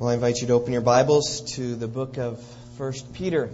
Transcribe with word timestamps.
Well, 0.00 0.08
I 0.08 0.14
invite 0.14 0.38
you 0.38 0.46
to 0.46 0.54
open 0.54 0.72
your 0.72 0.80
Bibles 0.80 1.42
to 1.56 1.76
the 1.76 1.86
book 1.86 2.16
of 2.16 2.42
1 2.78 2.92
Peter. 3.12 3.50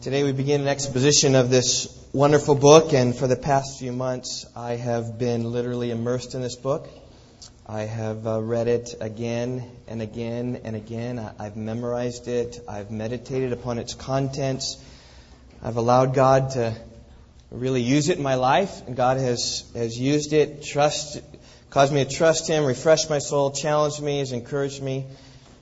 Today 0.00 0.22
we 0.22 0.30
begin 0.30 0.60
an 0.60 0.68
exposition 0.68 1.34
of 1.34 1.50
this 1.50 1.88
wonderful 2.12 2.54
book, 2.54 2.92
and 2.92 3.12
for 3.12 3.26
the 3.26 3.34
past 3.34 3.80
few 3.80 3.90
months 3.90 4.46
I 4.54 4.76
have 4.76 5.18
been 5.18 5.50
literally 5.50 5.90
immersed 5.90 6.36
in 6.36 6.40
this 6.40 6.54
book. 6.54 6.88
I 7.66 7.80
have 7.80 8.28
uh, 8.28 8.40
read 8.40 8.68
it 8.68 8.94
again 9.00 9.68
and 9.88 10.00
again 10.02 10.60
and 10.62 10.76
again. 10.76 11.18
I- 11.18 11.46
I've 11.46 11.56
memorized 11.56 12.28
it. 12.28 12.60
I've 12.68 12.92
meditated 12.92 13.52
upon 13.52 13.80
its 13.80 13.92
contents. 13.92 14.76
I've 15.64 15.78
allowed 15.78 16.14
God 16.14 16.50
to 16.50 16.76
really 17.50 17.82
use 17.82 18.08
it 18.08 18.18
in 18.18 18.22
my 18.22 18.36
life, 18.36 18.86
and 18.86 18.94
God 18.94 19.16
has, 19.16 19.64
has 19.74 19.98
used 19.98 20.32
it, 20.32 20.62
trust, 20.62 21.20
caused 21.76 21.92
me 21.92 22.02
to 22.02 22.10
trust 22.10 22.48
Him, 22.48 22.64
refreshed 22.64 23.10
my 23.10 23.18
soul, 23.18 23.50
challenged 23.50 24.00
me, 24.00 24.20
has 24.20 24.32
encouraged 24.32 24.82
me. 24.82 25.04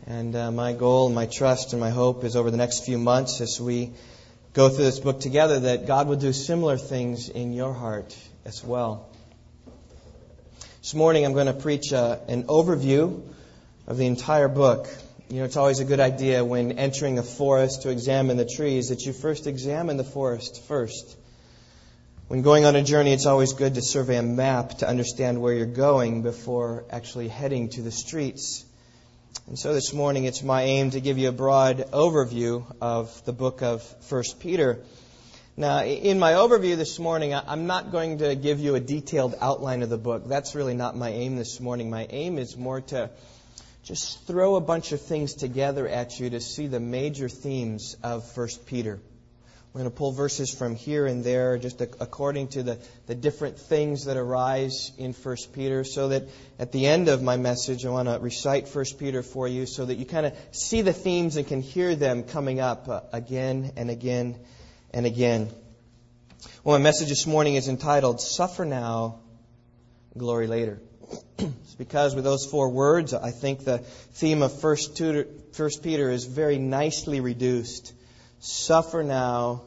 And 0.07 0.37
uh, 0.37 0.53
my 0.53 0.73
goal, 0.73 1.09
my 1.09 1.27
trust, 1.27 1.73
and 1.73 1.81
my 1.81 1.91
hope 1.91 2.23
is 2.23 2.37
over 2.37 2.53
the 2.53 2.57
next 2.57 2.85
few 2.85 2.99
months 2.99 3.41
as 3.41 3.61
we 3.61 3.91
go 4.53 4.69
through 4.69 4.85
this 4.85 5.01
book 5.01 5.19
together 5.19 5.59
that 5.59 5.89
God 5.89 6.07
will 6.07 6.15
do 6.15 6.33
similar 6.33 6.77
things 6.77 7.29
in 7.29 7.53
your 7.53 7.73
heart 7.73 8.17
as 8.45 8.63
well. 8.63 9.09
This 10.83 10.95
morning 10.95 11.25
I'm 11.25 11.33
going 11.33 11.49
to 11.49 11.53
preach 11.53 11.93
uh, 11.93 12.19
an 12.29 12.45
overview 12.45 13.21
of 13.89 13.97
the 13.97 14.07
entire 14.07 14.47
book. 14.47 14.87
You 15.29 15.39
know, 15.39 15.47
it's 15.47 15.57
always 15.57 15.81
a 15.81 15.85
good 15.85 15.99
idea 15.99 16.45
when 16.45 16.79
entering 16.79 17.19
a 17.19 17.25
forest 17.25 17.83
to 17.83 17.91
examine 17.91 18.37
the 18.37 18.47
trees 18.47 18.91
that 18.91 19.01
you 19.01 19.13
first 19.13 19.49
examine 19.49 19.97
the 19.97 20.05
forest 20.05 20.63
first. 20.69 21.17
When 22.27 22.41
going 22.41 22.65
on 22.65 22.75
a 22.75 22.83
journey, 22.83 23.13
it's 23.13 23.27
always 23.27 23.53
good 23.53 23.75
to 23.75 23.83
survey 23.83 24.17
a 24.17 24.23
map 24.23 24.79
to 24.79 24.89
understand 24.89 25.43
where 25.43 25.53
you're 25.53 25.67
going 25.67 26.23
before 26.23 26.87
actually 26.89 27.29
heading 27.29 27.69
to 27.71 27.83
the 27.83 27.91
streets. 27.91 28.65
And 29.47 29.59
so 29.59 29.75
this 29.75 29.93
morning, 29.93 30.25
it's 30.25 30.43
my 30.43 30.63
aim 30.63 30.93
to 30.93 31.03
give 31.03 31.19
you 31.19 31.29
a 31.29 31.33
broad 31.33 31.85
overview 31.93 32.65
of 32.81 33.23
the 33.27 33.35
book 33.35 33.61
of 33.61 33.83
1 34.09 34.23
Peter. 34.41 34.81
Now, 35.59 35.85
in 35.85 36.19
my 36.19 36.33
overview 36.33 36.79
this 36.79 36.99
morning, 36.99 37.35
I'm 37.35 37.67
not 37.67 37.93
going 37.93 38.17
to 38.19 38.35
give 38.35 38.59
you 38.59 38.75
a 38.75 38.81
detailed 38.81 39.35
outline 39.43 39.83
of 39.83 39.91
the 39.91 39.99
book. 39.99 40.27
That's 40.27 40.55
really 40.55 40.75
not 40.75 40.97
my 40.97 41.11
aim 41.11 41.37
this 41.37 41.61
morning. 41.61 41.91
My 41.91 42.07
aim 42.09 42.39
is 42.39 42.57
more 42.57 42.81
to 42.81 43.11
just 43.83 44.27
throw 44.27 44.57
a 44.57 44.63
bunch 44.63 44.93
of 44.93 45.03
things 45.03 45.35
together 45.35 45.87
at 45.87 46.19
you 46.19 46.31
to 46.31 46.41
see 46.41 46.69
the 46.69 46.81
major 46.81 47.29
themes 47.29 47.99
of 48.03 48.35
1 48.35 48.49
Peter. 48.65 48.99
We're 49.75 49.81
going 49.81 49.91
to 49.91 49.97
pull 49.97 50.13
verses 50.13 50.55
from 50.55 50.77
here 50.77 51.05
and 51.05 51.25
there, 51.25 51.59
just 51.59 51.81
according 51.81 52.47
to 52.51 52.63
the, 52.63 52.79
the 53.07 53.17
different 53.17 53.59
things 53.59 54.05
that 54.05 54.17
arise 54.17 54.93
in 54.99 55.13
1 55.13 55.37
Peter, 55.53 55.83
so 55.83 56.11
that 56.11 56.29
at 56.61 56.71
the 56.71 56.87
end 56.87 57.09
of 57.09 57.25
my 57.25 57.37
message, 57.37 57.85
I 57.85 57.91
want 57.91 58.07
to 58.07 58.21
recite 58.21 58.69
1 58.69 58.85
Peter 59.01 59.25
for 59.25 59.49
you 59.49 59.67
so 59.67 59.85
that 59.85 59.97
you 59.97 60.07
kind 60.07 60.27
of 60.27 60.37
see 60.53 60.83
the 60.83 60.93
themes 60.93 61.37
and 61.37 61.45
can 61.45 61.61
hear 61.61 61.97
them 61.97 62.23
coming 62.23 62.61
up 62.61 62.89
uh, 62.89 63.01
again 63.13 63.73
and 63.75 63.91
again 63.91 64.39
and 64.93 65.07
again. 65.07 65.51
Well, 66.63 66.79
my 66.79 66.83
message 66.85 67.09
this 67.09 67.27
morning 67.27 67.57
is 67.57 67.67
entitled, 67.67 68.21
Suffer 68.21 68.65
Now, 68.65 69.23
Glory 70.17 70.47
Later. 70.47 70.81
it's 71.39 71.75
because 71.75 72.15
with 72.15 72.23
those 72.23 72.47
four 72.47 72.69
words, 72.69 73.13
I 73.13 73.33
think 73.33 73.65
the 73.65 73.79
theme 73.79 74.43
of 74.43 74.63
1 74.63 74.77
Peter 75.83 76.11
is 76.13 76.27
very 76.27 76.59
nicely 76.59 77.19
reduced 77.19 77.93
suffer 78.45 79.03
now, 79.03 79.63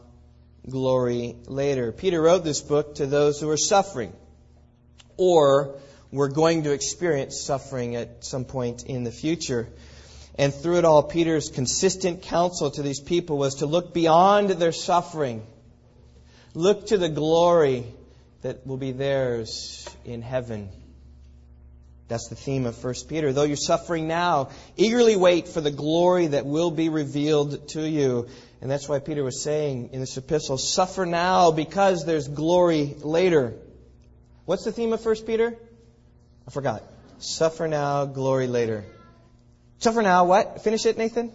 glory 0.70 1.36
later. 1.48 1.92
Peter 1.92 2.22
wrote 2.22 2.44
this 2.44 2.62
book 2.62 2.96
to 2.96 3.08
those 3.08 3.42
who 3.42 3.50
are 3.50 3.58
suffering 3.58 4.14
or 5.18 5.80
were 6.12 6.30
going 6.30 6.64
to 6.64 6.72
experience 6.72 7.42
suffering 7.42 7.96
at 7.96 8.24
some 8.24 8.46
point 8.46 8.86
in 8.86 9.04
the 9.04 9.12
future. 9.12 9.68
And 10.36 10.54
through 10.54 10.78
it 10.78 10.86
all, 10.86 11.02
Peter's 11.02 11.50
consistent 11.50 12.22
counsel 12.22 12.70
to 12.72 12.84
these 12.84 13.00
people 13.00 13.38
was 13.38 13.56
to 13.56 13.66
look 13.66 13.94
beyond 13.94 14.52
their 14.52 14.72
suffering. 14.72 15.46
Look 16.54 16.88
to 16.88 16.98
the 16.98 17.10
glory 17.10 17.84
that 18.44 18.68
will 18.68 18.78
be 18.78 18.92
theirs 18.92 19.90
in 20.06 20.22
heaven. 20.22 20.70
That's 22.08 22.30
the 22.30 22.36
theme 22.36 22.66
of 22.66 22.82
1 22.82 22.94
Peter. 23.10 23.34
Though 23.34 23.44
you're 23.44 23.58
suffering 23.58 24.08
now, 24.08 24.50
eagerly 24.78 25.18
wait 25.18 25.48
for 25.50 25.60
the 25.60 25.72
glory 25.72 26.28
that 26.28 26.46
will 26.46 26.72
be 26.72 26.90
revealed 26.90 27.68
to 27.70 27.88
you. 27.88 28.28
And 28.62 28.72
that's 28.72 28.88
why 28.88 29.00
Peter 29.00 29.24
was 29.24 29.42
saying 29.42 29.90
in 29.92 30.00
this 30.00 30.18
epistle, 30.18 30.58
suffer 30.58 31.06
now 31.06 31.52
because 31.52 32.06
there's 32.06 32.28
glory 32.28 32.96
later. 33.00 33.56
What's 34.46 34.64
the 34.64 34.72
theme 34.72 34.94
of 34.94 35.06
1 35.06 35.16
Peter? 35.26 35.58
I 36.48 36.52
forgot. 36.52 36.82
Suffer 37.20 37.68
now, 37.68 38.06
glory 38.06 38.48
later. 38.48 38.86
Suffer 39.80 40.02
now, 40.02 40.26
what? 40.26 40.64
Finish 40.64 40.86
it, 40.86 40.98
Nathan? 40.98 41.32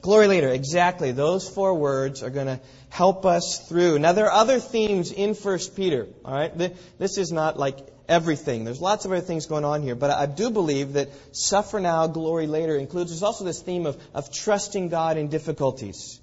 Glory 0.00 0.26
later. 0.26 0.48
Exactly. 0.48 1.12
Those 1.12 1.48
four 1.48 1.74
words 1.74 2.22
are 2.22 2.30
going 2.30 2.46
to 2.46 2.60
help 2.88 3.26
us 3.26 3.68
through. 3.68 3.98
Now, 3.98 4.12
there 4.12 4.26
are 4.26 4.32
other 4.32 4.58
themes 4.58 5.12
in 5.12 5.34
1 5.34 5.58
Peter. 5.76 6.08
All 6.24 6.34
right? 6.34 6.56
This 6.98 7.18
is 7.18 7.30
not 7.30 7.58
like 7.58 7.76
everything. 8.08 8.64
There's 8.64 8.80
lots 8.80 9.04
of 9.04 9.12
other 9.12 9.20
things 9.20 9.46
going 9.46 9.64
on 9.64 9.82
here. 9.82 9.94
But 9.94 10.10
I 10.10 10.26
do 10.26 10.50
believe 10.50 10.94
that 10.94 11.10
suffer 11.34 11.80
now, 11.80 12.06
glory 12.06 12.46
later 12.46 12.76
includes, 12.76 13.10
there's 13.10 13.22
also 13.22 13.44
this 13.44 13.60
theme 13.60 13.86
of, 13.86 14.00
of 14.14 14.32
trusting 14.32 14.88
God 14.88 15.16
in 15.16 15.28
difficulties. 15.28 16.20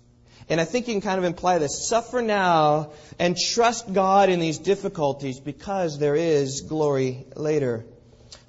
And 0.50 0.60
I 0.60 0.66
think 0.66 0.88
you 0.88 0.94
can 0.94 1.02
kind 1.02 1.18
of 1.18 1.24
imply 1.24 1.60
this. 1.60 1.88
Suffer 1.88 2.22
now 2.22 2.92
and 3.20 3.38
trust 3.38 3.94
God 3.94 4.30
in 4.30 4.40
these 4.40 4.58
difficulties 4.58 5.40
because 5.40 5.98
there 5.98 6.16
is 6.16 6.62
glory 6.62 7.26
later. 7.36 7.86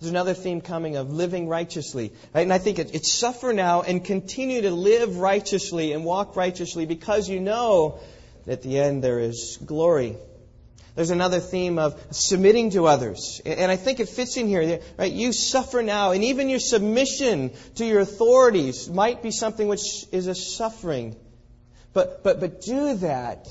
There's 0.00 0.10
another 0.10 0.34
theme 0.34 0.60
coming 0.60 0.97
of 0.97 1.12
living 1.12 1.49
righteously. 1.49 2.12
Right? 2.34 2.43
And 2.43 2.53
I 2.53 2.59
think 2.59 2.81
it, 2.81 2.94
it's 2.94 3.12
suffer 3.12 3.53
now 3.53 3.82
and 3.82 4.04
continue 4.04 4.62
to 4.62 4.72
live 4.72 5.19
righteously 5.19 5.93
and 5.93 6.04
walk 6.04 6.34
righteously 6.34 6.87
because 6.87 7.28
you 7.28 7.38
know 7.38 8.00
that 8.47 8.53
at 8.53 8.62
the 8.62 8.78
end 8.78 9.04
there 9.04 9.20
is 9.20 9.59
glory. 9.64 10.16
There's 10.94 11.10
another 11.10 11.41
theme 11.41 11.78
of 11.78 11.98
submitting 12.10 12.70
to 12.70 12.86
others. 12.86 13.41
And 13.47 13.70
I 13.70 13.76
think 13.76 14.00
it 14.00 14.08
fits 14.08 14.36
in 14.36 14.47
here. 14.47 14.80
Right? 14.98 15.12
You 15.12 15.32
suffer 15.32 15.82
now, 15.82 16.12
and 16.12 16.22
even 16.25 16.50
your 16.50 16.58
submission 16.58 17.53
to 17.76 17.86
your 17.86 18.00
authorities 18.00 18.91
might 18.91 19.22
be 19.22 19.31
something 19.31 19.69
which 19.69 20.04
is 20.12 20.26
a 20.26 20.34
suffering. 20.34 21.16
But, 21.94 22.22
but, 22.22 22.41
but 22.41 22.60
do 22.60 22.94
that 22.97 23.48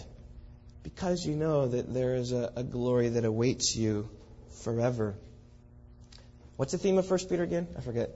because 0.83 1.25
you 1.25 1.35
know 1.35 1.67
that 1.67 1.93
there 1.93 2.15
is 2.15 2.31
a, 2.31 2.51
a 2.55 2.63
glory 2.63 3.09
that 3.09 3.25
awaits 3.25 3.75
you 3.75 4.09
forever. 4.63 5.15
What's 6.57 6.73
the 6.73 6.77
theme 6.77 6.97
of 6.97 7.09
1 7.09 7.19
Peter 7.27 7.43
again? 7.43 7.67
I 7.77 7.81
forget. 7.81 8.11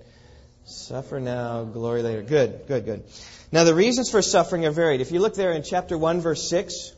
Suffer 0.66 1.20
now, 1.20 1.64
glory 1.64 2.02
later. 2.02 2.22
Good, 2.24 2.68
good, 2.68 2.86
good. 2.86 3.04
Now, 3.52 3.64
the 3.64 3.76
reasons 3.76 4.10
for 4.10 4.22
suffering 4.22 4.66
are 4.66 4.72
varied. 4.72 5.02
If 5.02 5.12
you 5.12 5.20
look 5.20 5.36
there 5.36 5.54
in 5.54 5.64
chapter 5.64 5.98
1, 5.98 6.22
verse 6.22 6.50
6, 6.50 6.92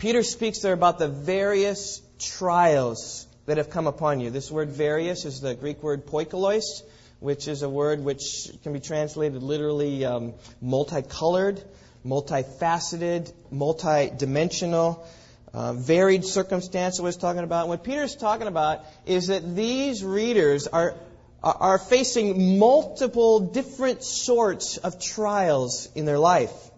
Peter 0.00 0.22
speaks 0.22 0.60
there 0.60 0.72
about 0.72 0.98
the 0.98 1.08
various 1.08 2.00
trials 2.18 3.26
that 3.44 3.58
have 3.58 3.68
come 3.68 3.86
upon 3.86 4.18
you. 4.18 4.30
This 4.30 4.50
word 4.50 4.70
various 4.70 5.26
is 5.26 5.42
the 5.42 5.54
Greek 5.54 5.82
word 5.82 6.06
poikilos, 6.06 6.82
which 7.18 7.46
is 7.46 7.62
a 7.62 7.68
word 7.68 8.00
which 8.02 8.48
can 8.62 8.72
be 8.72 8.80
translated 8.80 9.42
literally 9.42 10.06
um, 10.06 10.32
multicolored, 10.62 11.62
multifaceted, 12.02 13.30
multidimensional, 13.52 15.04
uh, 15.52 15.74
varied 15.74 16.24
circumstance 16.24 16.96
that 16.96 17.02
we're 17.02 17.12
talking 17.12 17.44
about. 17.44 17.68
what 17.68 17.84
Peter's 17.84 18.16
talking 18.16 18.46
about 18.46 18.86
is 19.04 19.26
that 19.26 19.54
these 19.54 20.02
readers 20.02 20.66
are, 20.66 20.94
are 21.42 21.78
facing 21.78 22.58
multiple 22.58 23.40
different 23.40 24.02
sorts 24.02 24.78
of 24.78 24.98
trials 24.98 25.90
in 25.94 26.06
their 26.06 26.18
life. 26.18 26.69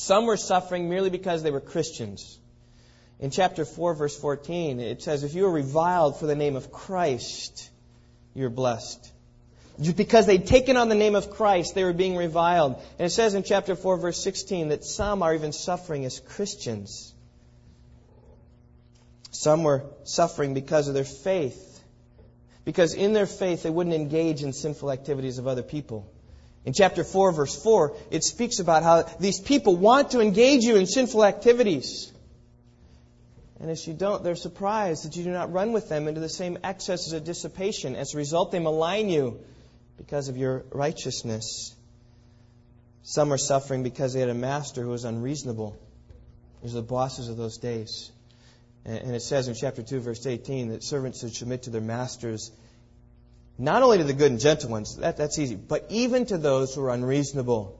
Some 0.00 0.24
were 0.24 0.38
suffering 0.38 0.88
merely 0.88 1.10
because 1.10 1.42
they 1.42 1.50
were 1.50 1.60
Christians. 1.60 2.38
In 3.18 3.30
chapter 3.30 3.66
4, 3.66 3.92
verse 3.92 4.18
14, 4.18 4.80
it 4.80 5.02
says, 5.02 5.24
If 5.24 5.34
you 5.34 5.44
are 5.44 5.50
reviled 5.50 6.18
for 6.18 6.24
the 6.24 6.34
name 6.34 6.56
of 6.56 6.72
Christ, 6.72 7.68
you're 8.32 8.48
blessed. 8.48 9.12
Just 9.78 9.98
because 9.98 10.24
they'd 10.24 10.46
taken 10.46 10.78
on 10.78 10.88
the 10.88 10.94
name 10.94 11.14
of 11.16 11.28
Christ, 11.28 11.74
they 11.74 11.84
were 11.84 11.92
being 11.92 12.16
reviled. 12.16 12.82
And 12.98 13.06
it 13.06 13.10
says 13.10 13.34
in 13.34 13.42
chapter 13.42 13.76
4, 13.76 13.98
verse 13.98 14.18
16, 14.22 14.68
that 14.70 14.84
some 14.86 15.22
are 15.22 15.34
even 15.34 15.52
suffering 15.52 16.06
as 16.06 16.18
Christians. 16.18 17.12
Some 19.32 19.64
were 19.64 19.84
suffering 20.04 20.54
because 20.54 20.88
of 20.88 20.94
their 20.94 21.04
faith. 21.04 21.78
Because 22.64 22.94
in 22.94 23.12
their 23.12 23.26
faith, 23.26 23.64
they 23.64 23.70
wouldn't 23.70 23.94
engage 23.94 24.42
in 24.42 24.54
sinful 24.54 24.90
activities 24.90 25.36
of 25.36 25.46
other 25.46 25.62
people. 25.62 26.10
In 26.64 26.74
chapter 26.74 27.04
4, 27.04 27.32
verse 27.32 27.62
4, 27.62 27.96
it 28.10 28.22
speaks 28.22 28.58
about 28.58 28.82
how 28.82 29.02
these 29.18 29.40
people 29.40 29.76
want 29.76 30.10
to 30.10 30.20
engage 30.20 30.62
you 30.62 30.76
in 30.76 30.86
sinful 30.86 31.24
activities. 31.24 32.12
And 33.60 33.70
as 33.70 33.86
you 33.86 33.94
don't, 33.94 34.22
they're 34.22 34.36
surprised 34.36 35.04
that 35.04 35.16
you 35.16 35.24
do 35.24 35.30
not 35.30 35.52
run 35.52 35.72
with 35.72 35.88
them 35.88 36.08
into 36.08 36.20
the 36.20 36.28
same 36.28 36.58
excesses 36.62 37.12
of 37.12 37.24
dissipation. 37.24 37.96
As 37.96 38.14
a 38.14 38.18
result, 38.18 38.52
they 38.52 38.58
malign 38.58 39.08
you 39.08 39.40
because 39.96 40.28
of 40.28 40.36
your 40.36 40.64
righteousness. 40.72 41.74
Some 43.02 43.32
are 43.32 43.38
suffering 43.38 43.82
because 43.82 44.12
they 44.12 44.20
had 44.20 44.28
a 44.28 44.34
master 44.34 44.82
who 44.82 44.90
was 44.90 45.04
unreasonable. 45.04 45.78
These 46.62 46.72
are 46.72 46.76
the 46.76 46.82
bosses 46.82 47.28
of 47.28 47.36
those 47.36 47.58
days. 47.58 48.10
And 48.84 49.14
it 49.14 49.22
says 49.22 49.48
in 49.48 49.54
chapter 49.54 49.82
2, 49.82 50.00
verse 50.00 50.26
18, 50.26 50.68
that 50.70 50.82
servants 50.82 51.20
should 51.20 51.34
submit 51.34 51.64
to 51.64 51.70
their 51.70 51.82
masters 51.82 52.50
Not 53.60 53.82
only 53.82 53.98
to 53.98 54.04
the 54.04 54.14
good 54.14 54.30
and 54.30 54.40
gentle 54.40 54.70
ones, 54.70 54.96
that, 54.96 55.18
that's 55.18 55.38
easy, 55.38 55.54
but 55.54 55.84
even 55.90 56.24
to 56.26 56.38
those 56.38 56.74
who 56.74 56.82
are 56.82 56.88
unreasonable. 56.88 57.78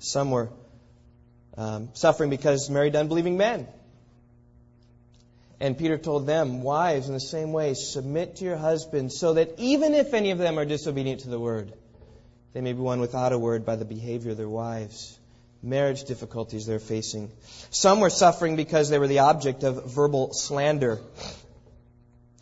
Some 0.00 0.32
were 0.32 0.50
um, 1.56 1.90
suffering 1.92 2.30
because 2.30 2.68
married 2.68 2.96
unbelieving 2.96 3.36
men. 3.36 3.68
And 5.60 5.78
Peter 5.78 5.98
told 5.98 6.26
them, 6.26 6.64
Wives, 6.64 7.06
in 7.06 7.14
the 7.14 7.20
same 7.20 7.52
way, 7.52 7.74
submit 7.74 8.36
to 8.36 8.44
your 8.44 8.56
husbands, 8.56 9.16
so 9.20 9.34
that 9.34 9.54
even 9.58 9.94
if 9.94 10.14
any 10.14 10.32
of 10.32 10.38
them 10.38 10.58
are 10.58 10.64
disobedient 10.64 11.20
to 11.20 11.28
the 11.28 11.38
word, 11.38 11.72
they 12.54 12.60
may 12.60 12.72
be 12.72 12.80
won 12.80 12.98
without 12.98 13.32
a 13.32 13.38
word 13.38 13.64
by 13.64 13.76
the 13.76 13.84
behavior 13.84 14.32
of 14.32 14.36
their 14.36 14.48
wives. 14.48 15.16
Marriage 15.62 16.02
difficulties 16.04 16.66
they're 16.66 16.80
facing. 16.80 17.30
Some 17.70 18.00
were 18.00 18.10
suffering 18.10 18.56
because 18.56 18.90
they 18.90 18.98
were 18.98 19.06
the 19.06 19.20
object 19.20 19.62
of 19.62 19.92
verbal 19.92 20.32
slander. 20.32 20.98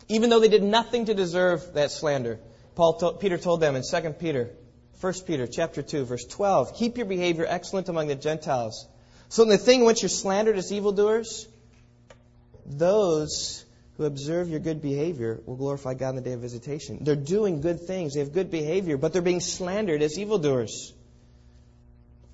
Even 0.09 0.29
though 0.29 0.39
they 0.39 0.47
did 0.47 0.63
nothing 0.63 1.05
to 1.05 1.13
deserve 1.13 1.73
that 1.73 1.91
slander. 1.91 2.39
Paul 2.75 3.17
Peter 3.19 3.37
told 3.37 3.59
them 3.59 3.75
in 3.75 3.83
2 3.83 4.09
Peter, 4.11 4.51
1 5.01 5.13
Peter 5.25 5.47
chapter 5.47 5.81
2, 5.81 6.05
verse 6.05 6.25
12, 6.25 6.75
keep 6.75 6.97
your 6.97 7.05
behavior 7.05 7.45
excellent 7.47 7.89
among 7.89 8.07
the 8.07 8.15
Gentiles. 8.15 8.87
So 9.29 9.43
in 9.43 9.49
the 9.49 9.57
thing 9.57 9.81
in 9.81 9.85
which 9.85 10.01
you're 10.01 10.09
slandered 10.09 10.57
as 10.57 10.71
evildoers, 10.71 11.47
those 12.65 13.65
who 13.97 14.05
observe 14.05 14.49
your 14.49 14.59
good 14.59 14.81
behavior 14.81 15.41
will 15.45 15.55
glorify 15.55 15.95
God 15.95 16.09
in 16.09 16.15
the 16.17 16.21
day 16.21 16.33
of 16.33 16.39
visitation. 16.39 16.99
They're 17.01 17.15
doing 17.15 17.61
good 17.61 17.81
things, 17.81 18.13
they 18.13 18.19
have 18.19 18.31
good 18.31 18.51
behavior, 18.51 18.97
but 18.97 19.11
they're 19.11 19.21
being 19.21 19.39
slandered 19.39 20.01
as 20.01 20.17
evildoers. 20.19 20.93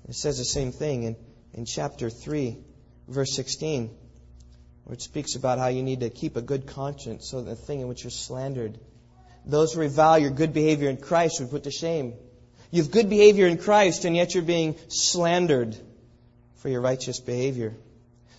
It 0.08 0.14
says 0.14 0.38
the 0.38 0.44
same 0.44 0.72
thing 0.72 1.04
in, 1.04 1.16
in 1.54 1.64
chapter 1.64 2.10
3, 2.10 2.58
verse 3.08 3.34
16, 3.34 3.90
where 4.84 4.94
it 4.94 5.02
speaks 5.02 5.34
about 5.34 5.58
how 5.58 5.68
you 5.68 5.82
need 5.82 6.00
to 6.00 6.10
keep 6.10 6.36
a 6.36 6.42
good 6.42 6.66
conscience 6.66 7.28
so 7.28 7.42
that 7.42 7.50
the 7.50 7.56
thing 7.56 7.80
in 7.80 7.88
which 7.88 8.04
you're 8.04 8.10
slandered, 8.10 8.78
those 9.46 9.72
who 9.72 9.80
revile 9.80 10.18
your 10.18 10.30
good 10.30 10.52
behavior 10.52 10.88
in 10.88 10.96
Christ 10.96 11.40
would 11.40 11.50
put 11.50 11.64
to 11.64 11.70
shame. 11.70 12.14
You 12.70 12.82
have 12.82 12.90
good 12.90 13.08
behavior 13.08 13.46
in 13.46 13.58
Christ, 13.58 14.04
and 14.04 14.16
yet 14.16 14.34
you're 14.34 14.42
being 14.42 14.76
slandered 14.88 15.76
for 16.56 16.68
your 16.68 16.80
righteous 16.80 17.20
behavior. 17.20 17.74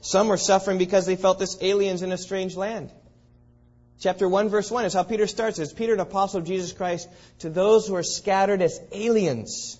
Some 0.01 0.27
were 0.27 0.37
suffering 0.37 0.77
because 0.77 1.05
they 1.05 1.15
felt 1.15 1.41
as 1.41 1.57
aliens 1.61 2.01
in 2.01 2.11
a 2.11 2.17
strange 2.17 2.55
land. 2.55 2.91
Chapter 3.99 4.27
1, 4.27 4.49
verse 4.49 4.69
1 4.69 4.85
is 4.85 4.93
how 4.93 5.03
Peter 5.03 5.25
starts. 5.25 5.57
It's 5.57 5.73
Peter, 5.73 5.93
an 5.93 5.99
apostle 5.99 6.39
of 6.39 6.45
Jesus 6.45 6.73
Christ, 6.73 7.07
to 7.39 7.49
those 7.49 7.87
who 7.87 7.95
are 7.95 8.03
scattered 8.03 8.61
as 8.61 8.79
aliens. 8.91 9.79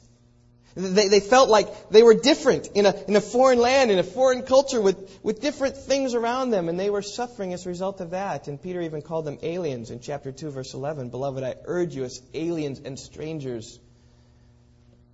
They, 0.76 1.08
they 1.08 1.22
felt 1.22 1.50
like 1.50 1.90
they 1.90 2.04
were 2.04 2.14
different 2.14 2.68
in 2.76 2.86
a, 2.86 2.94
in 3.08 3.16
a 3.16 3.22
foreign 3.22 3.60
land, 3.60 3.92
in 3.92 4.00
a 4.00 4.04
foreign 4.04 4.44
culture 4.44 4.82
with, 4.82 5.20
with 5.24 5.40
different 5.40 5.78
things 5.78 6.14
around 6.14 6.50
them, 6.50 6.68
and 6.68 6.78
they 6.78 6.90
were 6.90 7.02
suffering 7.02 7.54
as 7.54 7.66
a 7.66 7.70
result 7.70 8.02
of 8.02 8.10
that. 8.10 8.50
And 8.50 8.62
Peter 8.62 8.82
even 8.82 9.02
called 9.02 9.24
them 9.24 9.40
aliens 9.42 9.90
in 9.90 10.02
chapter 10.02 10.34
2, 10.34 10.52
verse 10.52 10.74
11. 10.74 11.10
Beloved, 11.10 11.44
I 11.46 11.56
urge 11.64 11.96
you 11.96 12.04
as 12.04 12.22
aliens 12.34 12.82
and 12.84 13.00
strangers. 13.00 13.80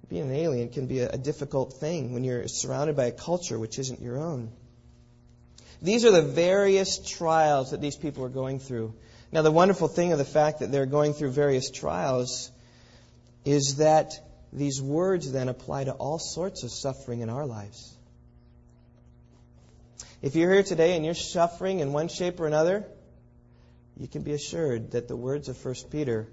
Being 0.10 0.32
an 0.32 0.36
alien 0.36 0.70
can 0.70 0.88
be 0.88 1.00
a, 1.00 1.12
a 1.12 1.18
difficult 1.18 1.74
thing 1.74 2.14
when 2.14 2.24
you're 2.24 2.48
surrounded 2.48 2.96
by 2.96 3.06
a 3.06 3.12
culture 3.12 3.60
which 3.60 3.78
isn't 3.78 4.02
your 4.02 4.18
own. 4.18 4.52
These 5.80 6.06
are 6.06 6.12
the 6.12 6.24
various 6.24 6.98
trials 6.98 7.70
that 7.70 7.82
these 7.82 7.96
people 7.96 8.26
are 8.26 8.30
going 8.30 8.60
through. 8.60 8.96
Now, 9.32 9.44
the 9.44 9.52
wonderful 9.52 9.88
thing 9.88 10.12
of 10.12 10.18
the 10.18 10.26
fact 10.26 10.60
that 10.60 10.72
they're 10.72 10.88
going 10.88 11.14
through 11.14 11.32
various 11.32 11.70
trials 11.70 12.52
is 13.46 13.78
that 13.78 14.14
these 14.54 14.82
words 14.82 15.32
then 15.32 15.50
apply 15.50 15.86
to 15.86 15.92
all 15.94 16.20
sorts 16.20 16.64
of 16.64 16.72
suffering 16.72 17.22
in 17.22 17.30
our 17.30 17.46
lives. 17.46 17.94
If 20.22 20.36
you're 20.36 20.54
here 20.54 20.64
today 20.64 20.96
and 20.96 21.04
you're 21.04 21.16
suffering 21.16 21.80
in 21.80 21.94
one 21.94 22.08
shape 22.08 22.40
or 22.40 22.48
another, 22.48 22.86
you 23.98 24.08
can 24.08 24.22
be 24.24 24.34
assured 24.34 24.92
that 24.92 25.08
the 25.08 25.16
words 25.16 25.50
of 25.50 25.64
1 25.64 25.76
Peter 25.90 26.28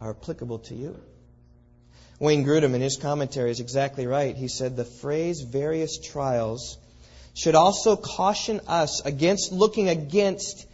are 0.00 0.10
applicable 0.10 0.60
to 0.60 0.74
you. 0.74 1.00
Wayne 2.18 2.44
Grudem, 2.44 2.74
in 2.74 2.80
his 2.80 2.96
commentary, 2.96 3.50
is 3.50 3.60
exactly 3.60 4.06
right. 4.06 4.36
He 4.36 4.48
said 4.48 4.76
the 4.76 4.84
phrase 4.84 5.40
various 5.40 5.98
trials 5.98 6.78
should 7.34 7.54
also 7.54 7.96
caution 7.96 8.60
us 8.66 9.04
against 9.04 9.52
looking 9.52 9.88
against 9.88 10.65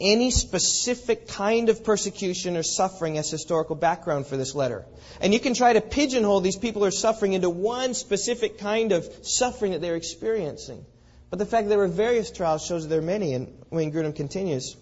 any 0.00 0.30
specific 0.30 1.28
kind 1.28 1.68
of 1.68 1.82
persecution 1.82 2.56
or 2.56 2.62
suffering 2.62 3.18
as 3.18 3.30
historical 3.30 3.74
background 3.74 4.26
for 4.26 4.36
this 4.36 4.54
letter. 4.54 4.84
And 5.20 5.34
you 5.34 5.40
can 5.40 5.54
try 5.54 5.72
to 5.72 5.80
pigeonhole 5.80 6.40
these 6.40 6.56
people 6.56 6.82
who 6.82 6.88
are 6.88 6.92
suffering 6.92 7.32
into 7.32 7.50
one 7.50 7.94
specific 7.94 8.58
kind 8.58 8.92
of 8.92 9.08
suffering 9.22 9.72
that 9.72 9.80
they're 9.80 9.96
experiencing. 9.96 10.84
But 11.30 11.38
the 11.38 11.46
fact 11.46 11.64
that 11.64 11.70
there 11.70 11.78
were 11.78 11.88
various 11.88 12.30
trials 12.30 12.64
shows 12.64 12.84
that 12.84 12.88
there 12.88 13.00
are 13.00 13.02
many. 13.02 13.34
And 13.34 13.52
Wayne 13.70 13.92
Grudem 13.92 14.14
continues 14.14 14.76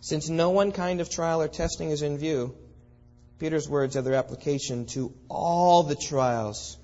Since 0.00 0.28
no 0.28 0.50
one 0.50 0.72
kind 0.72 1.00
of 1.00 1.10
trial 1.10 1.42
or 1.42 1.48
testing 1.48 1.90
is 1.90 2.02
in 2.02 2.18
view, 2.18 2.56
Peter's 3.38 3.68
words 3.68 3.94
have 3.94 4.04
their 4.04 4.14
application 4.14 4.86
to 4.86 5.12
all 5.28 5.82
the 5.82 5.96
trials 5.96 6.78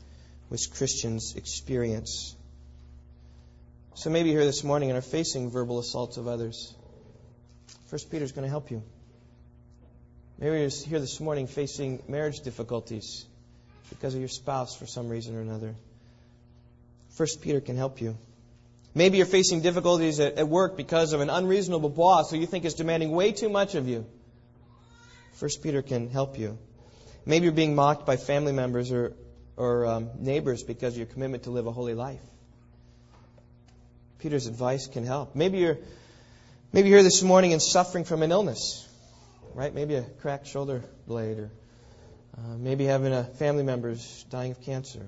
which 0.49 0.71
Christians 0.73 1.35
experience. 1.37 2.35
So 3.95 4.11
maybe 4.11 4.31
here 4.31 4.45
this 4.45 4.65
morning 4.65 4.91
and 4.91 4.99
are 4.99 5.03
facing 5.03 5.51
verbal 5.51 5.79
assaults 5.79 6.17
of 6.17 6.27
others. 6.27 6.75
First 7.91 8.09
Peter 8.09 8.25
is 8.25 8.31
going 8.31 8.45
to 8.45 8.49
help 8.49 8.71
you. 8.71 8.85
Maybe 10.39 10.61
you're 10.61 10.69
here 10.69 11.01
this 11.01 11.19
morning 11.19 11.49
facing 11.49 12.01
marriage 12.07 12.39
difficulties 12.39 13.27
because 13.89 14.15
of 14.15 14.21
your 14.21 14.29
spouse 14.29 14.77
for 14.77 14.87
some 14.87 15.09
reason 15.09 15.35
or 15.37 15.41
another. 15.41 15.75
First 17.17 17.43
Peter 17.43 17.61
can 17.61 17.77
help 17.77 18.01
you. 18.01 18.17
Maybe 18.95 19.17
you're 19.17 19.27
facing 19.27 19.61
difficulties 19.61 20.21
at, 20.21 20.47
work 20.47 20.77
because 20.77 21.13
of 21.13 21.21
an 21.21 21.31
unreasonable 21.31 21.89
boss 21.89 22.31
who 22.31 22.39
you 22.39 22.47
think 22.47 22.65
is 22.65 22.75
demanding 22.75 23.11
way 23.11 23.33
too 23.33 23.49
much 23.49 23.75
of 23.75 23.89
you. 23.89 24.07
First 25.35 25.61
Peter 25.61 25.83
can 25.83 26.09
help 26.11 26.39
you. 26.39 26.59
Maybe 27.27 27.45
you're 27.47 27.53
being 27.53 27.75
mocked 27.75 28.07
by 28.07 28.17
family 28.17 28.53
members 28.53 28.93
or, 28.93 29.15
or 29.57 29.87
um, 29.87 30.11
neighbors 30.17 30.63
because 30.63 30.93
of 30.93 30.99
your 30.99 31.07
commitment 31.09 31.43
to 31.43 31.51
live 31.51 31.67
a 31.67 31.73
holy 31.73 31.95
life. 31.95 32.23
Peter's 34.21 34.47
advice 34.47 34.87
can 34.87 35.05
help. 35.05 35.35
Maybe 35.35 35.59
you're 35.59 35.79
maybe 36.73 36.89
you're 36.89 36.99
here 36.99 37.05
this 37.05 37.23
morning 37.23 37.53
and 37.53 37.63
suffering 37.63 38.05
from 38.05 38.23
an 38.23 38.31
illness, 38.31 38.87
right? 39.55 39.75
Maybe 39.75 39.95
a 39.95 40.03
cracked 40.03 40.47
shoulder 40.47 40.83
blade, 41.07 41.39
or 41.39 41.51
uh, 42.39 42.57
maybe 42.57 42.85
having 42.85 43.13
a 43.13 43.25
family 43.25 43.63
member's 43.63 44.25
dying 44.31 44.53
of 44.53 44.63
cancer. 44.63 45.07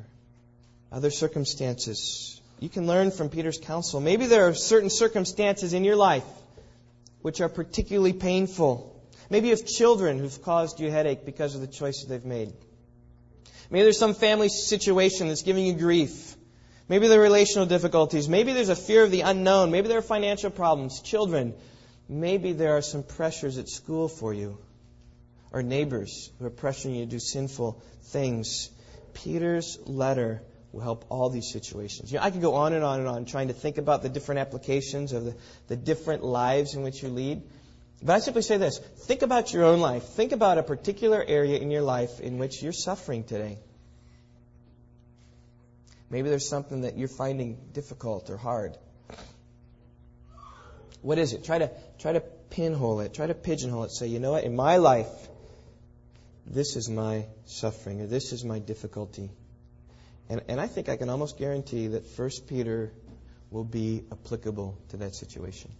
Other 0.90 1.10
circumstances. 1.10 2.40
You 2.60 2.68
can 2.68 2.86
learn 2.86 3.10
from 3.10 3.28
Peter's 3.28 3.58
counsel. 3.58 4.00
Maybe 4.00 4.26
there 4.26 4.48
are 4.48 4.54
certain 4.54 4.90
circumstances 4.90 5.72
in 5.72 5.84
your 5.84 5.96
life 5.96 6.24
which 7.22 7.40
are 7.40 7.48
particularly 7.48 8.12
painful. 8.12 9.00
Maybe 9.30 9.48
you 9.48 9.56
have 9.56 9.64
children 9.64 10.18
who've 10.18 10.42
caused 10.42 10.80
you 10.80 10.90
headache 10.90 11.24
because 11.24 11.54
of 11.54 11.60
the 11.60 11.66
choices 11.66 12.08
they've 12.08 12.24
made. 12.24 12.52
Maybe 13.70 13.84
there's 13.84 13.98
some 13.98 14.14
family 14.14 14.48
situation 14.48 15.28
that's 15.28 15.42
giving 15.42 15.64
you 15.64 15.72
grief. 15.72 16.36
Maybe 16.88 17.08
there 17.08 17.20
are 17.20 17.22
relational 17.22 17.66
difficulties. 17.66 18.28
Maybe 18.28 18.52
there's 18.52 18.68
a 18.68 18.76
fear 18.76 19.04
of 19.04 19.10
the 19.10 19.22
unknown. 19.22 19.70
Maybe 19.70 19.88
there 19.88 19.98
are 19.98 20.02
financial 20.02 20.50
problems. 20.50 21.00
Children, 21.00 21.54
maybe 22.08 22.52
there 22.52 22.76
are 22.76 22.82
some 22.82 23.02
pressures 23.02 23.58
at 23.58 23.68
school 23.68 24.08
for 24.08 24.34
you. 24.34 24.58
Or 25.52 25.62
neighbors 25.62 26.30
who 26.38 26.46
are 26.46 26.50
pressuring 26.50 26.96
you 26.96 27.04
to 27.04 27.10
do 27.10 27.18
sinful 27.18 27.82
things. 28.04 28.70
Peter's 29.14 29.78
letter 29.84 30.42
will 30.72 30.80
help 30.80 31.04
all 31.10 31.28
these 31.28 31.52
situations. 31.52 32.10
You 32.10 32.18
know, 32.18 32.24
I 32.24 32.30
could 32.30 32.40
go 32.40 32.54
on 32.54 32.72
and 32.72 32.82
on 32.82 33.00
and 33.00 33.08
on 33.08 33.24
trying 33.26 33.48
to 33.48 33.54
think 33.54 33.78
about 33.78 34.02
the 34.02 34.08
different 34.08 34.40
applications 34.40 35.12
of 35.12 35.24
the, 35.26 35.36
the 35.68 35.76
different 35.76 36.24
lives 36.24 36.74
in 36.74 36.82
which 36.82 37.02
you 37.02 37.10
lead. 37.10 37.42
But 38.02 38.14
I 38.14 38.18
simply 38.18 38.42
say 38.42 38.56
this 38.56 38.78
think 38.78 39.22
about 39.22 39.52
your 39.52 39.64
own 39.64 39.80
life. 39.80 40.02
Think 40.02 40.32
about 40.32 40.58
a 40.58 40.62
particular 40.62 41.22
area 41.22 41.58
in 41.58 41.70
your 41.70 41.82
life 41.82 42.18
in 42.20 42.38
which 42.38 42.62
you're 42.62 42.72
suffering 42.72 43.24
today. 43.24 43.58
Maybe 46.12 46.28
there's 46.28 46.46
something 46.46 46.82
that 46.82 46.98
you're 46.98 47.08
finding 47.08 47.56
difficult 47.72 48.28
or 48.28 48.36
hard. 48.36 48.76
What 51.00 51.18
is 51.18 51.32
it? 51.32 51.42
Try 51.42 51.58
to 51.58 51.70
try 51.98 52.12
to 52.12 52.20
pinhole 52.50 53.00
it. 53.00 53.14
Try 53.14 53.26
to 53.26 53.34
pigeonhole 53.34 53.84
it. 53.84 53.92
Say, 53.92 54.08
you 54.08 54.20
know 54.20 54.32
what? 54.32 54.44
In 54.44 54.54
my 54.54 54.76
life, 54.76 55.08
this 56.46 56.76
is 56.76 56.90
my 56.90 57.24
suffering 57.46 58.02
or 58.02 58.06
this 58.06 58.32
is 58.32 58.44
my 58.44 58.58
difficulty. 58.58 59.30
And, 60.28 60.42
and 60.48 60.60
I 60.60 60.66
think 60.66 60.90
I 60.90 60.98
can 60.98 61.08
almost 61.08 61.38
guarantee 61.38 61.86
that 61.88 62.04
First 62.04 62.46
Peter 62.46 62.92
will 63.50 63.64
be 63.64 64.04
applicable 64.12 64.76
to 64.90 64.98
that 64.98 65.14
situation. 65.14 65.70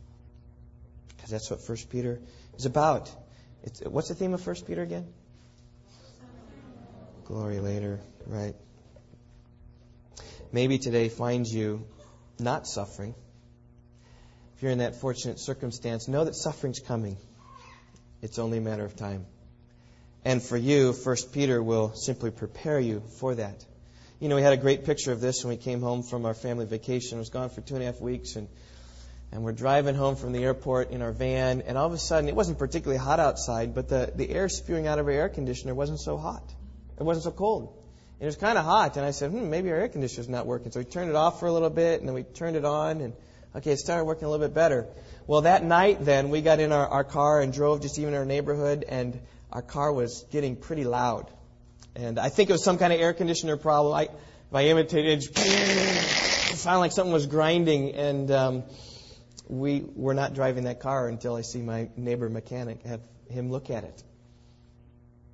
Because 1.08 1.30
that's 1.30 1.50
what 1.50 1.60
First 1.60 1.90
Peter 1.90 2.20
is 2.56 2.64
about. 2.64 3.10
It's, 3.64 3.80
what's 3.80 4.08
the 4.08 4.14
theme 4.14 4.32
of 4.32 4.40
First 4.40 4.66
Peter 4.66 4.80
again? 4.80 5.06
Glory 7.26 7.60
later, 7.60 8.00
right? 8.26 8.54
Maybe 10.52 10.78
today 10.78 11.08
finds 11.08 11.52
you 11.54 11.84
not 12.38 12.66
suffering, 12.66 13.14
if 14.56 14.62
you're 14.62 14.72
in 14.72 14.78
that 14.78 14.96
fortunate 14.96 15.40
circumstance, 15.40 16.08
know 16.08 16.24
that 16.24 16.36
suffering's 16.36 16.80
coming. 16.80 17.16
It's 18.20 18.38
only 18.38 18.58
a 18.58 18.60
matter 18.60 18.84
of 18.84 18.94
time. 18.94 19.26
And 20.24 20.42
for 20.42 20.56
you, 20.56 20.92
First 20.92 21.32
Peter 21.32 21.62
will 21.62 21.94
simply 21.94 22.30
prepare 22.30 22.78
you 22.78 23.02
for 23.18 23.34
that. 23.34 23.64
You 24.20 24.28
know, 24.28 24.36
we 24.36 24.42
had 24.42 24.52
a 24.52 24.56
great 24.56 24.84
picture 24.84 25.10
of 25.10 25.20
this 25.20 25.42
when 25.44 25.56
we 25.56 25.62
came 25.62 25.80
home 25.80 26.04
from 26.04 26.26
our 26.26 26.34
family 26.34 26.64
vacation. 26.64 27.18
I 27.18 27.20
was 27.20 27.30
gone 27.30 27.50
for 27.50 27.60
two 27.60 27.74
and 27.74 27.82
a 27.82 27.86
half 27.86 28.00
weeks, 28.00 28.36
and 28.36 28.46
And 29.32 29.42
we're 29.44 29.52
driving 29.52 29.94
home 29.94 30.16
from 30.16 30.32
the 30.32 30.44
airport 30.44 30.90
in 30.90 31.00
our 31.00 31.10
van, 31.10 31.62
and 31.62 31.78
all 31.78 31.86
of 31.86 31.94
a 31.94 31.98
sudden, 31.98 32.28
it 32.28 32.36
wasn't 32.36 32.58
particularly 32.58 32.98
hot 32.98 33.18
outside, 33.18 33.74
but 33.74 33.88
the, 33.88 34.12
the 34.14 34.28
air 34.28 34.48
spewing 34.50 34.86
out 34.86 34.98
of 34.98 35.06
our 35.06 35.12
air 35.12 35.30
conditioner 35.30 35.74
wasn't 35.74 36.00
so 36.00 36.18
hot. 36.18 36.44
It 37.00 37.02
wasn't 37.02 37.24
so 37.24 37.30
cold. 37.30 37.81
It 38.22 38.26
was 38.26 38.36
kind 38.36 38.56
of 38.56 38.64
hot, 38.64 38.96
and 38.96 39.04
I 39.04 39.10
said, 39.10 39.32
hmm, 39.32 39.50
maybe 39.50 39.72
our 39.72 39.76
air 39.78 39.88
conditioner's 39.88 40.28
not 40.28 40.46
working. 40.46 40.70
So 40.70 40.78
we 40.78 40.84
turned 40.84 41.10
it 41.10 41.16
off 41.16 41.40
for 41.40 41.46
a 41.46 41.52
little 41.52 41.70
bit, 41.70 41.98
and 41.98 42.08
then 42.08 42.14
we 42.14 42.22
turned 42.22 42.54
it 42.54 42.64
on, 42.64 43.00
and 43.00 43.14
okay, 43.56 43.72
it 43.72 43.80
started 43.80 44.04
working 44.04 44.26
a 44.26 44.30
little 44.30 44.46
bit 44.46 44.54
better. 44.54 44.86
Well, 45.26 45.40
that 45.40 45.64
night 45.64 46.04
then, 46.04 46.30
we 46.30 46.40
got 46.40 46.60
in 46.60 46.70
our, 46.70 46.86
our 46.86 47.02
car 47.02 47.40
and 47.40 47.52
drove 47.52 47.82
just 47.82 47.98
even 47.98 48.14
our 48.14 48.24
neighborhood, 48.24 48.84
and 48.88 49.20
our 49.50 49.60
car 49.60 49.92
was 49.92 50.24
getting 50.30 50.54
pretty 50.54 50.84
loud. 50.84 51.32
And 51.96 52.16
I 52.16 52.28
think 52.28 52.48
it 52.48 52.52
was 52.52 52.62
some 52.62 52.78
kind 52.78 52.92
of 52.92 53.00
air 53.00 53.12
conditioner 53.12 53.56
problem. 53.56 53.92
I, 53.92 54.08
I 54.56 54.66
imitated, 54.68 55.24
it 55.24 56.56
sounded 56.58 56.78
like 56.78 56.92
something 56.92 57.12
was 57.12 57.26
grinding, 57.26 57.96
and 57.96 58.30
um, 58.30 58.62
we 59.48 59.84
were 59.96 60.14
not 60.14 60.32
driving 60.32 60.62
that 60.64 60.78
car 60.78 61.08
until 61.08 61.34
I 61.34 61.40
see 61.40 61.60
my 61.60 61.88
neighbor 61.96 62.28
mechanic 62.28 62.84
have 62.84 63.00
him 63.28 63.50
look 63.50 63.68
at 63.68 63.82
it. 63.82 64.00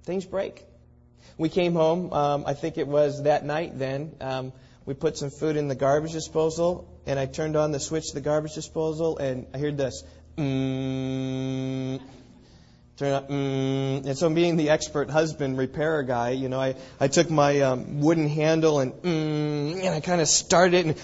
Things 0.04 0.25
break. 0.25 0.64
We 1.37 1.48
came 1.48 1.75
home. 1.75 2.12
Um, 2.12 2.44
I 2.46 2.54
think 2.54 2.78
it 2.78 2.88
was 2.88 3.22
that 3.22 3.44
night. 3.44 3.78
Then 3.78 4.14
um, 4.20 4.52
we 4.87 4.94
put 4.94 5.16
some 5.16 5.30
food 5.30 5.56
in 5.56 5.68
the 5.68 5.75
garbage 5.75 6.12
disposal, 6.12 6.88
and 7.06 7.18
I 7.18 7.26
turned 7.26 7.56
on 7.56 7.72
the 7.72 7.80
switch 7.80 8.08
to 8.08 8.14
the 8.14 8.20
garbage 8.20 8.54
disposal, 8.54 9.18
and 9.18 9.46
I 9.54 9.58
heard 9.58 9.76
this. 9.76 10.02
Mm, 10.37 12.00
turn 12.96 13.12
up, 13.12 13.28
mm, 13.28 14.06
and 14.06 14.16
so 14.18 14.30
being 14.30 14.56
the 14.56 14.70
expert 14.70 15.10
husband 15.10 15.58
repairer 15.58 16.02
guy, 16.02 16.30
you 16.30 16.48
know, 16.48 16.60
I, 16.60 16.75
I 16.98 17.08
took 17.08 17.30
my 17.30 17.60
um, 17.60 18.00
wooden 18.00 18.28
handle 18.28 18.80
and 18.80 18.92
mm, 18.92 19.84
and 19.84 19.88
I 19.88 20.00
kind 20.00 20.20
of 20.20 20.28
started 20.28 20.75
it 20.75 20.87
and 20.87 20.96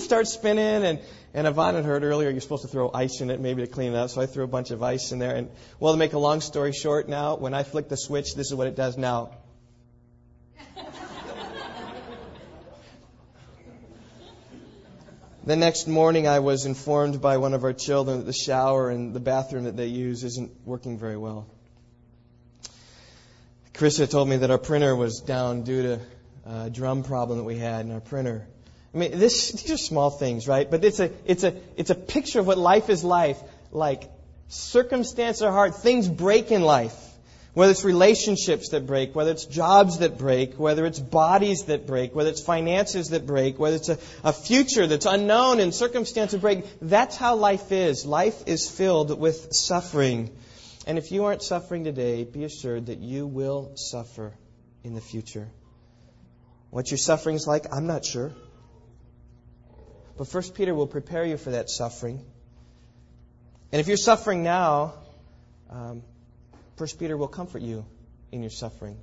it 0.02 0.04
starts 0.04 0.32
spinning 0.32 0.84
and 0.84 1.00
and 1.32 1.46
Yvonne 1.46 1.76
had 1.76 1.84
heard 1.84 2.02
earlier 2.02 2.28
you're 2.30 2.40
supposed 2.40 2.62
to 2.62 2.68
throw 2.68 2.90
ice 2.92 3.20
in 3.20 3.30
it 3.30 3.38
maybe 3.38 3.62
to 3.62 3.68
clean 3.68 3.92
it 3.92 3.96
up, 3.96 4.10
so 4.10 4.20
I 4.20 4.26
threw 4.26 4.42
a 4.42 4.48
bunch 4.48 4.72
of 4.72 4.82
ice 4.82 5.12
in 5.12 5.20
there. 5.20 5.36
And 5.36 5.48
well, 5.78 5.92
to 5.92 5.98
make 5.98 6.12
a 6.12 6.18
long 6.18 6.40
story 6.40 6.72
short, 6.72 7.08
now 7.08 7.36
when 7.36 7.54
I 7.54 7.62
flick 7.62 7.88
the 7.88 7.96
switch, 7.96 8.34
this 8.34 8.48
is 8.48 8.54
what 8.54 8.66
it 8.66 8.74
does 8.74 8.98
now. 8.98 9.36
the 15.44 15.54
next 15.54 15.86
morning, 15.86 16.26
I 16.26 16.40
was 16.40 16.66
informed 16.66 17.20
by 17.20 17.36
one 17.36 17.54
of 17.54 17.62
our 17.62 17.72
children 17.72 18.18
that 18.18 18.26
the 18.26 18.32
shower 18.32 18.90
and 18.90 19.14
the 19.14 19.20
bathroom 19.20 19.62
that 19.64 19.76
they 19.76 19.86
use 19.86 20.24
isn't 20.24 20.50
working 20.64 20.98
very 20.98 21.16
well. 21.16 21.46
Carissa 23.72 24.10
told 24.10 24.28
me 24.28 24.38
that 24.38 24.50
our 24.50 24.58
printer 24.58 24.96
was 24.96 25.20
down 25.20 25.62
due 25.62 25.82
to 25.82 26.00
a 26.44 26.70
drum 26.70 27.04
problem 27.04 27.38
that 27.38 27.44
we 27.44 27.56
had 27.56 27.86
in 27.86 27.92
our 27.92 28.00
printer. 28.00 28.48
I 28.94 28.98
mean, 28.98 29.18
this, 29.18 29.52
these 29.52 29.70
are 29.70 29.76
small 29.76 30.10
things, 30.10 30.48
right? 30.48 30.68
But 30.68 30.84
it's 30.84 30.98
a, 30.98 31.10
it's 31.24 31.44
a, 31.44 31.54
it's 31.76 31.90
a 31.90 31.94
picture 31.94 32.40
of 32.40 32.46
what 32.46 32.58
life 32.58 32.90
is 32.90 33.04
like. 33.04 33.36
Like, 33.70 34.10
circumstances 34.48 35.42
are 35.42 35.52
hard. 35.52 35.74
Things 35.76 36.08
break 36.08 36.50
in 36.50 36.62
life. 36.62 36.96
Whether 37.52 37.72
it's 37.72 37.84
relationships 37.84 38.68
that 38.70 38.86
break, 38.86 39.14
whether 39.14 39.32
it's 39.32 39.44
jobs 39.44 39.98
that 39.98 40.18
break, 40.18 40.54
whether 40.54 40.86
it's 40.86 41.00
bodies 41.00 41.64
that 41.64 41.84
break, 41.84 42.14
whether 42.14 42.30
it's 42.30 42.40
finances 42.40 43.10
that 43.10 43.26
break, 43.26 43.58
whether 43.58 43.76
it's 43.76 43.88
a, 43.88 43.98
a 44.22 44.32
future 44.32 44.86
that's 44.86 45.06
unknown 45.06 45.58
and 45.58 45.74
circumstances 45.74 46.40
break. 46.40 46.64
That's 46.80 47.16
how 47.16 47.34
life 47.34 47.72
is. 47.72 48.06
Life 48.06 48.44
is 48.46 48.70
filled 48.70 49.18
with 49.18 49.52
suffering. 49.52 50.30
And 50.86 50.96
if 50.96 51.10
you 51.10 51.24
aren't 51.24 51.42
suffering 51.42 51.84
today, 51.84 52.22
be 52.22 52.44
assured 52.44 52.86
that 52.86 52.98
you 52.98 53.26
will 53.26 53.72
suffer 53.74 54.32
in 54.84 54.94
the 54.94 55.00
future. 55.00 55.48
What 56.70 56.90
your 56.92 56.98
suffering 56.98 57.34
is 57.34 57.48
like, 57.48 57.66
I'm 57.72 57.88
not 57.88 58.04
sure. 58.04 58.32
But 60.20 60.28
First 60.28 60.54
Peter 60.54 60.74
will 60.74 60.86
prepare 60.86 61.24
you 61.24 61.38
for 61.38 61.52
that 61.52 61.70
suffering. 61.70 62.22
And 63.72 63.80
if 63.80 63.88
you're 63.88 63.96
suffering 63.96 64.42
now, 64.42 64.92
um, 65.70 66.02
Peter 66.98 67.16
will 67.16 67.26
comfort 67.26 67.62
you 67.62 67.86
in 68.30 68.42
your 68.42 68.50
suffering. 68.50 68.98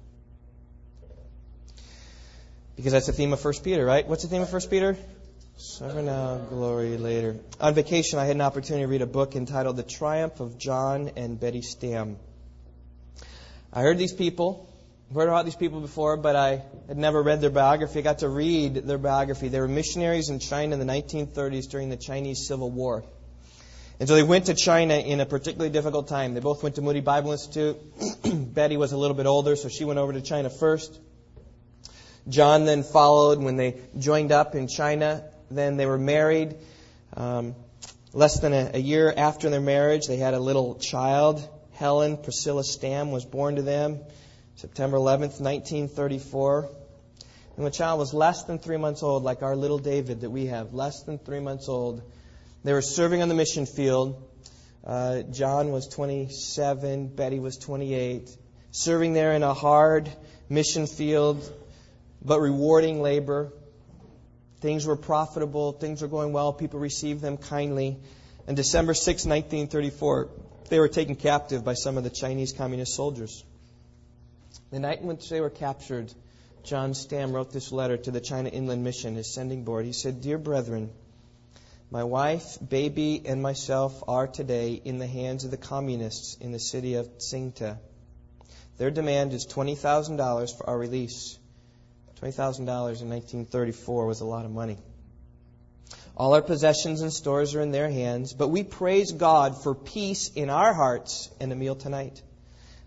Because 2.76 2.92
that's 2.92 3.08
the 3.08 3.14
theme 3.14 3.34
of 3.34 3.40
First 3.40 3.64
Peter, 3.64 3.84
right? 3.84 4.08
What's 4.08 4.22
the 4.22 4.30
theme 4.30 4.44
of 4.44 4.50
First 4.52 4.70
Peter? 4.70 4.96
Suffer 5.58 6.04
now, 6.04 6.38
glory 6.38 6.98
later. 6.98 7.38
On 7.60 7.74
vacation, 7.74 8.20
I 8.20 8.26
had 8.26 8.36
an 8.36 8.42
opportunity 8.42 8.84
to 8.84 8.88
read 8.88 9.02
a 9.02 9.08
book 9.08 9.36
entitled 9.36 9.76
The 9.76 9.82
Triumph 9.82 10.40
of 10.40 10.60
John 10.60 11.10
and 11.16 11.40
Betty 11.40 11.64
Stam. 11.64 12.18
I 13.74 13.82
heard 13.82 13.98
these 13.98 14.14
people 14.14 14.70
heard 15.14 15.30
about 15.30 15.46
these 15.46 15.56
people 15.56 15.80
before, 15.80 16.18
but 16.18 16.36
I 16.36 16.64
had 16.88 16.98
never 16.98 17.24
read 17.24 17.40
their 17.40 17.50
biography. 17.50 18.00
I 18.00 18.02
got 18.02 18.20
to 18.20 18.30
read 18.30 18.76
their 18.76 18.98
biography. 18.98 19.48
They 19.48 19.60
were 19.60 19.68
missionaries 19.68 20.30
in 20.30 20.40
China 20.40 20.74
in 20.74 20.86
the 20.86 20.94
1930s 20.94 21.70
during 21.70 21.90
the 21.90 21.98
Chinese 21.98 22.46
Civil 22.48 22.70
War. 22.70 23.06
And 24.00 24.08
so 24.08 24.16
they 24.16 24.24
went 24.24 24.46
to 24.46 24.54
China 24.54 24.96
in 24.96 25.22
a 25.22 25.26
particularly 25.26 25.72
difficult 25.72 26.08
time. 26.08 26.34
They 26.34 26.40
both 26.40 26.62
went 26.62 26.76
to 26.76 26.82
Moody 26.82 27.00
Bible 27.00 27.32
Institute. 27.32 27.78
Betty 28.54 28.78
was 28.78 28.92
a 28.92 28.98
little 28.98 29.16
bit 29.16 29.26
older, 29.26 29.56
so 29.56 29.70
she 29.70 29.86
went 29.86 29.98
over 29.98 30.14
to 30.14 30.22
China 30.22 30.50
first. 30.50 31.00
John 32.28 32.66
then 32.66 32.84
followed 32.84 33.40
when 33.40 33.56
they 33.56 33.80
joined 33.98 34.32
up 34.32 34.56
in 34.56 34.68
China. 34.68 35.24
Then 35.50 35.78
they 35.78 35.86
were 35.86 35.98
married. 35.98 36.58
Um, 37.16 37.56
less 38.14 38.40
than 38.40 38.54
a, 38.54 38.72
a 38.74 38.80
year 38.80 39.14
after 39.16 39.50
their 39.50 39.62
marriage, 39.62 40.08
they 40.08 40.18
had 40.18 40.34
a 40.34 40.40
little 40.40 40.76
child. 40.76 41.48
Helen 41.74 42.18
Priscilla 42.18 42.66
Stam 42.66 43.12
was 43.12 43.24
born 43.24 43.56
to 43.56 43.62
them. 43.62 44.02
September 44.58 44.98
11th, 44.98 45.40
1934. 45.40 46.70
And 47.58 47.66
the 47.68 47.70
child 47.70 48.00
was 48.00 48.12
less 48.12 48.44
than 48.46 48.58
three 48.58 48.78
months 48.78 49.04
old, 49.04 49.22
like 49.22 49.44
our 49.44 49.56
little 49.56 49.78
David 49.78 50.22
that 50.22 50.32
we 50.32 50.48
have, 50.48 50.74
less 50.74 51.04
than 51.04 51.20
three 51.20 51.40
months 51.40 51.70
old. 51.70 52.02
They 52.64 52.74
were 52.74 52.82
serving 52.82 53.22
on 53.22 53.30
the 53.30 53.36
mission 53.36 53.68
field. 53.68 54.20
Uh, 54.84 55.22
John 55.22 55.72
was 55.72 55.88
27, 55.90 57.10
Betty 57.10 57.40
was 57.40 57.58
28, 57.58 58.36
serving 58.72 59.14
there 59.14 59.34
in 59.34 59.44
a 59.44 59.54
hard 59.54 60.12
mission 60.50 60.88
field, 60.88 61.48
but 62.26 62.40
rewarding 62.40 63.04
labor. 63.04 63.54
Things 64.62 64.88
were 64.88 64.98
profitable, 64.98 65.74
things 65.74 66.02
were 66.02 66.08
going 66.08 66.34
well, 66.34 66.52
people 66.52 66.80
received 66.80 67.22
them 67.22 67.38
kindly. 67.38 68.00
And 68.48 68.58
December 68.58 68.96
6, 68.96 69.06
1934, 69.06 70.30
they 70.70 70.80
were 70.80 70.88
taken 70.88 71.16
captive 71.16 71.64
by 71.64 71.76
some 71.76 71.96
of 72.00 72.04
the 72.04 72.10
Chinese 72.10 72.54
communist 72.54 72.96
soldiers. 72.96 73.44
The 74.70 74.80
night 74.80 75.00
in 75.00 75.08
which 75.08 75.30
they 75.30 75.40
were 75.40 75.50
captured, 75.50 76.14
John 76.64 76.94
Stam 76.94 77.32
wrote 77.32 77.52
this 77.52 77.72
letter 77.72 77.96
to 77.96 78.12
the 78.12 78.20
China 78.20 78.50
Inland 78.50 78.84
Mission, 78.84 79.16
his 79.16 79.34
sending 79.34 79.64
board. 79.64 79.86
He 79.86 79.94
said, 79.94 80.20
Dear 80.20 80.38
brethren, 80.38 80.90
my 81.90 82.04
wife, 82.04 82.58
baby, 82.68 83.22
and 83.26 83.42
myself 83.42 84.04
are 84.10 84.28
today 84.28 84.74
in 84.74 84.98
the 84.98 85.08
hands 85.08 85.46
of 85.46 85.52
the 85.52 85.58
communists 85.58 86.36
in 86.42 86.52
the 86.52 86.60
city 86.60 86.96
of 86.96 87.08
Tsingteh. 87.18 87.78
Their 88.78 88.92
demand 88.92 89.32
is 89.32 89.48
$20,000 89.48 90.58
for 90.58 90.70
our 90.70 90.78
release. 90.78 91.40
$20,000 92.22 92.60
in 92.60 92.68
1934 92.68 94.06
was 94.06 94.20
a 94.20 94.26
lot 94.26 94.44
of 94.44 94.52
money. 94.52 94.78
All 96.18 96.34
our 96.34 96.42
possessions 96.42 97.02
and 97.02 97.14
stores 97.14 97.56
are 97.56 97.62
in 97.62 97.72
their 97.72 97.90
hands, 97.90 98.34
but 98.34 98.50
we 98.50 98.64
praise 98.64 99.14
God 99.14 99.64
for 99.64 99.74
peace 99.74 100.30
in 100.36 100.50
our 100.50 100.74
hearts 100.74 101.30
and 101.40 101.54
a 101.54 101.56
meal 101.56 101.76
tonight. 101.76 102.22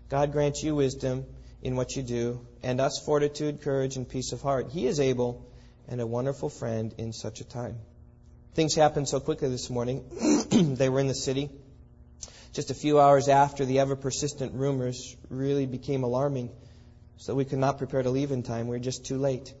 God 0.09 0.31
grant 0.31 0.61
you 0.61 0.75
wisdom 0.75 1.25
in 1.61 1.75
what 1.75 1.95
you 1.95 2.03
do, 2.03 2.45
and 2.63 2.81
us 2.81 3.01
fortitude, 3.05 3.61
courage, 3.61 3.95
and 3.95 4.07
peace 4.07 4.31
of 4.31 4.41
heart. 4.41 4.71
He 4.71 4.87
is 4.87 4.99
able 4.99 5.45
and 5.87 6.01
a 6.01 6.07
wonderful 6.07 6.49
friend 6.49 6.93
in 6.97 7.13
such 7.13 7.41
a 7.41 7.43
time. 7.43 7.77
Things 8.53 8.75
happened 8.75 9.07
so 9.07 9.19
quickly 9.19 9.49
this 9.49 9.69
morning. 9.69 10.03
they 10.49 10.89
were 10.89 10.99
in 10.99 11.07
the 11.07 11.13
city. 11.13 11.49
Just 12.53 12.71
a 12.71 12.73
few 12.73 12.99
hours 12.99 13.29
after 13.29 13.65
the 13.65 13.79
ever 13.79 13.95
persistent 13.95 14.53
rumors 14.53 15.15
really 15.29 15.65
became 15.65 16.03
alarming, 16.03 16.49
so 17.17 17.33
we 17.33 17.45
could 17.45 17.59
not 17.59 17.77
prepare 17.77 18.03
to 18.03 18.09
leave 18.09 18.31
in 18.31 18.43
time. 18.43 18.67
We 18.67 18.75
were 18.75 18.79
just 18.79 19.05
too 19.05 19.17
late. 19.17 19.53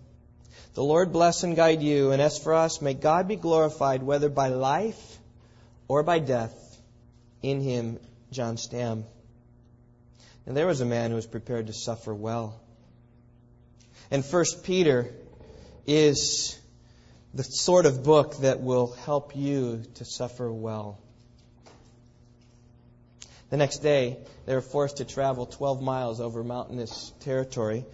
The 0.73 0.83
Lord 0.83 1.13
bless 1.13 1.43
and 1.43 1.55
guide 1.55 1.81
you, 1.81 2.11
and 2.11 2.21
as 2.21 2.37
for 2.37 2.53
us, 2.53 2.81
may 2.81 2.93
God 2.93 3.27
be 3.27 3.35
glorified, 3.35 4.03
whether 4.03 4.29
by 4.29 4.49
life 4.49 5.17
or 5.87 6.03
by 6.03 6.19
death, 6.19 6.53
in 7.41 7.61
Him, 7.61 7.99
John 8.31 8.57
Stam. 8.57 9.05
And 10.45 10.57
there 10.57 10.67
was 10.67 10.81
a 10.81 10.85
man 10.85 11.09
who 11.09 11.15
was 11.15 11.27
prepared 11.27 11.67
to 11.67 11.73
suffer 11.73 12.13
well. 12.13 12.59
And 14.09 14.25
First 14.25 14.63
Peter 14.63 15.09
is 15.87 16.59
the 17.33 17.43
sort 17.43 17.85
of 17.85 18.03
book 18.03 18.37
that 18.37 18.61
will 18.61 18.93
help 19.05 19.35
you 19.35 19.83
to 19.95 20.05
suffer 20.05 20.51
well. 20.51 20.99
The 23.49 23.57
next 23.57 23.79
day, 23.79 24.17
they 24.45 24.55
were 24.55 24.61
forced 24.61 24.97
to 24.97 25.05
travel 25.05 25.45
12 25.45 25.81
miles 25.81 26.21
over 26.21 26.43
mountainous 26.43 27.11
territory. 27.21 27.85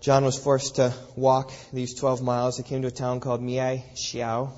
John 0.00 0.24
was 0.24 0.38
forced 0.38 0.76
to 0.76 0.94
walk 1.14 1.52
these 1.74 1.94
12 1.94 2.22
miles. 2.22 2.56
They 2.56 2.62
came 2.62 2.82
to 2.82 2.88
a 2.88 2.90
town 2.90 3.20
called 3.20 3.42
Miai 3.42 3.82
Xiao. 3.94 4.50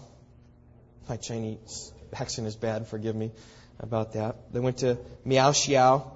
My 1.09 1.17
Chinese 1.17 1.93
accent 2.14 2.47
is 2.47 2.55
bad, 2.55 2.87
forgive 2.87 3.17
me 3.17 3.33
about 3.81 4.12
that. 4.12 4.52
They 4.52 4.61
went 4.61 4.79
to 4.79 4.99
Miao 5.25 5.50
Xiao, 5.50 6.09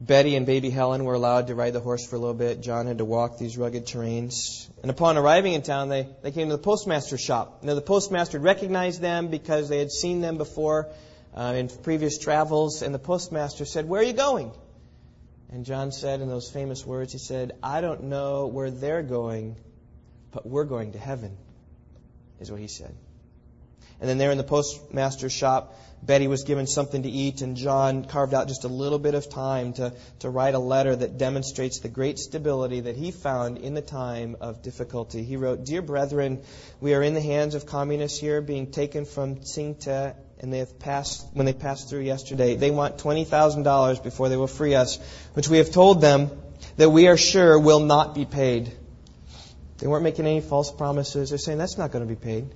Betty 0.00 0.36
and 0.36 0.44
baby 0.44 0.68
Helen 0.68 1.04
were 1.04 1.14
allowed 1.14 1.46
to 1.46 1.54
ride 1.54 1.72
the 1.72 1.80
horse 1.80 2.06
for 2.06 2.16
a 2.16 2.18
little 2.18 2.34
bit. 2.34 2.60
John 2.60 2.86
had 2.86 2.98
to 2.98 3.04
walk 3.04 3.38
these 3.38 3.56
rugged 3.56 3.86
terrains. 3.86 4.68
And 4.82 4.90
upon 4.90 5.16
arriving 5.16 5.54
in 5.54 5.62
town, 5.62 5.88
they, 5.88 6.06
they 6.22 6.32
came 6.32 6.48
to 6.48 6.56
the 6.56 6.62
postmaster's 6.62 7.22
shop. 7.22 7.62
Now, 7.62 7.74
the 7.74 7.80
postmaster 7.80 8.38
recognized 8.38 9.00
them 9.00 9.28
because 9.28 9.70
they 9.70 9.78
had 9.78 9.90
seen 9.90 10.20
them 10.20 10.36
before 10.36 10.88
uh, 11.34 11.54
in 11.56 11.70
previous 11.82 12.18
travels. 12.18 12.82
And 12.82 12.94
the 12.94 12.98
postmaster 12.98 13.64
said, 13.64 13.88
Where 13.88 14.02
are 14.02 14.04
you 14.04 14.12
going? 14.12 14.52
And 15.50 15.64
John 15.64 15.92
said 15.92 16.20
in 16.20 16.28
those 16.28 16.50
famous 16.50 16.84
words, 16.84 17.12
he 17.12 17.18
said, 17.18 17.52
I 17.62 17.80
don't 17.80 18.04
know 18.04 18.48
where 18.48 18.70
they're 18.70 19.02
going, 19.02 19.56
but 20.30 20.44
we're 20.44 20.64
going 20.64 20.92
to 20.92 20.98
heaven, 20.98 21.38
is 22.38 22.50
what 22.50 22.60
he 22.60 22.68
said. 22.68 22.94
And 24.00 24.08
then 24.08 24.18
there 24.18 24.30
in 24.30 24.38
the 24.38 24.44
postmaster's 24.44 25.32
shop, 25.32 25.74
Betty 26.02 26.28
was 26.28 26.44
given 26.44 26.66
something 26.66 27.02
to 27.02 27.08
eat, 27.08 27.40
and 27.40 27.56
John 27.56 28.04
carved 28.04 28.34
out 28.34 28.48
just 28.48 28.64
a 28.64 28.68
little 28.68 28.98
bit 28.98 29.14
of 29.14 29.28
time 29.28 29.72
to, 29.74 29.92
to 30.20 30.30
write 30.30 30.54
a 30.54 30.58
letter 30.58 30.94
that 30.94 31.18
demonstrates 31.18 31.80
the 31.80 31.88
great 31.88 32.18
stability 32.18 32.80
that 32.80 32.96
he 32.96 33.10
found 33.10 33.58
in 33.58 33.74
the 33.74 33.82
time 33.82 34.36
of 34.40 34.62
difficulty. 34.62 35.24
He 35.24 35.36
wrote, 35.36 35.64
Dear 35.64 35.82
brethren, 35.82 36.42
we 36.80 36.94
are 36.94 37.02
in 37.02 37.14
the 37.14 37.20
hands 37.20 37.54
of 37.54 37.66
communists 37.66 38.20
here, 38.20 38.40
being 38.40 38.70
taken 38.70 39.04
from 39.04 39.36
Tsingteh, 39.36 40.14
and 40.38 40.52
they 40.52 40.58
have 40.58 40.78
passed, 40.78 41.26
when 41.32 41.46
they 41.46 41.54
passed 41.54 41.88
through 41.88 42.02
yesterday, 42.02 42.56
they 42.56 42.70
want 42.70 42.98
$20,000 42.98 44.02
before 44.02 44.28
they 44.28 44.36
will 44.36 44.46
free 44.46 44.74
us, 44.74 44.98
which 45.32 45.48
we 45.48 45.58
have 45.58 45.70
told 45.70 46.00
them 46.00 46.30
that 46.76 46.90
we 46.90 47.08
are 47.08 47.16
sure 47.16 47.58
will 47.58 47.80
not 47.80 48.14
be 48.14 48.26
paid. 48.26 48.70
They 49.78 49.86
weren't 49.86 50.04
making 50.04 50.26
any 50.26 50.40
false 50.40 50.70
promises. 50.70 51.30
They're 51.30 51.38
saying 51.38 51.58
that's 51.58 51.78
not 51.78 51.90
going 51.90 52.06
to 52.06 52.08
be 52.08 52.20
paid. 52.20 52.48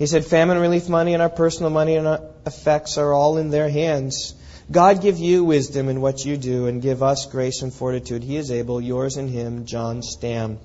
He 0.00 0.06
said, 0.06 0.24
famine 0.24 0.56
relief 0.56 0.88
money 0.88 1.12
and 1.12 1.20
our 1.20 1.28
personal 1.28 1.68
money 1.68 1.94
and 1.96 2.08
our 2.08 2.22
effects 2.46 2.96
are 2.96 3.12
all 3.12 3.36
in 3.36 3.50
their 3.50 3.68
hands. 3.68 4.34
God 4.72 5.02
give 5.02 5.18
you 5.18 5.44
wisdom 5.44 5.90
in 5.90 6.00
what 6.00 6.24
you 6.24 6.38
do 6.38 6.68
and 6.68 6.80
give 6.80 7.02
us 7.02 7.26
grace 7.26 7.60
and 7.60 7.70
fortitude. 7.70 8.22
He 8.22 8.36
is 8.36 8.50
able, 8.50 8.80
yours 8.80 9.18
and 9.18 9.28
him, 9.28 9.66
John 9.66 10.02
Stam. 10.02 10.58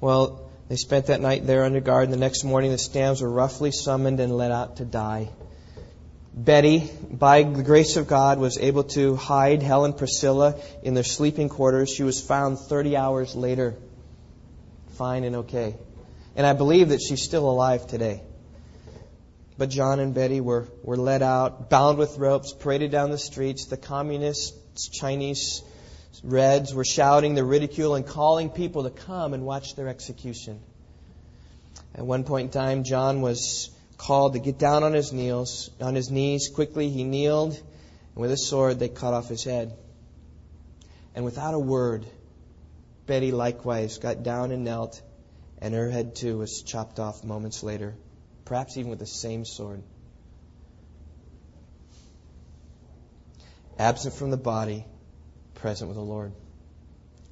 Well, 0.00 0.48
they 0.68 0.76
spent 0.76 1.06
that 1.06 1.20
night 1.20 1.48
there 1.48 1.64
under 1.64 1.80
guard, 1.80 2.04
and 2.04 2.12
the 2.12 2.16
next 2.16 2.44
morning 2.44 2.70
the 2.70 2.76
Stams 2.76 3.22
were 3.22 3.28
roughly 3.28 3.72
summoned 3.72 4.20
and 4.20 4.36
let 4.36 4.52
out 4.52 4.76
to 4.76 4.84
die. 4.84 5.28
Betty, 6.32 6.88
by 7.10 7.42
the 7.42 7.64
grace 7.64 7.96
of 7.96 8.06
God, 8.06 8.38
was 8.38 8.56
able 8.56 8.84
to 8.84 9.16
hide 9.16 9.64
Helen 9.64 9.94
Priscilla 9.94 10.60
in 10.84 10.94
their 10.94 11.02
sleeping 11.02 11.48
quarters. 11.48 11.90
She 11.90 12.04
was 12.04 12.20
found 12.20 12.60
30 12.60 12.96
hours 12.96 13.34
later, 13.34 13.74
fine 14.90 15.24
and 15.24 15.36
okay. 15.36 15.74
And 16.36 16.46
I 16.46 16.52
believe 16.52 16.90
that 16.90 17.00
she's 17.00 17.22
still 17.22 17.48
alive 17.48 17.86
today. 17.86 18.22
But 19.56 19.70
John 19.70 20.00
and 20.00 20.12
Betty 20.12 20.42
were, 20.42 20.68
were 20.82 20.98
led 20.98 21.22
out, 21.22 21.70
bound 21.70 21.96
with 21.96 22.18
ropes, 22.18 22.52
paraded 22.52 22.90
down 22.90 23.10
the 23.10 23.18
streets. 23.18 23.64
The 23.64 23.78
communists, 23.78 24.88
Chinese 24.90 25.62
Reds 26.22 26.74
were 26.74 26.84
shouting 26.84 27.34
the 27.34 27.44
ridicule 27.44 27.94
and 27.94 28.06
calling 28.06 28.50
people 28.50 28.84
to 28.84 28.90
come 28.90 29.32
and 29.32 29.46
watch 29.46 29.76
their 29.76 29.88
execution. 29.88 30.60
At 31.94 32.04
one 32.04 32.24
point 32.24 32.46
in 32.46 32.50
time, 32.50 32.84
John 32.84 33.22
was 33.22 33.70
called 33.96 34.34
to 34.34 34.38
get 34.38 34.58
down 34.58 34.82
on 34.82 34.92
his 34.92 35.14
knees. 35.14 35.70
On 35.80 35.94
his 35.94 36.10
knees, 36.10 36.50
quickly 36.54 36.90
he 36.90 37.02
kneeled, 37.02 37.54
and 37.54 38.16
with 38.16 38.30
a 38.30 38.36
sword 38.36 38.78
they 38.78 38.90
cut 38.90 39.14
off 39.14 39.28
his 39.28 39.44
head. 39.44 39.72
And 41.14 41.24
without 41.24 41.54
a 41.54 41.58
word, 41.58 42.06
Betty 43.06 43.32
likewise 43.32 43.96
got 43.96 44.22
down 44.22 44.52
and 44.52 44.64
knelt 44.64 45.00
and 45.60 45.74
her 45.74 45.90
head 45.90 46.14
too 46.14 46.38
was 46.38 46.62
chopped 46.62 46.98
off 46.98 47.24
moments 47.24 47.62
later, 47.62 47.94
perhaps 48.44 48.76
even 48.76 48.90
with 48.90 48.98
the 48.98 49.06
same 49.06 49.44
sword. 49.44 49.82
Absent 53.78 54.14
from 54.14 54.30
the 54.30 54.36
body, 54.36 54.84
present 55.54 55.88
with 55.88 55.96
the 55.96 56.02
Lord. 56.02 56.32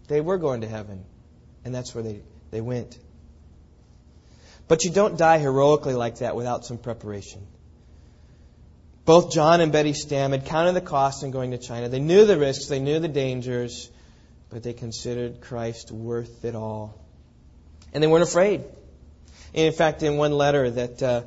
They 0.09 0.21
were 0.21 0.39
going 0.39 0.61
to 0.61 0.69
heaven, 0.69 1.05
and 1.65 1.75
that's 1.75 1.95
where 1.95 2.05
they, 2.05 2.21
they 2.51 2.61
went. 2.61 2.99
But 4.69 4.85
you 4.85 4.91
don't 4.91 5.17
die 5.17 5.39
heroically 5.39 5.95
like 5.95 6.19
that 6.19 6.37
without 6.37 6.65
some 6.65 6.79
preparation. 6.79 7.47
Both 9.05 9.33
John 9.33 9.61
and 9.61 9.71
Betty 9.71 9.93
Stam 9.93 10.33
had 10.33 10.47
counted 10.47 10.73
the 10.73 10.81
cost 10.81 11.23
in 11.23 11.31
going 11.31 11.51
to 11.51 11.59
China. 11.59 11.91
They 11.91 12.01
knew 12.01 12.25
the 12.25 12.39
risks, 12.39 12.67
they 12.67 12.81
knew 12.81 12.99
the 12.99 13.09
dangers, 13.09 13.91
but 14.49 14.63
they 14.63 14.73
considered 14.73 15.43
Christ 15.43 15.91
worth 15.91 16.45
it 16.45 16.55
all. 16.55 17.04
And 17.95 18.03
they 18.03 18.09
weren't 18.09 18.25
afraid. 18.25 18.65
in 19.55 19.73
fact, 19.73 20.03
in 20.03 20.17
one 20.17 20.33
letter 20.33 20.69
that 20.69 21.03
uh, 21.03 21.23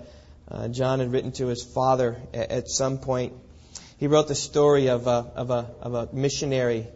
uh, 0.51 0.67
John 0.67 0.99
had 0.99 1.13
written 1.13 1.31
to 1.33 1.47
his 1.47 1.63
father 1.63 2.17
at, 2.33 2.51
at, 2.51 2.67
some 2.67 2.97
point, 2.97 3.33
he 3.97 4.07
wrote 4.07 4.27
the 4.27 4.35
story 4.35 4.89
of 4.89 5.07
a, 5.07 5.31
of, 5.35 5.49
a, 5.49 5.71
of 5.81 5.93
a 5.93 6.09
missionary 6.13 6.87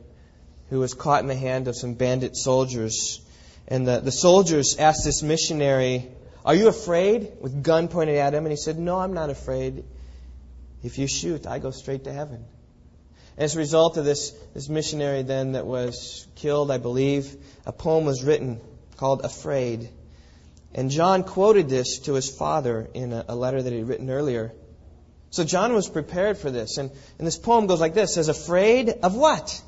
who 0.69 0.79
was 0.79 0.93
caught 0.93 1.21
in 1.21 1.27
the 1.27 1.35
hand 1.35 1.69
of 1.69 1.77
some 1.77 1.93
bandit 1.93 2.35
soldiers. 2.35 3.21
And 3.67 3.87
the, 3.87 4.01
the 4.01 4.11
soldiers 4.11 4.75
asked 4.77 5.05
this 5.05 5.23
missionary, 5.23 6.09
Are 6.43 6.53
you 6.53 6.67
afraid? 6.67 7.31
with 7.39 7.63
gun 7.63 7.87
pointed 7.87 8.17
at 8.17 8.33
him. 8.33 8.43
And 8.45 8.51
he 8.51 8.57
said, 8.57 8.77
No, 8.77 8.99
I'm 8.99 9.13
not 9.13 9.29
afraid. 9.29 9.85
If 10.83 10.97
you 10.97 11.07
shoot, 11.07 11.47
I 11.47 11.59
go 11.59 11.71
straight 11.71 12.03
to 12.03 12.13
heaven. 12.13 12.43
As 13.37 13.55
a 13.55 13.59
result 13.59 13.95
of 13.95 14.03
this, 14.03 14.31
this 14.53 14.67
missionary 14.67 15.23
then 15.23 15.53
that 15.53 15.65
was 15.65 16.27
killed, 16.35 16.71
I 16.71 16.77
believe, 16.77 17.33
a 17.65 17.71
poem 17.71 18.03
was 18.03 18.23
written 18.23 18.59
called 19.01 19.25
Afraid. 19.25 19.89
And 20.75 20.91
John 20.91 21.23
quoted 21.23 21.67
this 21.69 21.97
to 22.01 22.13
his 22.13 22.29
father 22.29 22.87
in 22.93 23.11
a, 23.13 23.25
a 23.29 23.35
letter 23.35 23.59
that 23.59 23.73
he'd 23.73 23.85
written 23.85 24.11
earlier. 24.11 24.53
So 25.31 25.43
John 25.43 25.73
was 25.73 25.89
prepared 25.89 26.37
for 26.37 26.51
this. 26.51 26.77
And, 26.77 26.91
and 27.17 27.25
this 27.25 27.39
poem 27.39 27.65
goes 27.65 27.81
like 27.81 27.95
this 27.95 28.13
says, 28.13 28.29
Afraid 28.29 28.89
of 29.01 29.15
what? 29.15 29.59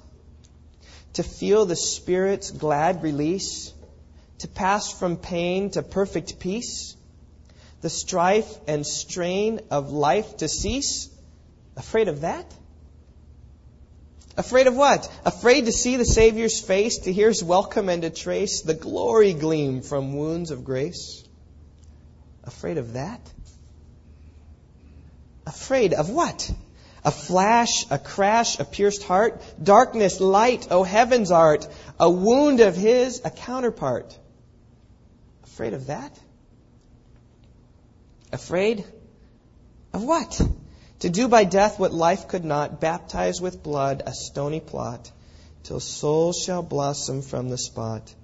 To 1.14 1.24
feel 1.24 1.66
the 1.66 1.76
Spirit's 1.76 2.52
glad 2.52 3.02
release, 3.02 3.74
to 4.40 4.48
pass 4.48 4.94
from 4.94 5.18
pain 5.18 5.72
to 5.72 5.82
perfect 5.82 6.38
peace, 6.38 6.96
the 7.82 7.90
strife 7.90 8.56
and 8.68 8.86
strain 8.86 9.62
of 9.72 9.92
life 9.92 10.38
to 10.38 10.48
cease. 10.48 11.10
Afraid 11.76 12.08
of 12.08 12.22
that? 12.22 12.46
Afraid 14.36 14.68
of 14.68 14.76
what? 14.76 15.12
Afraid 15.26 15.66
to 15.66 15.72
see 15.72 15.96
the 15.98 16.06
Savior's 16.06 16.60
face, 16.60 17.00
to 17.00 17.14
hear 17.14 17.28
his 17.28 17.44
welcome, 17.44 17.88
and 17.90 18.02
to 18.02 18.10
trace 18.10 18.62
the 18.62 18.74
glory 18.74 19.34
gleam 19.34 19.82
from 19.82 20.16
wounds 20.16 20.50
of 20.50 20.64
grace? 20.64 21.24
Afraid 22.44 22.78
of 22.78 22.94
that? 22.94 23.22
Afraid 25.46 25.94
of 25.94 26.10
what? 26.10 26.52
A 27.06 27.12
flash, 27.12 27.86
a 27.92 28.00
crash, 28.00 28.60
a 28.60 28.66
pierced 28.66 29.04
heart, 29.04 29.42
darkness, 29.62 30.20
light, 30.20 30.68
O 30.72 30.80
oh 30.80 30.84
heaven's 30.84 31.32
art, 31.32 31.68
a 32.00 32.10
wound 32.10 32.60
of 32.60 32.76
his, 32.76 33.22
a 33.24 33.30
counterpart. 33.30 34.18
Afraid 35.44 35.74
of 35.74 35.88
that? 35.88 36.18
Afraid 38.32 38.84
of 39.94 40.04
what? 40.04 40.42
To 41.04 41.10
do 41.10 41.28
by 41.28 41.44
death 41.44 41.80
what 41.80 41.92
life 41.92 42.30
could 42.30 42.46
not, 42.46 42.80
baptize 42.80 43.42
with 43.42 43.62
blood 43.62 44.04
a 44.06 44.14
stony 44.14 44.62
plot, 44.62 45.12
till 45.64 45.82
souls 45.82 46.42
shall 46.42 46.64
blossom 46.64 47.22
from 47.22 47.50
the 47.50 47.58
spot. 47.58 48.16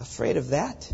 Afraid 0.00 0.38
of 0.38 0.48
that? 0.48 0.90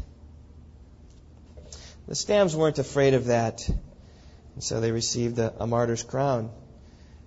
The 2.08 2.16
Stams 2.16 2.56
weren't 2.56 2.80
afraid 2.80 3.14
of 3.14 3.26
that, 3.26 3.68
and 3.68 4.64
so 4.64 4.80
they 4.80 4.90
received 4.90 5.38
a, 5.38 5.54
a 5.62 5.68
martyr's 5.68 6.02
crown. 6.02 6.50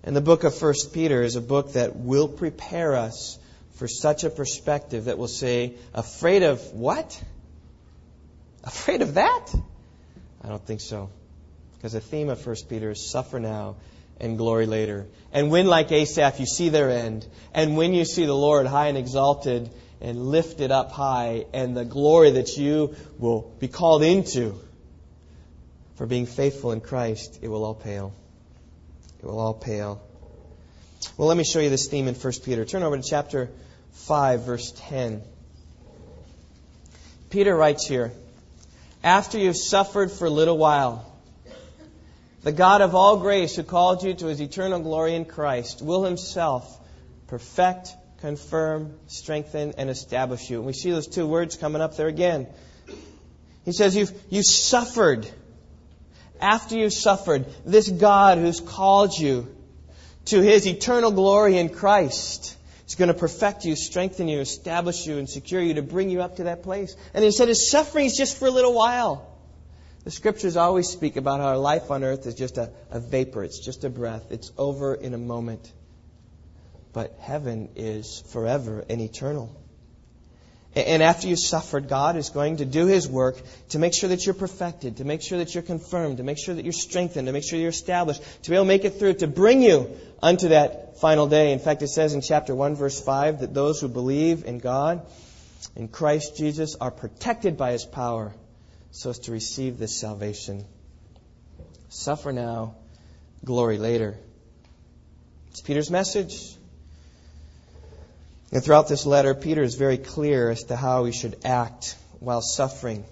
And 0.04 0.14
the 0.14 0.20
book 0.20 0.44
of 0.44 0.54
First 0.54 0.92
Peter 0.92 1.22
is 1.22 1.36
a 1.36 1.40
book 1.40 1.72
that 1.72 1.96
will 1.96 2.28
prepare 2.28 2.94
us 2.94 3.38
for 3.76 3.88
such 3.88 4.22
a 4.22 4.28
perspective 4.28 5.06
that 5.06 5.16
will 5.16 5.28
say, 5.28 5.76
afraid 5.94 6.42
of 6.42 6.60
what? 6.74 7.24
Afraid 8.64 9.00
of 9.00 9.14
that? 9.14 9.46
I 10.44 10.48
don't 10.48 10.66
think 10.66 10.82
so. 10.82 11.08
Because 11.82 11.94
the 11.94 12.00
theme 12.00 12.28
of 12.28 12.46
1 12.46 12.56
Peter 12.68 12.92
is 12.92 13.10
suffer 13.10 13.40
now 13.40 13.74
and 14.20 14.38
glory 14.38 14.66
later. 14.66 15.08
And 15.32 15.50
when, 15.50 15.66
like 15.66 15.90
Asaph, 15.90 16.38
you 16.38 16.46
see 16.46 16.68
their 16.68 16.88
end, 16.88 17.26
and 17.52 17.76
when 17.76 17.92
you 17.92 18.04
see 18.04 18.24
the 18.24 18.36
Lord 18.36 18.66
high 18.66 18.86
and 18.86 18.96
exalted 18.96 19.68
and 20.00 20.26
lifted 20.26 20.70
up 20.70 20.92
high, 20.92 21.46
and 21.52 21.76
the 21.76 21.84
glory 21.84 22.30
that 22.30 22.56
you 22.56 22.94
will 23.18 23.52
be 23.58 23.66
called 23.66 24.04
into 24.04 24.54
for 25.96 26.06
being 26.06 26.26
faithful 26.26 26.70
in 26.70 26.80
Christ, 26.80 27.40
it 27.42 27.48
will 27.48 27.64
all 27.64 27.74
pale. 27.74 28.14
It 29.20 29.26
will 29.26 29.40
all 29.40 29.54
pale. 29.54 30.00
Well, 31.16 31.26
let 31.26 31.36
me 31.36 31.42
show 31.42 31.58
you 31.58 31.68
this 31.68 31.88
theme 31.88 32.06
in 32.06 32.14
1 32.14 32.32
Peter. 32.44 32.64
Turn 32.64 32.84
over 32.84 32.96
to 32.96 33.02
chapter 33.02 33.50
5, 33.90 34.44
verse 34.44 34.72
10. 34.76 35.20
Peter 37.28 37.56
writes 37.56 37.88
here, 37.88 38.12
After 39.02 39.36
you've 39.36 39.56
suffered 39.56 40.12
for 40.12 40.26
a 40.26 40.30
little 40.30 40.56
while, 40.56 41.11
the 42.42 42.52
God 42.52 42.80
of 42.80 42.94
all 42.94 43.18
grace, 43.18 43.56
who 43.56 43.62
called 43.62 44.02
you 44.02 44.14
to 44.14 44.26
his 44.26 44.40
eternal 44.40 44.80
glory 44.80 45.14
in 45.14 45.24
Christ, 45.24 45.80
will 45.80 46.04
himself 46.04 46.78
perfect, 47.28 47.94
confirm, 48.20 48.98
strengthen, 49.06 49.74
and 49.78 49.88
establish 49.88 50.50
you. 50.50 50.58
And 50.58 50.66
we 50.66 50.72
see 50.72 50.90
those 50.90 51.06
two 51.06 51.26
words 51.26 51.56
coming 51.56 51.80
up 51.80 51.96
there 51.96 52.08
again. 52.08 52.48
He 53.64 53.72
says, 53.72 53.96
You've, 53.96 54.12
you 54.28 54.42
suffered. 54.42 55.28
After 56.40 56.76
you've 56.76 56.92
suffered, 56.92 57.46
this 57.64 57.88
God 57.88 58.38
who's 58.38 58.58
called 58.58 59.16
you 59.16 59.54
to 60.26 60.40
his 60.40 60.66
eternal 60.66 61.12
glory 61.12 61.58
in 61.58 61.68
Christ. 61.68 62.56
is 62.88 62.96
going 62.96 63.08
to 63.08 63.14
perfect 63.14 63.64
you, 63.64 63.76
strengthen 63.76 64.26
you, 64.26 64.40
establish 64.40 65.06
you, 65.06 65.18
and 65.18 65.28
secure 65.30 65.62
you 65.62 65.74
to 65.74 65.82
bring 65.82 66.10
you 66.10 66.22
up 66.22 66.36
to 66.36 66.44
that 66.44 66.64
place. 66.64 66.96
And 67.14 67.24
he 67.24 67.30
said 67.30 67.46
his 67.46 67.70
suffering 67.70 68.06
is 68.06 68.16
just 68.16 68.36
for 68.36 68.46
a 68.46 68.50
little 68.50 68.74
while. 68.74 69.31
The 70.04 70.10
scriptures 70.10 70.56
always 70.56 70.88
speak 70.88 71.16
about 71.16 71.40
how 71.40 71.46
our 71.46 71.58
life 71.58 71.90
on 71.90 72.02
earth 72.02 72.26
is 72.26 72.34
just 72.34 72.58
a, 72.58 72.72
a 72.90 72.98
vapor, 72.98 73.44
it's 73.44 73.60
just 73.60 73.84
a 73.84 73.90
breath, 73.90 74.26
it's 74.30 74.50
over 74.58 74.94
in 74.94 75.14
a 75.14 75.18
moment. 75.18 75.72
But 76.92 77.16
heaven 77.20 77.70
is 77.76 78.22
forever 78.32 78.84
and 78.88 79.00
eternal. 79.00 79.56
And 80.74 81.02
after 81.02 81.28
you 81.28 81.36
suffered, 81.36 81.88
God 81.88 82.16
is 82.16 82.30
going 82.30 82.56
to 82.56 82.64
do 82.64 82.86
His 82.86 83.06
work 83.06 83.40
to 83.70 83.78
make 83.78 83.92
sure 83.92 84.08
that 84.08 84.24
you're 84.24 84.34
perfected, 84.34 84.96
to 84.96 85.04
make 85.04 85.22
sure 85.22 85.38
that 85.38 85.54
you're 85.54 85.62
confirmed, 85.62 86.16
to 86.16 86.22
make 86.22 86.38
sure 86.38 86.54
that 86.54 86.64
you're 86.64 86.72
strengthened, 86.72 87.26
to 87.26 87.32
make 87.32 87.44
sure 87.44 87.58
you're 87.58 87.68
established, 87.68 88.22
to 88.42 88.50
be 88.50 88.56
able 88.56 88.64
to 88.64 88.68
make 88.68 88.84
it 88.84 88.98
through, 88.98 89.14
to 89.14 89.26
bring 89.26 89.62
you 89.62 89.90
unto 90.22 90.48
that 90.48 90.98
final 90.98 91.26
day. 91.28 91.52
In 91.52 91.58
fact, 91.58 91.82
it 91.82 91.88
says 91.88 92.14
in 92.14 92.22
chapter 92.22 92.54
1, 92.54 92.74
verse 92.74 93.00
5, 93.00 93.40
that 93.40 93.54
those 93.54 93.80
who 93.80 93.88
believe 93.88 94.44
in 94.44 94.58
God, 94.58 95.06
in 95.76 95.88
Christ 95.88 96.38
Jesus, 96.38 96.74
are 96.74 96.90
protected 96.90 97.58
by 97.58 97.72
His 97.72 97.84
power 97.84 98.32
so 98.92 99.10
as 99.10 99.18
to 99.20 99.32
receive 99.32 99.78
this 99.78 99.94
salvation. 99.94 100.64
Suffer 101.88 102.32
now, 102.32 102.74
glory 103.44 103.78
later. 103.78 104.16
It's 105.50 105.62
Peter's 105.62 105.90
message. 105.90 106.56
And 108.52 108.62
throughout 108.62 108.88
this 108.88 109.06
letter, 109.06 109.34
Peter 109.34 109.62
is 109.62 109.74
very 109.74 109.96
clear 109.96 110.50
as 110.50 110.64
to 110.64 110.76
how 110.76 111.04
we 111.04 111.12
should 111.12 111.36
act 111.44 111.96
while 112.20 112.42
suffering. 112.42 113.04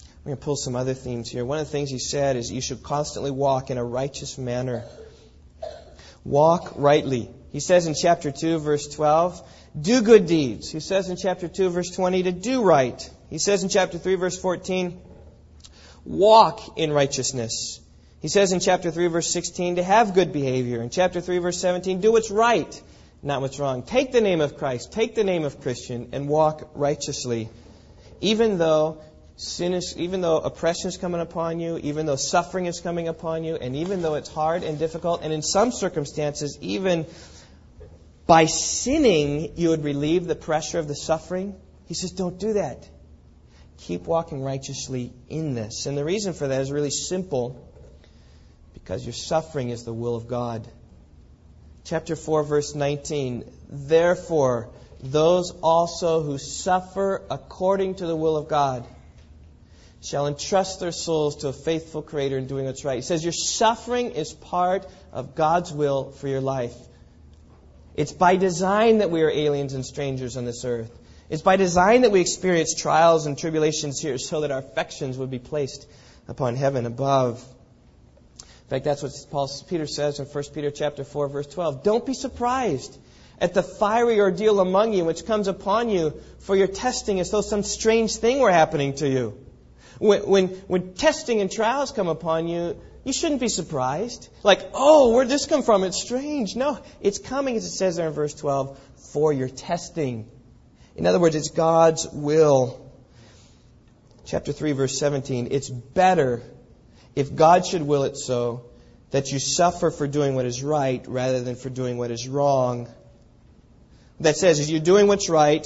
I'm 0.00 0.24
going 0.24 0.36
to 0.36 0.42
pull 0.42 0.56
some 0.56 0.76
other 0.76 0.94
themes 0.94 1.28
here. 1.28 1.44
One 1.44 1.58
of 1.58 1.66
the 1.66 1.72
things 1.72 1.90
he 1.90 1.98
said 1.98 2.36
is 2.36 2.50
you 2.50 2.60
should 2.60 2.82
constantly 2.84 3.32
walk 3.32 3.70
in 3.70 3.78
a 3.78 3.84
righteous 3.84 4.38
manner. 4.38 4.84
Walk 6.24 6.72
rightly. 6.76 7.30
He 7.50 7.60
says 7.60 7.86
in 7.86 7.94
chapter 8.00 8.30
2, 8.30 8.58
verse 8.58 8.86
12, 8.88 9.42
do 9.80 10.02
good 10.02 10.26
deeds. 10.26 10.70
He 10.70 10.80
says 10.80 11.08
in 11.08 11.16
chapter 11.16 11.48
2, 11.48 11.70
verse 11.70 11.90
20, 11.90 12.24
to 12.24 12.32
do 12.32 12.62
right. 12.62 13.10
He 13.30 13.38
says 13.38 13.62
in 13.62 13.68
chapter 13.68 13.98
3, 13.98 14.14
verse 14.16 14.38
14, 14.38 15.00
walk 16.04 16.78
in 16.78 16.92
righteousness. 16.92 17.80
He 18.20 18.28
says 18.28 18.52
in 18.52 18.60
chapter 18.60 18.90
3, 18.90 19.06
verse 19.08 19.30
16, 19.30 19.76
to 19.76 19.82
have 19.82 20.14
good 20.14 20.32
behavior. 20.32 20.82
In 20.82 20.90
chapter 20.90 21.20
3, 21.20 21.38
verse 21.38 21.60
17, 21.60 22.00
do 22.00 22.12
what's 22.12 22.30
right 22.30 22.82
not 23.22 23.40
what's 23.40 23.58
wrong. 23.58 23.82
Take 23.82 24.12
the 24.12 24.20
name 24.20 24.40
of 24.40 24.56
Christ, 24.56 24.92
take 24.92 25.14
the 25.14 25.24
name 25.24 25.44
of 25.44 25.60
Christian, 25.60 26.10
and 26.12 26.28
walk 26.28 26.70
righteously. 26.74 27.48
Even 28.20 28.58
though 28.58 29.02
sin 29.36 29.72
is, 29.72 29.96
even 29.96 30.20
though 30.20 30.38
oppression 30.38 30.88
is 30.88 30.96
coming 30.96 31.20
upon 31.20 31.60
you, 31.60 31.78
even 31.78 32.06
though 32.06 32.16
suffering 32.16 32.66
is 32.66 32.80
coming 32.80 33.08
upon 33.08 33.44
you, 33.44 33.56
and 33.56 33.76
even 33.76 34.02
though 34.02 34.14
it's 34.14 34.28
hard 34.28 34.62
and 34.62 34.78
difficult, 34.78 35.22
and 35.22 35.32
in 35.32 35.42
some 35.42 35.72
circumstances, 35.72 36.58
even 36.60 37.06
by 38.26 38.46
sinning, 38.46 39.56
you 39.56 39.70
would 39.70 39.84
relieve 39.84 40.26
the 40.26 40.36
pressure 40.36 40.78
of 40.78 40.86
the 40.86 40.94
suffering. 40.94 41.56
He 41.86 41.94
says, 41.94 42.12
don't 42.12 42.38
do 42.38 42.52
that. 42.54 42.88
Keep 43.78 44.04
walking 44.06 44.42
righteously 44.42 45.12
in 45.28 45.54
this. 45.54 45.86
And 45.86 45.96
the 45.96 46.04
reason 46.04 46.32
for 46.32 46.48
that 46.48 46.60
is 46.60 46.70
really 46.70 46.90
simple. 46.90 47.64
Because 48.74 49.04
your 49.04 49.12
suffering 49.12 49.70
is 49.70 49.84
the 49.84 49.92
will 49.92 50.14
of 50.14 50.28
God. 50.28 50.66
Chapter 51.84 52.16
4 52.16 52.42
verse 52.42 52.74
19 52.74 53.50
therefore 53.70 54.68
those 55.00 55.52
also 55.62 56.22
who 56.22 56.38
suffer 56.38 57.22
according 57.30 57.96
to 57.96 58.06
the 58.06 58.16
will 58.16 58.36
of 58.36 58.48
God 58.48 58.86
shall 60.02 60.26
entrust 60.26 60.80
their 60.80 60.92
souls 60.92 61.36
to 61.36 61.48
a 61.48 61.52
faithful 61.52 62.02
creator 62.02 62.36
in 62.36 62.46
doing 62.46 62.66
what's 62.66 62.84
right. 62.84 62.96
He 62.96 63.02
says 63.02 63.24
your 63.24 63.32
suffering 63.32 64.12
is 64.12 64.32
part 64.32 64.86
of 65.12 65.34
God's 65.34 65.72
will 65.72 66.10
for 66.10 66.28
your 66.28 66.40
life. 66.40 66.76
It's 67.94 68.12
by 68.12 68.36
design 68.36 68.98
that 68.98 69.10
we 69.10 69.22
are 69.22 69.30
aliens 69.30 69.74
and 69.74 69.84
strangers 69.84 70.36
on 70.36 70.44
this 70.44 70.64
earth 70.64 70.90
it's 71.30 71.42
by 71.42 71.56
design 71.56 72.02
that 72.02 72.10
we 72.10 72.20
experience 72.20 72.74
trials 72.74 73.26
and 73.26 73.38
tribulations 73.38 74.00
here 74.00 74.18
so 74.18 74.40
that 74.40 74.50
our 74.50 74.58
affections 74.58 75.18
would 75.18 75.30
be 75.30 75.38
placed 75.38 75.88
upon 76.28 76.56
heaven 76.56 76.86
above 76.86 77.44
in 78.68 78.70
fact, 78.70 78.84
that's 78.84 79.02
what 79.02 79.12
Paul, 79.30 79.50
Peter 79.66 79.86
says 79.86 80.20
in 80.20 80.26
1 80.26 80.44
Peter 80.52 80.70
chapter 80.70 81.02
4, 81.02 81.28
verse 81.30 81.46
12. 81.46 81.82
Don't 81.82 82.04
be 82.04 82.12
surprised 82.12 82.98
at 83.40 83.54
the 83.54 83.62
fiery 83.62 84.20
ordeal 84.20 84.60
among 84.60 84.92
you 84.92 85.06
which 85.06 85.24
comes 85.24 85.48
upon 85.48 85.88
you 85.88 86.12
for 86.40 86.54
your 86.54 86.66
testing 86.66 87.18
as 87.18 87.30
though 87.30 87.40
some 87.40 87.62
strange 87.62 88.16
thing 88.16 88.40
were 88.40 88.52
happening 88.52 88.94
to 88.96 89.08
you. 89.08 89.38
When, 90.00 90.20
when, 90.20 90.48
when 90.66 90.92
testing 90.92 91.40
and 91.40 91.50
trials 91.50 91.92
come 91.92 92.08
upon 92.08 92.46
you, 92.46 92.78
you 93.04 93.14
shouldn't 93.14 93.40
be 93.40 93.48
surprised. 93.48 94.28
Like, 94.42 94.60
oh, 94.74 95.14
where'd 95.14 95.30
this 95.30 95.46
come 95.46 95.62
from? 95.62 95.82
It's 95.82 96.02
strange. 96.02 96.54
No, 96.54 96.78
it's 97.00 97.18
coming, 97.18 97.56
as 97.56 97.64
it 97.64 97.70
says 97.70 97.96
there 97.96 98.08
in 98.08 98.12
verse 98.12 98.34
12, 98.34 98.78
for 99.14 99.32
your 99.32 99.48
testing. 99.48 100.28
In 100.98 101.06
other 101.06 101.20
words, 101.20 101.36
it's 101.36 101.50
God's 101.50 102.08
will. 102.12 102.90
Chapter 104.26 104.52
3, 104.52 104.72
verse 104.72 104.98
17. 104.98 105.46
It's 105.52 105.70
better 105.70 106.42
if 107.14 107.32
God 107.36 107.64
should 107.64 107.82
will 107.82 108.02
it 108.02 108.16
so, 108.16 108.64
that 109.12 109.30
you 109.30 109.38
suffer 109.38 109.92
for 109.92 110.08
doing 110.08 110.34
what 110.34 110.44
is 110.44 110.60
right 110.64 111.06
rather 111.06 111.40
than 111.40 111.54
for 111.54 111.70
doing 111.70 111.98
what 111.98 112.10
is 112.10 112.26
wrong. 112.26 112.88
That 114.18 114.36
says, 114.36 114.58
is 114.58 114.68
you're 114.68 114.80
doing 114.80 115.06
what's 115.06 115.28
right, 115.28 115.64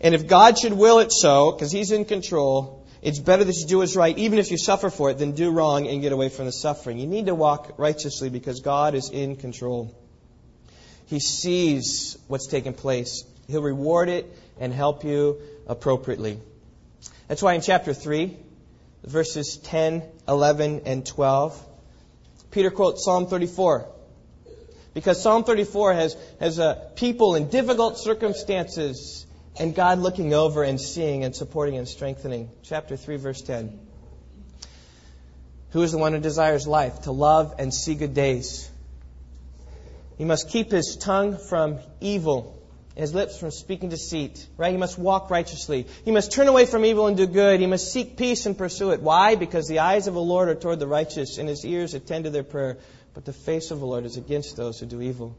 and 0.00 0.14
if 0.14 0.28
God 0.28 0.56
should 0.56 0.74
will 0.74 1.00
it 1.00 1.10
so, 1.10 1.50
because 1.50 1.72
He's 1.72 1.90
in 1.90 2.04
control, 2.04 2.86
it's 3.02 3.18
better 3.18 3.42
that 3.42 3.56
you 3.56 3.66
do 3.66 3.78
what's 3.78 3.96
right, 3.96 4.16
even 4.16 4.38
if 4.38 4.52
you 4.52 4.58
suffer 4.58 4.90
for 4.90 5.10
it, 5.10 5.18
than 5.18 5.32
do 5.32 5.50
wrong 5.50 5.88
and 5.88 6.02
get 6.02 6.12
away 6.12 6.28
from 6.28 6.46
the 6.46 6.52
suffering. 6.52 6.98
You 6.98 7.08
need 7.08 7.26
to 7.26 7.34
walk 7.34 7.74
righteously 7.78 8.30
because 8.30 8.60
God 8.60 8.94
is 8.94 9.10
in 9.10 9.34
control. 9.34 9.92
He 11.06 11.18
sees 11.18 12.16
what's 12.28 12.46
taking 12.46 12.74
place. 12.74 13.24
He'll 13.50 13.62
reward 13.62 14.08
it 14.08 14.32
and 14.58 14.72
help 14.72 15.04
you 15.04 15.40
appropriately. 15.66 16.38
That's 17.28 17.42
why 17.42 17.54
in 17.54 17.60
chapter 17.60 17.92
3, 17.92 18.36
verses 19.04 19.56
10, 19.56 20.02
11, 20.28 20.82
and 20.86 21.04
12. 21.04 21.66
Peter 22.50 22.70
quotes 22.70 23.04
Psalm 23.04 23.26
34. 23.26 23.88
Because 24.94 25.22
Psalm 25.22 25.44
34 25.44 25.94
has, 25.94 26.16
has 26.40 26.58
uh, 26.58 26.74
people 26.96 27.34
in 27.34 27.48
difficult 27.48 27.98
circumstances 27.98 29.26
and 29.58 29.74
God 29.74 29.98
looking 29.98 30.34
over 30.34 30.62
and 30.62 30.80
seeing 30.80 31.24
and 31.24 31.34
supporting 31.34 31.76
and 31.76 31.88
strengthening. 31.88 32.50
Chapter 32.62 32.96
3, 32.96 33.16
verse 33.16 33.42
10. 33.42 33.78
Who 35.70 35.82
is 35.82 35.92
the 35.92 35.98
one 35.98 36.12
who 36.12 36.20
desires 36.20 36.66
life, 36.66 37.02
to 37.02 37.12
love 37.12 37.54
and 37.58 37.72
see 37.72 37.94
good 37.94 38.14
days? 38.14 38.68
He 40.18 40.24
must 40.24 40.50
keep 40.50 40.70
his 40.70 40.96
tongue 40.96 41.38
from 41.38 41.78
evil 42.00 42.59
his 42.96 43.14
lips 43.14 43.38
from 43.38 43.50
speaking 43.50 43.88
deceit, 43.88 44.46
right? 44.56 44.72
He 44.72 44.76
must 44.76 44.98
walk 44.98 45.30
righteously. 45.30 45.86
He 46.04 46.10
must 46.10 46.32
turn 46.32 46.48
away 46.48 46.66
from 46.66 46.84
evil 46.84 47.06
and 47.06 47.16
do 47.16 47.26
good. 47.26 47.60
He 47.60 47.66
must 47.66 47.92
seek 47.92 48.16
peace 48.16 48.46
and 48.46 48.58
pursue 48.58 48.90
it. 48.90 49.00
Why? 49.00 49.36
Because 49.36 49.68
the 49.68 49.78
eyes 49.78 50.06
of 50.06 50.14
the 50.14 50.20
Lord 50.20 50.48
are 50.48 50.54
toward 50.54 50.80
the 50.80 50.86
righteous 50.86 51.38
and 51.38 51.48
his 51.48 51.64
ears 51.64 51.94
attend 51.94 52.24
to 52.24 52.30
their 52.30 52.42
prayer, 52.42 52.78
but 53.14 53.24
the 53.24 53.32
face 53.32 53.70
of 53.70 53.80
the 53.80 53.86
Lord 53.86 54.04
is 54.04 54.16
against 54.16 54.56
those 54.56 54.80
who 54.80 54.86
do 54.86 55.00
evil. 55.00 55.36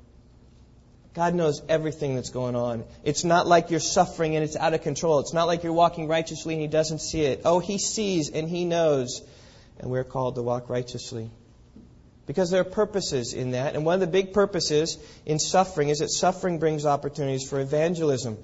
God 1.13 1.35
knows 1.35 1.61
everything 1.67 2.15
that's 2.15 2.29
going 2.29 2.55
on. 2.55 2.85
It's 3.03 3.25
not 3.25 3.45
like 3.45 3.69
you're 3.69 3.81
suffering 3.81 4.35
and 4.35 4.45
it's 4.45 4.55
out 4.55 4.73
of 4.73 4.81
control. 4.81 5.19
It's 5.19 5.33
not 5.33 5.45
like 5.45 5.63
you're 5.63 5.73
walking 5.73 6.07
righteously 6.07 6.53
and 6.53 6.61
He 6.61 6.69
doesn't 6.69 6.99
see 6.99 7.23
it. 7.23 7.41
Oh, 7.43 7.59
He 7.59 7.79
sees 7.79 8.29
and 8.29 8.47
He 8.47 8.63
knows. 8.63 9.21
And 9.77 9.91
we're 9.91 10.05
called 10.05 10.35
to 10.35 10.41
walk 10.41 10.69
righteously. 10.69 11.29
Because 12.27 12.51
there 12.51 12.61
are 12.61 12.65
purposes 12.65 13.33
in 13.33 13.51
that. 13.51 13.75
And 13.75 13.85
one 13.85 13.95
of 13.95 13.99
the 13.99 14.07
big 14.07 14.33
purposes 14.33 14.97
in 15.25 15.39
suffering 15.39 15.89
is 15.89 15.99
that 15.99 16.09
suffering 16.09 16.59
brings 16.59 16.85
opportunities 16.85 17.47
for 17.47 17.59
evangelism. 17.59 18.37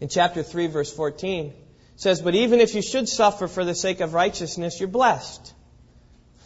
In 0.00 0.08
chapter 0.08 0.42
3, 0.42 0.66
verse 0.66 0.92
14, 0.92 1.46
it 1.46 1.54
says, 1.96 2.20
But 2.20 2.34
even 2.34 2.60
if 2.60 2.74
you 2.74 2.82
should 2.82 3.08
suffer 3.08 3.46
for 3.46 3.64
the 3.64 3.74
sake 3.74 4.00
of 4.00 4.14
righteousness, 4.14 4.80
you're 4.80 4.88
blessed. 4.88 5.54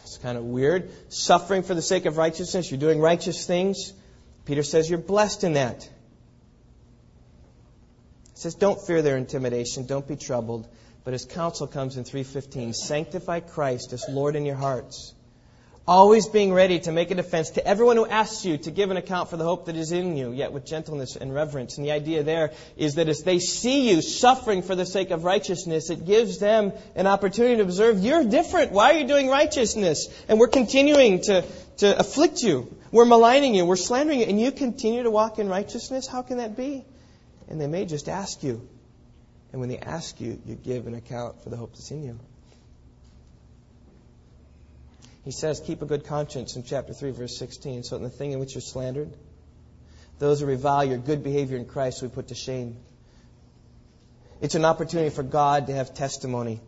It's 0.03 0.17
kind 0.17 0.37
of 0.37 0.43
weird. 0.43 0.91
Suffering 1.11 1.63
for 1.63 1.73
the 1.73 1.81
sake 1.81 2.05
of 2.05 2.17
righteousness, 2.17 2.69
you're 2.69 2.79
doing 2.79 2.99
righteous 2.99 3.45
things. 3.45 3.93
Peter 4.45 4.63
says 4.63 4.89
you're 4.89 4.99
blessed 4.99 5.43
in 5.43 5.53
that. 5.53 5.83
He 5.83 5.89
says, 8.41 8.55
Don't 8.55 8.79
fear 8.85 9.01
their 9.01 9.17
intimidation, 9.17 9.87
don't 9.87 10.07
be 10.07 10.15
troubled. 10.15 10.67
But 11.03 11.13
his 11.13 11.25
counsel 11.25 11.67
comes 11.67 11.97
in 11.97 12.03
315 12.03 12.73
Sanctify 12.73 13.39
Christ 13.41 13.93
as 13.93 14.05
Lord 14.09 14.35
in 14.35 14.45
your 14.45 14.55
hearts 14.55 15.13
always 15.87 16.27
being 16.27 16.51
ready 16.51 16.79
to 16.79 16.91
make 16.91 17.11
a 17.11 17.15
defense 17.15 17.51
to 17.51 17.65
everyone 17.65 17.95
who 17.95 18.07
asks 18.07 18.43
you 18.43 18.57
to 18.57 18.71
give 18.71 18.89
an 18.89 18.97
account 18.97 19.29
for 19.29 19.37
the 19.37 19.43
hope 19.43 19.65
that 19.65 19.75
is 19.75 19.91
in 19.91 20.17
you, 20.17 20.31
yet 20.31 20.51
with 20.51 20.65
gentleness 20.65 21.15
and 21.15 21.33
reverence. 21.33 21.77
And 21.77 21.85
the 21.85 21.91
idea 21.91 22.23
there 22.23 22.53
is 22.75 22.95
that 22.95 23.07
as 23.07 23.21
they 23.21 23.39
see 23.39 23.89
you 23.89 24.01
suffering 24.01 24.63
for 24.63 24.75
the 24.75 24.85
sake 24.85 25.11
of 25.11 25.23
righteousness, 25.23 25.89
it 25.89 26.05
gives 26.05 26.39
them 26.39 26.73
an 26.95 27.05
opportunity 27.05 27.57
to 27.57 27.61
observe 27.61 27.99
you're 27.99 28.23
different. 28.23 28.71
Why 28.71 28.93
are 28.93 28.99
you 28.99 29.07
doing 29.07 29.27
righteousness? 29.27 30.07
And 30.27 30.39
we're 30.39 30.47
continuing 30.47 31.21
to, 31.23 31.43
to 31.77 31.99
afflict 31.99 32.41
you. 32.41 32.75
We're 32.91 33.05
maligning 33.05 33.53
you. 33.53 33.65
We're 33.65 33.75
slandering 33.75 34.21
you. 34.21 34.25
And 34.25 34.41
you 34.41 34.51
continue 34.51 35.03
to 35.03 35.11
walk 35.11 35.37
in 35.37 35.47
righteousness? 35.47 36.07
How 36.07 36.23
can 36.23 36.37
that 36.37 36.57
be? 36.57 36.83
And 37.47 37.61
they 37.61 37.67
may 37.67 37.85
just 37.85 38.09
ask 38.09 38.41
you. 38.41 38.67
And 39.51 39.61
when 39.61 39.69
they 39.69 39.77
ask 39.77 40.19
you, 40.19 40.41
you 40.45 40.55
give 40.55 40.87
an 40.87 40.95
account 40.95 41.43
for 41.43 41.49
the 41.49 41.57
hope 41.57 41.73
that's 41.73 41.91
in 41.91 42.03
you. 42.03 42.19
He 45.25 45.31
says, 45.31 45.59
Keep 45.59 45.81
a 45.81 45.85
good 45.85 46.05
conscience 46.05 46.55
in 46.55 46.63
chapter 46.63 46.93
3, 46.93 47.11
verse 47.11 47.37
16. 47.37 47.83
So, 47.83 47.97
in 47.97 48.03
the 48.03 48.11
thing 48.11 48.31
in 48.31 48.39
which 48.39 48.53
you're 48.53 48.61
slandered, 48.61 49.11
those 50.19 50.39
who 50.39 50.45
revile 50.45 50.85
your 50.85 50.99
good 50.99 51.23
behavior 51.23 51.57
in 51.57 51.65
Christ 51.65 52.03
we 52.03 52.07
put 52.07 52.27
to 52.27 52.35
shame. 52.35 52.77
It's 54.39 54.53
an 54.53 54.65
opportunity 54.65 55.09
for 55.09 55.23
God 55.23 55.67
to 55.67 55.73
have 55.73 55.95
testimony. 55.95 56.61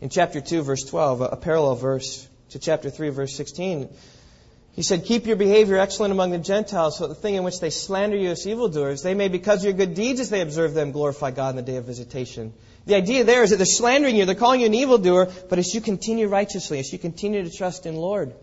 In 0.00 0.08
chapter 0.08 0.40
2, 0.40 0.62
verse 0.62 0.84
12, 0.84 1.20
a 1.22 1.36
parallel 1.36 1.74
verse 1.74 2.28
to 2.50 2.60
chapter 2.60 2.90
3, 2.90 3.08
verse 3.08 3.34
16, 3.34 3.88
he 4.72 4.82
said, 4.82 5.04
Keep 5.04 5.26
your 5.26 5.34
behavior 5.34 5.78
excellent 5.78 6.12
among 6.12 6.30
the 6.30 6.38
Gentiles, 6.38 6.96
so 6.98 7.08
the 7.08 7.14
thing 7.16 7.34
in 7.34 7.42
which 7.42 7.58
they 7.58 7.70
slander 7.70 8.16
you 8.16 8.28
as 8.28 8.46
evildoers, 8.46 9.02
they 9.02 9.14
may, 9.14 9.26
because 9.26 9.58
of 9.58 9.64
your 9.64 9.72
good 9.72 9.94
deeds 9.94 10.20
as 10.20 10.30
they 10.30 10.40
observe 10.40 10.74
them, 10.74 10.92
glorify 10.92 11.32
God 11.32 11.50
in 11.50 11.56
the 11.56 11.62
day 11.62 11.76
of 11.76 11.84
visitation. 11.84 12.54
The 12.88 12.94
idea 12.94 13.22
there 13.22 13.42
is 13.42 13.50
that 13.50 13.56
they're 13.56 13.66
slandering 13.66 14.16
you, 14.16 14.24
they're 14.24 14.34
calling 14.34 14.60
you 14.60 14.66
an 14.66 14.72
evildoer, 14.72 15.30
but 15.50 15.58
as 15.58 15.74
you 15.74 15.82
continue 15.82 16.26
righteously, 16.26 16.78
as 16.78 16.90
you 16.90 16.98
continue 16.98 17.44
to 17.44 17.50
trust 17.50 17.84
in 17.84 17.96
Lord, 17.96 18.34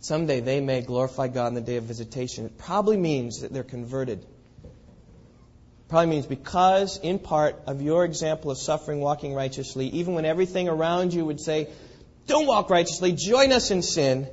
someday 0.00 0.38
they 0.38 0.60
may 0.60 0.80
glorify 0.80 1.26
God 1.26 1.48
in 1.48 1.54
the 1.54 1.60
day 1.60 1.74
of 1.74 1.82
visitation. 1.84 2.46
It 2.46 2.56
probably 2.56 2.96
means 2.96 3.40
that 3.40 3.52
they're 3.52 3.64
converted. 3.64 4.24
Probably 5.88 6.06
means 6.06 6.26
because, 6.26 7.00
in 7.02 7.18
part, 7.18 7.56
of 7.66 7.82
your 7.82 8.04
example 8.04 8.52
of 8.52 8.58
suffering, 8.58 9.00
walking 9.00 9.34
righteously, 9.34 9.88
even 9.88 10.14
when 10.14 10.24
everything 10.24 10.68
around 10.68 11.12
you 11.12 11.24
would 11.24 11.40
say, 11.40 11.68
don't 12.28 12.46
walk 12.46 12.70
righteously, 12.70 13.10
join 13.10 13.50
us 13.50 13.72
in 13.72 13.82
sin, 13.82 14.28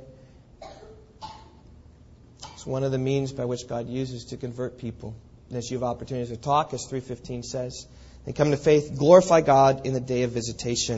it's 2.52 2.64
one 2.64 2.84
of 2.84 2.92
the 2.92 2.98
means 2.98 3.32
by 3.32 3.44
which 3.44 3.66
God 3.66 3.88
uses 3.88 4.26
to 4.26 4.36
convert 4.36 4.78
people. 4.78 5.16
And 5.48 5.58
as 5.58 5.68
you 5.68 5.78
have 5.78 5.82
opportunities 5.82 6.28
to 6.28 6.36
talk, 6.36 6.72
as 6.74 6.86
315 6.86 7.42
says, 7.42 7.88
they 8.28 8.34
come 8.34 8.50
to 8.50 8.58
faith, 8.58 8.94
glorify 8.94 9.40
God 9.40 9.86
in 9.86 9.94
the 9.94 10.00
day 10.00 10.24
of 10.24 10.32
visitation. 10.32 10.96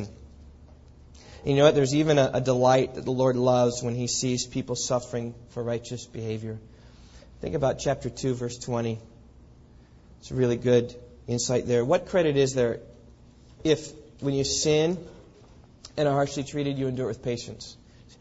And 1.43 1.47
you 1.47 1.55
know 1.55 1.63
what? 1.63 1.77
There's 1.77 1.95
even 1.95 2.19
a, 2.19 2.29
a 2.35 2.41
delight 2.41 2.97
that 2.97 3.05
the 3.05 3.13
Lord 3.13 3.37
loves 3.37 3.85
when 3.85 3.95
he 3.95 4.09
sees 4.09 4.49
people 4.49 4.75
suffering 4.75 5.37
for 5.51 5.63
righteous 5.63 6.07
behavior. 6.07 6.59
Think 7.41 7.55
about 7.55 7.79
chapter 7.79 8.11
2, 8.11 8.35
verse 8.35 8.59
20. 8.59 8.99
It's 10.19 10.33
a 10.33 10.35
really 10.35 10.57
good 10.57 10.93
insight 11.29 11.69
there. 11.69 11.85
What 11.85 12.07
credit 12.07 12.37
is 12.37 12.55
there 12.55 12.81
if, 13.63 13.93
when 14.19 14.35
you 14.35 14.43
sin 14.43 14.99
and 15.97 16.09
are 16.09 16.15
harshly 16.15 16.43
treated, 16.43 16.79
you 16.79 16.89
endure 16.89 17.05
it 17.05 17.11
with 17.11 17.23
patience? 17.23 17.77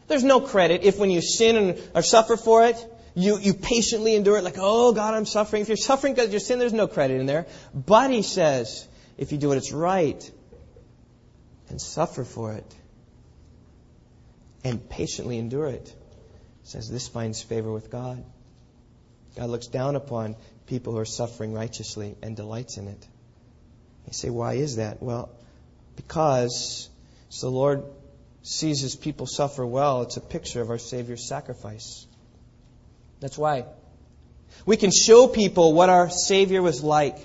There's 0.06 0.22
no 0.22 0.40
credit 0.40 0.84
if, 0.84 0.98
when 0.98 1.10
you 1.10 1.20
sin 1.20 1.56
and 1.56 1.82
or 1.96 2.02
suffer 2.02 2.36
for 2.36 2.64
it, 2.66 2.76
you, 3.16 3.40
you 3.40 3.54
patiently 3.54 4.14
endure 4.14 4.38
it 4.38 4.44
like, 4.44 4.58
oh 4.58 4.92
God, 4.92 5.14
I'm 5.14 5.26
suffering. 5.26 5.62
If 5.62 5.68
you're 5.68 5.76
suffering 5.76 6.14
because 6.14 6.26
of 6.26 6.32
your 6.32 6.38
sin, 6.38 6.60
there's 6.60 6.72
no 6.72 6.86
credit 6.86 7.18
in 7.18 7.26
there. 7.26 7.48
But 7.74 8.12
he 8.12 8.22
says, 8.22 8.86
if 9.20 9.32
you 9.32 9.38
do 9.38 9.48
what 9.48 9.58
is 9.58 9.70
right 9.70 10.32
and 11.68 11.78
suffer 11.78 12.24
for 12.24 12.54
it 12.54 12.74
and 14.64 14.88
patiently 14.88 15.38
endure 15.38 15.66
it, 15.66 15.94
says 16.64 16.90
this 16.90 17.06
finds 17.06 17.42
favor 17.42 17.70
with 17.70 17.90
God. 17.90 18.24
God 19.36 19.50
looks 19.50 19.66
down 19.66 19.94
upon 19.94 20.36
people 20.66 20.94
who 20.94 20.98
are 20.98 21.04
suffering 21.04 21.52
righteously 21.52 22.16
and 22.22 22.34
delights 22.34 22.78
in 22.78 22.88
it. 22.88 23.06
You 24.06 24.14
say, 24.14 24.30
why 24.30 24.54
is 24.54 24.76
that? 24.76 25.02
Well, 25.02 25.28
because 25.96 26.88
the 27.42 27.50
Lord 27.50 27.84
sees 28.42 28.80
his 28.80 28.96
people 28.96 29.26
suffer 29.26 29.66
well. 29.66 30.00
It's 30.00 30.16
a 30.16 30.22
picture 30.22 30.62
of 30.62 30.70
our 30.70 30.78
Savior's 30.78 31.28
sacrifice. 31.28 32.06
That's 33.20 33.36
why. 33.36 33.66
We 34.64 34.78
can 34.78 34.90
show 34.90 35.28
people 35.28 35.74
what 35.74 35.90
our 35.90 36.08
Savior 36.08 36.62
was 36.62 36.82
like. 36.82 37.18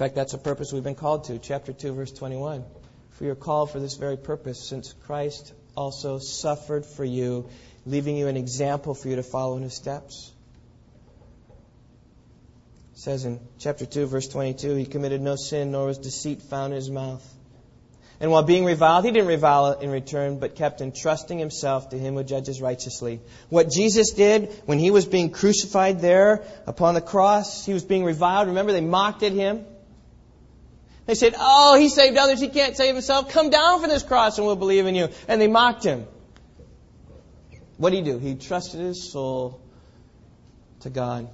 In 0.00 0.06
fact, 0.06 0.14
that's 0.14 0.32
a 0.32 0.38
purpose 0.38 0.72
we've 0.72 0.82
been 0.82 0.94
called 0.94 1.24
to. 1.24 1.38
Chapter 1.38 1.74
2, 1.74 1.92
verse 1.92 2.10
21. 2.10 2.64
For 3.10 3.24
you 3.24 3.32
are 3.32 3.34
called 3.34 3.70
for 3.70 3.80
this 3.80 3.96
very 3.96 4.16
purpose, 4.16 4.66
since 4.66 4.94
Christ 5.04 5.52
also 5.76 6.18
suffered 6.18 6.86
for 6.86 7.04
you, 7.04 7.50
leaving 7.84 8.16
you 8.16 8.26
an 8.26 8.38
example 8.38 8.94
for 8.94 9.08
you 9.08 9.16
to 9.16 9.22
follow 9.22 9.58
in 9.58 9.62
his 9.62 9.74
steps. 9.74 10.32
It 12.94 12.98
says 12.98 13.26
in 13.26 13.40
chapter 13.58 13.84
2, 13.84 14.06
verse 14.06 14.26
22, 14.26 14.74
he 14.74 14.86
committed 14.86 15.20
no 15.20 15.36
sin, 15.36 15.70
nor 15.70 15.84
was 15.84 15.98
deceit 15.98 16.40
found 16.40 16.72
in 16.72 16.76
his 16.76 16.90
mouth. 16.90 17.34
And 18.20 18.30
while 18.30 18.42
being 18.42 18.64
reviled, 18.64 19.04
he 19.04 19.10
didn't 19.10 19.28
revile 19.28 19.72
in 19.80 19.90
return, 19.90 20.38
but 20.38 20.54
kept 20.54 20.80
entrusting 20.80 21.38
himself 21.38 21.90
to 21.90 21.98
him 21.98 22.14
who 22.14 22.24
judges 22.24 22.62
righteously. 22.62 23.20
What 23.50 23.70
Jesus 23.70 24.12
did 24.12 24.50
when 24.64 24.78
he 24.78 24.90
was 24.90 25.04
being 25.04 25.28
crucified 25.30 26.00
there 26.00 26.42
upon 26.66 26.94
the 26.94 27.02
cross, 27.02 27.66
he 27.66 27.74
was 27.74 27.84
being 27.84 28.04
reviled. 28.04 28.48
Remember, 28.48 28.72
they 28.72 28.80
mocked 28.80 29.22
at 29.22 29.32
him. 29.32 29.66
They 31.10 31.16
said, 31.16 31.34
Oh, 31.36 31.76
he 31.76 31.88
saved 31.88 32.16
others, 32.16 32.40
he 32.40 32.46
can't 32.46 32.76
save 32.76 32.94
himself. 32.94 33.32
Come 33.32 33.50
down 33.50 33.80
from 33.80 33.90
this 33.90 34.04
cross 34.04 34.38
and 34.38 34.46
we'll 34.46 34.54
believe 34.54 34.86
in 34.86 34.94
you. 34.94 35.08
And 35.26 35.40
they 35.40 35.48
mocked 35.48 35.82
him. 35.82 36.06
What 37.78 37.90
did 37.90 38.06
he 38.06 38.12
do? 38.12 38.18
He 38.18 38.36
trusted 38.36 38.78
his 38.78 39.10
soul 39.10 39.60
to 40.82 40.88
God. 40.88 41.28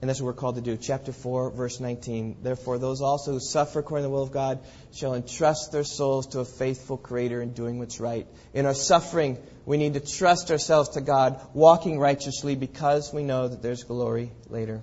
And 0.00 0.08
that's 0.08 0.20
what 0.20 0.26
we're 0.26 0.34
called 0.34 0.54
to 0.54 0.60
do. 0.60 0.76
Chapter 0.76 1.10
4, 1.10 1.50
verse 1.50 1.80
19. 1.80 2.36
Therefore, 2.44 2.78
those 2.78 3.00
also 3.00 3.32
who 3.32 3.40
suffer 3.40 3.80
according 3.80 4.04
to 4.04 4.08
the 4.08 4.14
will 4.14 4.22
of 4.22 4.30
God 4.30 4.60
shall 4.92 5.14
entrust 5.14 5.72
their 5.72 5.82
souls 5.82 6.28
to 6.28 6.38
a 6.38 6.44
faithful 6.44 6.96
Creator 6.96 7.42
in 7.42 7.54
doing 7.54 7.80
what's 7.80 7.98
right. 7.98 8.28
In 8.54 8.66
our 8.66 8.74
suffering, 8.74 9.36
we 9.64 9.78
need 9.78 9.94
to 9.94 10.00
trust 10.00 10.52
ourselves 10.52 10.90
to 10.90 11.00
God, 11.00 11.40
walking 11.54 11.98
righteously 11.98 12.54
because 12.54 13.12
we 13.12 13.24
know 13.24 13.48
that 13.48 13.62
there's 13.62 13.82
glory 13.82 14.30
later. 14.48 14.80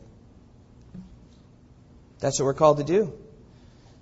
That's 2.19 2.37
what 2.37 2.47
we're 2.47 2.53
called 2.53 2.79
to 2.79 2.83
do. 2.83 3.13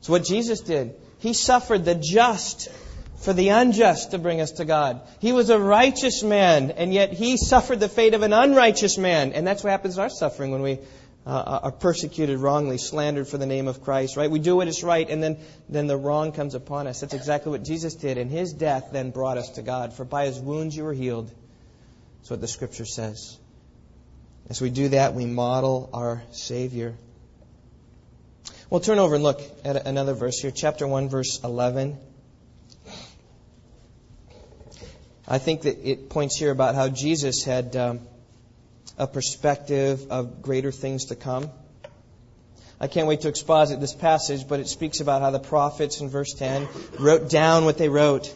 It's 0.01 0.09
what 0.09 0.23
Jesus 0.23 0.61
did. 0.61 0.95
He 1.19 1.33
suffered 1.33 1.85
the 1.85 1.93
just 1.93 2.69
for 3.17 3.33
the 3.33 3.49
unjust 3.49 4.11
to 4.11 4.17
bring 4.17 4.41
us 4.41 4.53
to 4.53 4.65
God. 4.65 5.01
He 5.19 5.31
was 5.31 5.51
a 5.51 5.59
righteous 5.59 6.23
man, 6.23 6.71
and 6.71 6.91
yet 6.91 7.13
he 7.13 7.37
suffered 7.37 7.79
the 7.79 7.87
fate 7.87 8.15
of 8.15 8.23
an 8.23 8.33
unrighteous 8.33 8.97
man. 8.97 9.33
And 9.33 9.45
that's 9.45 9.63
what 9.63 9.69
happens 9.69 9.97
in 9.97 10.01
our 10.01 10.09
suffering 10.09 10.49
when 10.49 10.63
we 10.63 10.79
uh, 11.27 11.59
are 11.61 11.71
persecuted 11.71 12.39
wrongly, 12.39 12.79
slandered 12.79 13.27
for 13.27 13.37
the 13.37 13.45
name 13.45 13.67
of 13.67 13.83
Christ, 13.83 14.17
right? 14.17 14.31
We 14.31 14.39
do 14.39 14.55
what 14.55 14.67
is 14.67 14.83
right, 14.83 15.07
and 15.07 15.21
then, 15.21 15.37
then 15.69 15.85
the 15.85 15.97
wrong 15.97 16.31
comes 16.31 16.55
upon 16.55 16.87
us. 16.87 17.01
That's 17.01 17.13
exactly 17.13 17.51
what 17.51 17.63
Jesus 17.63 17.93
did, 17.93 18.17
and 18.17 18.31
his 18.31 18.53
death 18.53 18.89
then 18.91 19.11
brought 19.11 19.37
us 19.37 19.49
to 19.51 19.61
God. 19.61 19.93
For 19.93 20.03
by 20.03 20.25
his 20.25 20.39
wounds 20.39 20.75
you 20.75 20.83
were 20.83 20.93
healed. 20.93 21.31
That's 22.21 22.31
what 22.31 22.41
the 22.41 22.47
scripture 22.47 22.85
says. 22.85 23.37
As 24.49 24.59
we 24.59 24.71
do 24.71 24.89
that, 24.89 25.13
we 25.13 25.27
model 25.27 25.91
our 25.93 26.23
Savior. 26.31 26.95
We'll 28.71 28.79
turn 28.79 28.97
over 28.97 29.13
and 29.13 29.23
look 29.23 29.41
at 29.63 29.85
another 29.85 30.15
verse 30.15 30.39
here, 30.39 30.49
chapter 30.49 30.87
1, 30.87 31.09
verse 31.09 31.43
11. 31.43 31.97
I 35.27 35.37
think 35.37 35.63
that 35.63 35.87
it 35.87 36.09
points 36.09 36.37
here 36.37 36.49
about 36.49 36.73
how 36.73 36.89
Jesus 36.89 37.43
had. 37.43 37.75
Um, 37.75 37.99
a 38.97 39.07
perspective 39.07 40.11
of 40.11 40.43
greater 40.43 40.71
things 40.71 41.05
to 41.05 41.15
come. 41.15 41.49
I 42.79 42.85
can't 42.85 43.07
wait 43.07 43.21
to 43.21 43.29
exposit 43.29 43.79
this 43.79 43.93
passage, 43.93 44.47
but 44.47 44.59
it 44.59 44.67
speaks 44.67 44.99
about 44.99 45.21
how 45.21 45.31
the 45.31 45.39
prophets 45.39 46.01
in 46.01 46.09
verse 46.09 46.33
10 46.33 46.67
wrote 46.99 47.27
down 47.27 47.65
what 47.65 47.79
they 47.79 47.89
wrote. 47.89 48.31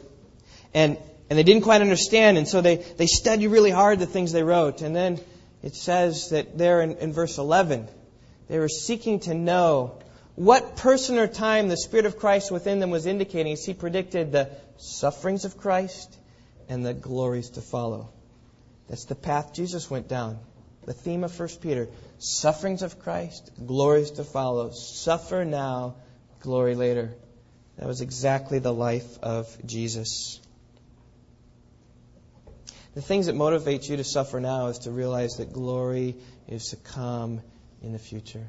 And, 0.73 0.97
and 1.29 1.37
they 1.37 1.43
didn't 1.43 1.63
quite 1.63 1.81
understand, 1.81 2.39
and 2.39 2.47
so 2.47 2.61
they, 2.61 2.77
they 2.77 3.05
studied 3.05 3.47
really 3.47 3.69
hard 3.69 3.99
the 3.99 4.07
things 4.07 4.31
they 4.31 4.41
wrote. 4.41 4.81
And 4.81 4.95
then 4.95 5.19
it 5.61 5.75
says 5.75 6.29
that 6.29 6.57
there 6.57 6.81
in, 6.81 6.97
in 6.97 7.13
verse 7.13 7.37
11, 7.37 7.87
they 8.47 8.57
were 8.57 8.69
seeking 8.69 9.19
to 9.21 9.33
know 9.33 9.99
what 10.35 10.75
person 10.77 11.17
or 11.17 11.27
time 11.27 11.69
the 11.69 11.77
Spirit 11.77 12.05
of 12.05 12.17
Christ 12.17 12.51
within 12.51 12.79
them 12.79 12.91
was 12.91 13.05
indicating 13.05 13.53
as 13.53 13.65
he 13.65 13.73
predicted 13.73 14.31
the 14.31 14.49
sufferings 14.77 15.45
of 15.45 15.57
Christ 15.57 16.17
and 16.67 16.85
the 16.85 16.93
glories 16.93 17.51
to 17.51 17.61
follow. 17.61 18.09
That's 18.89 19.05
the 19.05 19.15
path 19.15 19.53
Jesus 19.53 19.89
went 19.89 20.07
down. 20.07 20.39
The 20.85 20.93
theme 20.93 21.23
of 21.23 21.37
1 21.37 21.49
Peter 21.61 21.87
sufferings 22.19 22.83
of 22.83 22.99
Christ, 22.99 23.51
glories 23.65 24.11
to 24.11 24.23
follow. 24.23 24.71
Suffer 24.71 25.45
now, 25.45 25.95
glory 26.41 26.75
later. 26.75 27.13
That 27.77 27.87
was 27.87 28.01
exactly 28.01 28.59
the 28.59 28.73
life 28.73 29.17
of 29.23 29.47
Jesus. 29.65 30.39
The 32.93 33.01
things 33.01 33.25
that 33.25 33.35
motivate 33.35 33.89
you 33.89 33.97
to 33.97 34.03
suffer 34.03 34.39
now 34.39 34.67
is 34.67 34.79
to 34.79 34.91
realize 34.91 35.37
that 35.37 35.51
glory 35.51 36.15
is 36.47 36.69
to 36.69 36.75
come 36.77 37.41
in 37.81 37.91
the 37.91 37.99
future. 37.99 38.47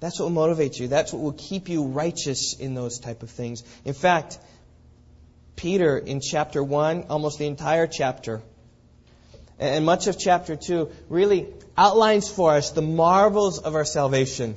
That's 0.00 0.18
what 0.18 0.26
will 0.26 0.32
motivate 0.32 0.78
you. 0.78 0.88
That's 0.88 1.12
what 1.12 1.22
will 1.22 1.32
keep 1.32 1.68
you 1.68 1.84
righteous 1.84 2.54
in 2.54 2.74
those 2.74 2.98
type 2.98 3.22
of 3.22 3.30
things. 3.30 3.64
In 3.84 3.94
fact, 3.94 4.38
Peter 5.56 5.96
in 5.96 6.20
chapter 6.20 6.62
1, 6.62 7.06
almost 7.08 7.38
the 7.38 7.46
entire 7.46 7.86
chapter, 7.86 8.42
and 9.58 9.86
much 9.86 10.06
of 10.06 10.18
chapter 10.18 10.54
2 10.54 10.90
really 11.08 11.48
outlines 11.78 12.30
for 12.30 12.52
us 12.52 12.72
the 12.72 12.82
marvels 12.82 13.58
of 13.58 13.74
our 13.74 13.86
salvation. 13.86 14.54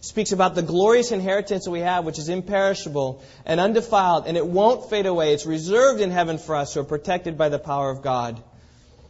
Speaks 0.00 0.30
about 0.30 0.54
the 0.54 0.62
glorious 0.62 1.10
inheritance 1.10 1.64
that 1.64 1.72
we 1.72 1.80
have, 1.80 2.04
which 2.04 2.20
is 2.20 2.28
imperishable 2.28 3.20
and 3.44 3.58
undefiled, 3.58 4.28
and 4.28 4.36
it 4.36 4.46
won't 4.46 4.88
fade 4.88 5.06
away. 5.06 5.34
It's 5.34 5.44
reserved 5.44 6.00
in 6.00 6.12
heaven 6.12 6.38
for 6.38 6.54
us 6.54 6.74
who 6.74 6.80
are 6.80 6.84
protected 6.84 7.36
by 7.36 7.48
the 7.48 7.58
power 7.58 7.90
of 7.90 8.00
God. 8.00 8.40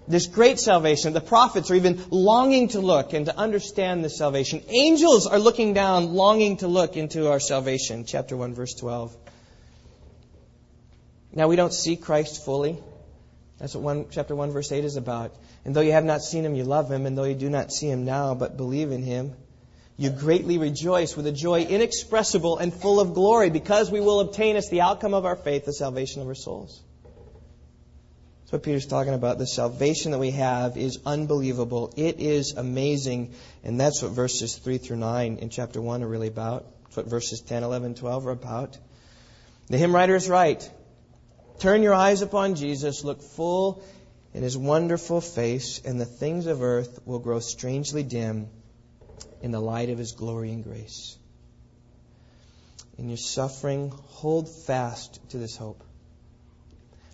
This 0.08 0.26
great 0.26 0.58
salvation, 0.58 1.12
the 1.12 1.20
prophets 1.20 1.70
are 1.70 1.74
even 1.74 2.02
longing 2.10 2.68
to 2.68 2.80
look 2.80 3.12
and 3.12 3.26
to 3.26 3.36
understand 3.36 4.02
this 4.02 4.16
salvation. 4.16 4.62
Angels 4.68 5.26
are 5.26 5.38
looking 5.38 5.74
down, 5.74 6.14
longing 6.14 6.56
to 6.58 6.66
look 6.66 6.96
into 6.96 7.30
our 7.30 7.38
salvation. 7.38 8.06
Chapter 8.06 8.34
1, 8.34 8.54
verse 8.54 8.72
12. 8.72 9.14
Now 11.34 11.48
we 11.48 11.56
don't 11.56 11.74
see 11.74 11.96
Christ 11.96 12.42
fully. 12.42 12.78
That's 13.58 13.74
what 13.74 13.84
one, 13.84 14.06
chapter 14.10 14.34
1, 14.34 14.50
verse 14.50 14.72
8 14.72 14.84
is 14.84 14.96
about. 14.96 15.34
And 15.66 15.74
though 15.74 15.82
you 15.82 15.92
have 15.92 16.04
not 16.04 16.22
seen 16.22 16.42
him, 16.42 16.54
you 16.54 16.64
love 16.64 16.90
him. 16.90 17.04
And 17.04 17.18
though 17.18 17.24
you 17.24 17.34
do 17.34 17.50
not 17.50 17.70
see 17.70 17.90
him 17.90 18.06
now, 18.06 18.34
but 18.34 18.56
believe 18.56 18.92
in 18.92 19.02
him, 19.02 19.34
you 19.98 20.08
greatly 20.08 20.56
rejoice 20.56 21.16
with 21.16 21.26
a 21.26 21.32
joy 21.32 21.64
inexpressible 21.64 22.56
and 22.56 22.72
full 22.72 22.98
of 22.98 23.12
glory 23.12 23.50
because 23.50 23.90
we 23.90 24.00
will 24.00 24.20
obtain 24.20 24.56
as 24.56 24.70
the 24.70 24.80
outcome 24.80 25.12
of 25.12 25.26
our 25.26 25.36
faith 25.36 25.66
the 25.66 25.72
salvation 25.74 26.22
of 26.22 26.28
our 26.28 26.34
souls. 26.34 26.80
That's 28.48 28.52
what 28.54 28.62
Peter's 28.62 28.86
talking 28.86 29.12
about. 29.12 29.36
The 29.36 29.46
salvation 29.46 30.12
that 30.12 30.20
we 30.20 30.30
have 30.30 30.78
is 30.78 31.00
unbelievable. 31.04 31.92
It 31.98 32.18
is 32.18 32.52
amazing. 32.52 33.34
And 33.62 33.78
that's 33.78 34.00
what 34.00 34.12
verses 34.12 34.56
3 34.56 34.78
through 34.78 34.96
9 34.96 35.36
in 35.36 35.50
chapter 35.50 35.82
1 35.82 36.02
are 36.02 36.08
really 36.08 36.28
about. 36.28 36.64
What 36.94 37.04
verses 37.04 37.42
10, 37.42 37.62
11, 37.62 37.96
12 37.96 38.26
are 38.26 38.30
about. 38.30 38.78
The 39.66 39.76
hymn 39.76 39.94
writer 39.94 40.16
is 40.16 40.30
right. 40.30 40.66
Turn 41.58 41.82
your 41.82 41.92
eyes 41.92 42.22
upon 42.22 42.54
Jesus, 42.54 43.04
look 43.04 43.20
full 43.20 43.84
in 44.32 44.42
his 44.42 44.56
wonderful 44.56 45.20
face, 45.20 45.82
and 45.84 46.00
the 46.00 46.06
things 46.06 46.46
of 46.46 46.62
earth 46.62 47.00
will 47.04 47.18
grow 47.18 47.40
strangely 47.40 48.02
dim 48.02 48.48
in 49.42 49.50
the 49.50 49.60
light 49.60 49.90
of 49.90 49.98
his 49.98 50.12
glory 50.12 50.52
and 50.52 50.64
grace. 50.64 51.18
In 52.96 53.10
your 53.10 53.18
suffering, 53.18 53.90
hold 53.90 54.48
fast 54.48 55.20
to 55.32 55.36
this 55.36 55.54
hope. 55.54 55.84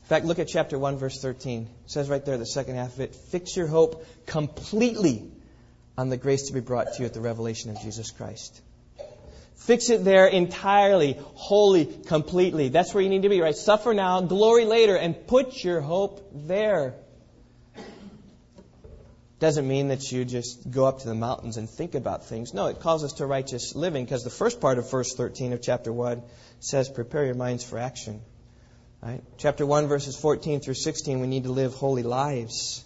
In 0.05 0.09
fact, 0.09 0.27
look 0.27 0.38
at 0.38 0.49
chapter 0.49 0.79
1, 0.79 0.99
verse 0.99 1.19
13. 1.23 1.62
It 1.62 1.90
says 1.90 2.11
right 2.11 2.23
there, 2.23 2.37
the 2.37 2.45
second 2.45 2.75
half 2.75 2.93
of 2.93 3.01
it, 3.01 3.14
fix 3.14 3.57
your 3.57 3.67
hope 3.67 4.07
completely 4.27 5.25
on 5.97 6.11
the 6.11 6.19
grace 6.19 6.49
to 6.49 6.53
be 6.53 6.61
brought 6.61 6.93
to 6.93 7.01
you 7.01 7.07
at 7.07 7.14
the 7.14 7.23
revelation 7.23 7.71
of 7.71 7.81
Jesus 7.81 8.11
Christ. 8.11 8.61
Fix 9.57 9.88
it 9.88 10.05
there 10.05 10.27
entirely, 10.27 11.17
wholly, 11.19 11.87
completely. 11.87 12.69
That's 12.69 12.93
where 12.93 13.03
you 13.03 13.09
need 13.09 13.23
to 13.23 13.31
be, 13.31 13.40
right? 13.40 13.55
Suffer 13.55 13.95
now, 13.95 14.21
glory 14.21 14.67
later, 14.67 14.95
and 14.95 15.27
put 15.27 15.64
your 15.64 15.81
hope 15.81 16.29
there. 16.35 16.97
Doesn't 19.38 19.67
mean 19.67 19.88
that 19.88 20.12
you 20.12 20.27
just 20.27 20.71
go 20.71 20.85
up 20.85 21.01
to 21.01 21.09
the 21.09 21.14
mountains 21.14 21.57
and 21.57 21.69
think 21.69 21.95
about 21.95 22.27
things. 22.27 22.53
No, 22.53 22.67
it 22.67 22.81
calls 22.81 23.05
us 23.05 23.14
to 23.14 23.27
righteous 23.27 23.75
living 23.75 24.05
because 24.05 24.23
the 24.23 24.29
first 24.29 24.61
part 24.61 24.77
of 24.77 24.90
verse 24.90 25.14
13 25.14 25.55
of 25.55 25.62
chapter 25.62 25.90
1 25.90 26.23
says, 26.61 26.90
prepare 26.90 27.25
your 27.25 27.35
minds 27.35 27.64
for 27.64 27.79
action. 27.79 28.21
Right? 29.05 29.23
Chapter 29.37 29.67
1, 29.67 29.87
verses 29.87 30.17
14 30.17 30.61
through 30.61 30.75
16, 30.75 31.21
we 31.21 31.27
need 31.27 31.45
to 31.45 31.53
live 31.53 31.75
holy 31.75 32.03
lives. 32.03 32.83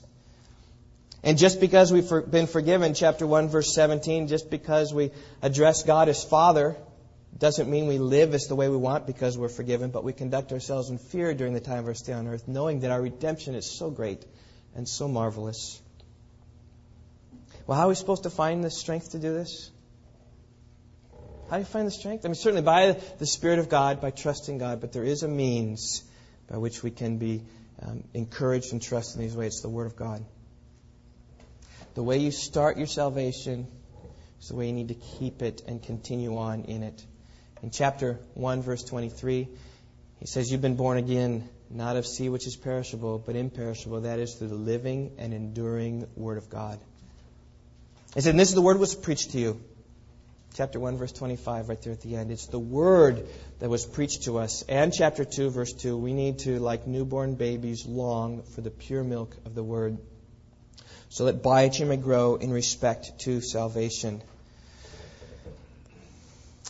And 1.23 1.39
just 1.39 1.61
because 1.61 1.93
we've 1.93 2.11
been 2.29 2.49
forgiven, 2.49 2.95
chapter 2.95 3.25
1, 3.25 3.49
verse 3.49 3.73
17, 3.73 4.27
just 4.27 4.51
because 4.51 4.93
we 4.93 5.13
address 5.43 5.85
God 5.85 6.09
as 6.09 6.25
Father, 6.25 6.77
doesn't 7.39 7.71
mean 7.71 7.87
we 7.87 7.99
live 7.99 8.35
as 8.35 8.49
the 8.49 8.57
way 8.57 8.69
we 8.69 8.77
want 8.77 9.07
because 9.07 9.39
we're 9.39 9.49
forgiven, 9.49 9.91
but 9.91 10.03
we 10.03 10.13
conduct 10.13 10.51
ourselves 10.51 10.91
in 10.91 10.99
fear 10.99 11.35
during 11.35 11.53
the 11.53 11.61
time 11.61 11.79
of 11.79 11.87
our 11.87 11.95
stay 11.95 12.13
on 12.13 12.27
earth, 12.27 12.49
knowing 12.49 12.81
that 12.81 12.91
our 12.91 13.01
redemption 13.01 13.55
is 13.55 13.71
so 13.71 13.89
great 13.89 14.25
and 14.75 14.89
so 14.89 15.07
marvelous. 15.07 15.81
Well, 17.69 17.79
how 17.79 17.85
are 17.85 17.91
we 17.91 17.95
supposed 17.95 18.25
to 18.25 18.31
find 18.31 18.65
the 18.65 18.71
strength 18.71 19.13
to 19.13 19.21
do 19.21 19.35
this? 19.35 19.71
How 21.49 21.57
do 21.57 21.61
you 21.61 21.67
find 21.67 21.87
the 21.87 21.91
strength? 21.91 22.27
I 22.27 22.29
mean, 22.29 22.35
certainly 22.35 22.63
by 22.63 23.01
the 23.19 23.27
Spirit 23.27 23.59
of 23.59 23.71
God, 23.71 24.03
by 24.03 24.11
trusting 24.11 24.59
God, 24.59 24.83
but 24.83 24.93
there 24.93 25.05
is 25.05 25.23
a 25.23 25.29
means 25.29 26.03
by 26.47 26.59
which 26.59 26.83
we 26.83 26.91
can 26.91 27.17
be 27.17 27.43
um, 27.83 28.05
encouraged 28.13 28.73
and 28.73 28.83
trust 28.83 29.17
in 29.17 29.23
these 29.23 29.35
ways. 29.35 29.55
It's 29.55 29.63
the 29.63 29.71
Word 29.71 29.87
of 29.87 29.97
God. 29.97 30.23
The 31.95 32.03
way 32.03 32.19
you 32.19 32.33
start 32.33 32.77
your 32.77 32.87
salvation 32.87 33.67
is 34.41 34.49
the 34.49 34.57
way 34.57 34.67
you 34.67 34.75
need 34.75 34.89
to 34.89 34.95
keep 35.19 35.41
it 35.41 35.63
and 35.67 35.83
continue 35.83 36.37
on 36.37 36.65
in 36.65 36.83
it. 36.83 37.03
In 37.63 37.71
chapter 37.71 38.21
1, 38.35 38.63
verse 38.63 38.85
23, 38.85 39.49
he 40.21 40.27
says, 40.27 40.53
You've 40.53 40.61
been 40.61 40.77
born 40.77 40.99
again, 40.99 41.49
not 41.71 41.97
of 41.97 42.07
seed 42.07 42.31
which 42.31 42.47
is 42.47 42.57
perishable, 42.57 43.19
but 43.19 43.37
imperishable. 43.37 44.03
That 44.03 44.19
is 44.19 44.35
through 44.35 44.49
the 44.49 44.55
living 44.55 45.13
and 45.19 45.33
enduring 45.33 46.07
Word 46.15 46.37
of 46.37 46.51
God. 46.51 46.79
He 48.15 48.21
said, 48.21 48.31
and 48.31 48.41
This 48.41 48.51
is 48.51 48.55
the 48.55 48.61
Word 48.61 48.79
was 48.79 48.95
preached 48.95 49.31
to 49.31 49.39
you. 49.39 49.61
Chapter 50.55 50.81
1, 50.81 50.97
verse 50.97 51.13
25, 51.13 51.69
right 51.69 51.83
there 51.83 51.93
at 51.93 52.01
the 52.01 52.17
end. 52.17 52.31
It's 52.31 52.47
the 52.47 52.59
Word 52.59 53.27
that 53.61 53.69
was 53.69 53.87
preached 53.87 54.25
to 54.25 54.39
us. 54.39 54.65
And 54.69 54.93
chapter 54.93 55.25
2, 55.25 55.51
verse 55.51 55.73
2, 55.73 55.97
we 55.97 56.13
need 56.13 56.41
to, 56.41 56.59
like 56.59 56.87
newborn 56.87 57.37
babies, 57.37 57.87
long 57.87 58.43
for 58.43 58.61
the 58.61 58.71
pure 58.71 59.05
milk 59.05 59.37
of 59.45 59.55
the 59.55 59.63
Word 59.63 59.99
so 61.09 61.25
that 61.25 61.43
by 61.43 61.63
it 61.63 61.79
you 61.79 61.87
may 61.87 61.97
grow 61.97 62.37
in 62.37 62.53
respect 62.53 63.21
to 63.21 63.41
salvation. 63.41 64.23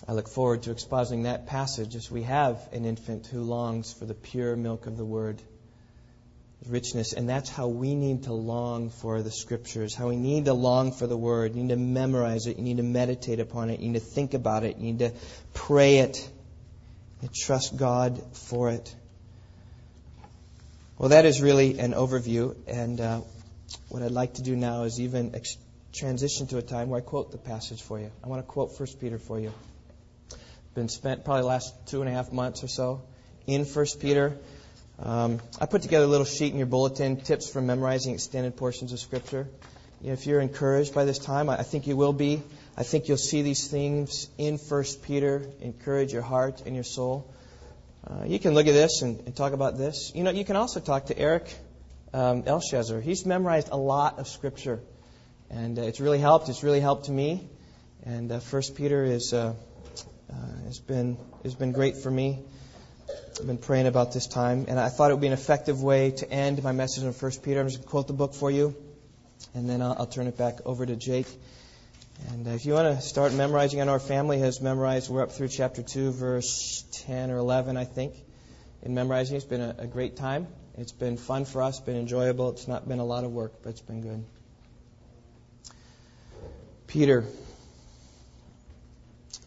I 0.06 0.12
look 0.12 0.28
forward 0.28 0.62
to 0.62 0.70
expositing 0.70 1.24
that 1.24 1.46
passage 1.46 1.96
as 1.96 2.10
we 2.10 2.22
have 2.22 2.56
an 2.72 2.84
infant 2.84 3.26
who 3.26 3.42
longs 3.42 3.92
for 3.92 4.06
the 4.06 4.14
pure 4.14 4.56
milk 4.56 4.86
of 4.86 4.96
the 4.96 5.04
Word, 5.04 5.42
richness. 6.66 7.12
And 7.12 7.28
that's 7.28 7.48
how 7.48 7.68
we 7.68 7.94
need 7.94 8.24
to 8.24 8.32
long 8.32 8.90
for 8.90 9.22
the 9.22 9.30
Scriptures, 9.30 9.94
how 9.94 10.08
we 10.08 10.16
need 10.16 10.46
to 10.46 10.54
long 10.54 10.92
for 10.92 11.06
the 11.06 11.16
Word. 11.16 11.54
You 11.54 11.62
need 11.62 11.70
to 11.70 11.76
memorize 11.76 12.46
it, 12.46 12.56
you 12.56 12.62
need 12.62 12.78
to 12.78 12.82
meditate 12.82 13.40
upon 13.40 13.70
it, 13.70 13.80
you 13.80 13.88
need 13.88 13.98
to 13.98 14.04
think 14.04 14.34
about 14.34 14.64
it, 14.64 14.76
you 14.78 14.92
need 14.92 14.98
to 15.00 15.12
pray 15.54 15.98
it, 15.98 16.28
and 17.20 17.32
trust 17.34 17.76
God 17.76 18.22
for 18.36 18.70
it. 18.70 18.94
Well, 20.98 21.10
that 21.10 21.24
is 21.24 21.40
really 21.40 21.78
an 21.78 21.92
overview, 21.92 22.56
and 22.66 23.00
uh, 23.00 23.20
what 23.88 24.02
I'd 24.02 24.10
like 24.10 24.34
to 24.34 24.42
do 24.42 24.56
now 24.56 24.82
is 24.82 25.00
even 25.00 25.34
ex- 25.34 25.56
transition 25.92 26.48
to 26.48 26.58
a 26.58 26.62
time 26.62 26.90
where 26.90 26.98
I 26.98 27.04
quote 27.04 27.30
the 27.30 27.38
passage 27.38 27.82
for 27.82 28.00
you. 28.00 28.10
I 28.22 28.28
want 28.28 28.42
to 28.42 28.46
quote 28.46 28.78
1 28.78 28.88
Peter 29.00 29.18
for 29.18 29.38
you. 29.38 29.52
Been 30.74 30.88
spent 30.88 31.24
probably 31.24 31.44
last 31.44 31.72
two 31.86 32.00
and 32.00 32.10
a 32.10 32.12
half 32.12 32.32
months 32.32 32.62
or 32.64 32.68
so 32.68 33.02
in 33.46 33.64
1 33.64 33.86
Peter. 34.00 34.38
Um, 35.00 35.40
I 35.60 35.66
put 35.66 35.82
together 35.82 36.04
a 36.04 36.08
little 36.08 36.26
sheet 36.26 36.52
in 36.52 36.58
your 36.58 36.66
bulletin, 36.66 37.20
tips 37.20 37.48
for 37.48 37.60
memorizing 37.60 38.14
extended 38.14 38.56
portions 38.56 38.92
of 38.92 38.98
Scripture. 38.98 39.46
You 40.00 40.08
know, 40.08 40.12
if 40.12 40.26
you're 40.26 40.40
encouraged 40.40 40.92
by 40.92 41.04
this 41.04 41.18
time, 41.18 41.48
I 41.48 41.62
think 41.62 41.86
you 41.86 41.96
will 41.96 42.12
be. 42.12 42.42
I 42.76 42.82
think 42.82 43.08
you'll 43.08 43.16
see 43.16 43.42
these 43.42 43.68
themes 43.68 44.28
in 44.38 44.58
1 44.58 44.84
Peter 45.02 45.46
encourage 45.60 46.12
your 46.12 46.22
heart 46.22 46.62
and 46.66 46.74
your 46.74 46.84
soul. 46.84 47.32
Uh, 48.06 48.24
you 48.26 48.38
can 48.40 48.54
look 48.54 48.66
at 48.66 48.74
this 48.74 49.02
and, 49.02 49.20
and 49.20 49.36
talk 49.36 49.52
about 49.52 49.78
this. 49.78 50.12
You 50.14 50.24
know, 50.24 50.30
you 50.30 50.44
can 50.44 50.56
also 50.56 50.80
talk 50.80 51.06
to 51.06 51.18
Eric 51.18 51.54
um, 52.12 52.44
Elshazzar. 52.46 53.00
He's 53.00 53.24
memorized 53.24 53.68
a 53.70 53.76
lot 53.76 54.18
of 54.18 54.26
Scripture, 54.26 54.80
and 55.48 55.78
uh, 55.78 55.82
it's 55.82 56.00
really 56.00 56.18
helped. 56.18 56.48
It's 56.48 56.64
really 56.64 56.80
helped 56.80 57.06
to 57.06 57.12
me. 57.12 57.48
And 58.02 58.32
uh, 58.32 58.40
First 58.40 58.74
Peter 58.74 59.04
is 59.04 59.32
uh, 59.32 59.54
uh, 60.30 60.34
has 60.64 60.80
been 60.80 61.18
has 61.44 61.54
been 61.54 61.72
great 61.72 61.98
for 61.98 62.10
me. 62.10 62.40
I've 63.08 63.46
been 63.46 63.58
praying 63.58 63.86
about 63.86 64.12
this 64.12 64.26
time, 64.26 64.66
and 64.68 64.78
I 64.78 64.88
thought 64.88 65.10
it 65.10 65.14
would 65.14 65.20
be 65.20 65.28
an 65.28 65.32
effective 65.32 65.82
way 65.82 66.10
to 66.10 66.30
end 66.30 66.62
my 66.62 66.72
message 66.72 67.04
on 67.04 67.12
First 67.12 67.42
Peter. 67.42 67.60
I'm 67.60 67.66
just 67.66 67.78
going 67.78 67.84
to 67.84 67.90
quote 67.90 68.06
the 68.06 68.12
book 68.12 68.34
for 68.34 68.50
you, 68.50 68.74
and 69.54 69.68
then 69.68 69.80
I'll, 69.80 69.96
I'll 70.00 70.06
turn 70.06 70.26
it 70.26 70.36
back 70.36 70.58
over 70.64 70.84
to 70.84 70.96
Jake. 70.96 71.26
And 72.30 72.46
uh, 72.46 72.50
if 72.50 72.66
you 72.66 72.74
want 72.74 72.98
to 72.98 73.00
start 73.00 73.32
memorizing, 73.32 73.80
I 73.80 73.84
know 73.84 73.92
our 73.92 73.98
family 73.98 74.40
has 74.40 74.60
memorized. 74.60 75.08
We're 75.08 75.22
up 75.22 75.32
through 75.32 75.48
chapter 75.48 75.82
2, 75.82 76.10
verse 76.10 76.84
10 77.06 77.30
or 77.30 77.36
11, 77.36 77.76
I 77.76 77.84
think, 77.84 78.14
in 78.82 78.94
memorizing. 78.94 79.36
It's 79.36 79.46
been 79.46 79.60
a, 79.60 79.74
a 79.78 79.86
great 79.86 80.16
time. 80.16 80.48
It's 80.76 80.92
been 80.92 81.16
fun 81.16 81.44
for 81.44 81.62
us, 81.62 81.80
been 81.80 81.96
enjoyable. 81.96 82.50
It's 82.50 82.68
not 82.68 82.86
been 82.88 82.98
a 82.98 83.04
lot 83.04 83.24
of 83.24 83.32
work, 83.32 83.62
but 83.62 83.70
it's 83.70 83.80
been 83.80 84.00
good. 84.00 84.24
Peter, 86.86 87.24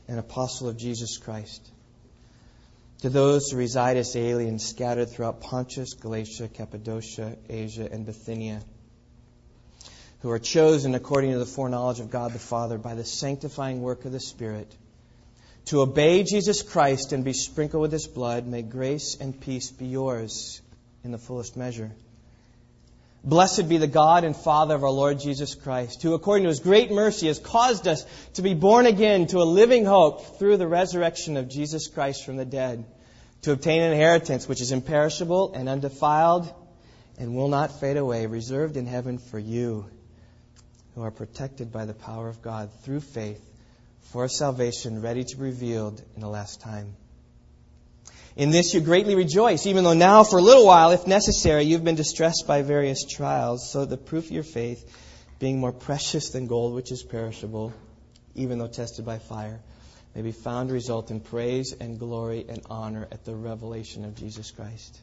an 0.07 0.17
apostle 0.17 0.67
of 0.67 0.77
Jesus 0.77 1.17
Christ, 1.17 1.69
to 3.01 3.09
those 3.09 3.49
who 3.49 3.57
reside 3.57 3.97
as 3.97 4.15
aliens 4.15 4.65
scattered 4.65 5.09
throughout 5.09 5.41
Pontus, 5.41 5.93
Galatia, 5.93 6.47
Cappadocia, 6.47 7.35
Asia, 7.49 7.87
and 7.91 8.05
Bithynia, 8.05 8.61
who 10.21 10.29
are 10.29 10.39
chosen 10.39 10.95
according 10.95 11.31
to 11.31 11.39
the 11.39 11.45
foreknowledge 11.45 11.99
of 11.99 12.11
God 12.11 12.31
the 12.33 12.39
Father 12.39 12.77
by 12.77 12.95
the 12.95 13.05
sanctifying 13.05 13.81
work 13.81 14.05
of 14.05 14.11
the 14.11 14.19
Spirit 14.19 14.75
to 15.65 15.81
obey 15.81 16.23
Jesus 16.23 16.61
Christ 16.61 17.13
and 17.13 17.23
be 17.23 17.33
sprinkled 17.33 17.81
with 17.81 17.91
his 17.91 18.07
blood, 18.07 18.47
may 18.47 18.61
grace 18.61 19.15
and 19.19 19.39
peace 19.39 19.71
be 19.71 19.85
yours 19.85 20.61
in 21.03 21.11
the 21.11 21.17
fullest 21.17 21.55
measure. 21.55 21.91
Blessed 23.23 23.69
be 23.69 23.77
the 23.77 23.87
God 23.87 24.23
and 24.23 24.35
Father 24.35 24.73
of 24.73 24.83
our 24.83 24.89
Lord 24.89 25.19
Jesus 25.19 25.53
Christ, 25.53 26.01
who 26.01 26.15
according 26.15 26.43
to 26.43 26.49
his 26.49 26.59
great 26.59 26.91
mercy 26.91 27.27
has 27.27 27.37
caused 27.37 27.87
us 27.87 28.03
to 28.33 28.41
be 28.41 28.55
born 28.55 28.87
again 28.87 29.27
to 29.27 29.41
a 29.41 29.43
living 29.43 29.85
hope 29.85 30.39
through 30.39 30.57
the 30.57 30.67
resurrection 30.67 31.37
of 31.37 31.47
Jesus 31.47 31.87
Christ 31.87 32.25
from 32.25 32.37
the 32.37 32.45
dead, 32.45 32.83
to 33.43 33.51
obtain 33.51 33.83
an 33.83 33.91
inheritance 33.91 34.47
which 34.47 34.61
is 34.61 34.71
imperishable 34.71 35.53
and 35.53 35.69
undefiled 35.69 36.51
and 37.19 37.35
will 37.35 37.47
not 37.47 37.79
fade 37.79 37.97
away, 37.97 38.25
reserved 38.25 38.75
in 38.75 38.87
heaven 38.87 39.19
for 39.19 39.37
you, 39.37 39.85
who 40.95 41.03
are 41.03 41.11
protected 41.11 41.71
by 41.71 41.85
the 41.85 41.93
power 41.93 42.27
of 42.27 42.41
God 42.41 42.71
through 42.81 43.01
faith 43.01 43.39
for 44.11 44.27
salvation 44.27 45.01
ready 45.01 45.23
to 45.23 45.37
be 45.37 45.43
revealed 45.43 46.01
in 46.15 46.21
the 46.21 46.27
last 46.27 46.59
time. 46.61 46.95
In 48.35 48.51
this 48.51 48.73
you 48.73 48.79
greatly 48.79 49.15
rejoice, 49.15 49.65
even 49.65 49.83
though 49.83 49.93
now, 49.93 50.23
for 50.23 50.39
a 50.39 50.41
little 50.41 50.65
while, 50.65 50.91
if 50.91 51.05
necessary, 51.05 51.63
you've 51.63 51.83
been 51.83 51.95
distressed 51.95 52.45
by 52.47 52.61
various 52.61 53.03
trials, 53.05 53.69
so 53.71 53.85
the 53.85 53.97
proof 53.97 54.25
of 54.25 54.31
your 54.31 54.43
faith, 54.43 54.89
being 55.39 55.59
more 55.59 55.73
precious 55.73 56.29
than 56.29 56.47
gold 56.47 56.73
which 56.73 56.91
is 56.91 57.03
perishable, 57.03 57.73
even 58.35 58.57
though 58.57 58.67
tested 58.67 59.05
by 59.05 59.17
fire, 59.17 59.59
may 60.15 60.21
be 60.21 60.31
found 60.31 60.69
to 60.69 60.73
result 60.73 61.11
in 61.11 61.19
praise 61.19 61.73
and 61.73 61.99
glory 61.99 62.45
and 62.47 62.61
honor 62.69 63.07
at 63.11 63.25
the 63.25 63.35
revelation 63.35 64.05
of 64.05 64.15
Jesus 64.15 64.51
Christ. 64.51 64.99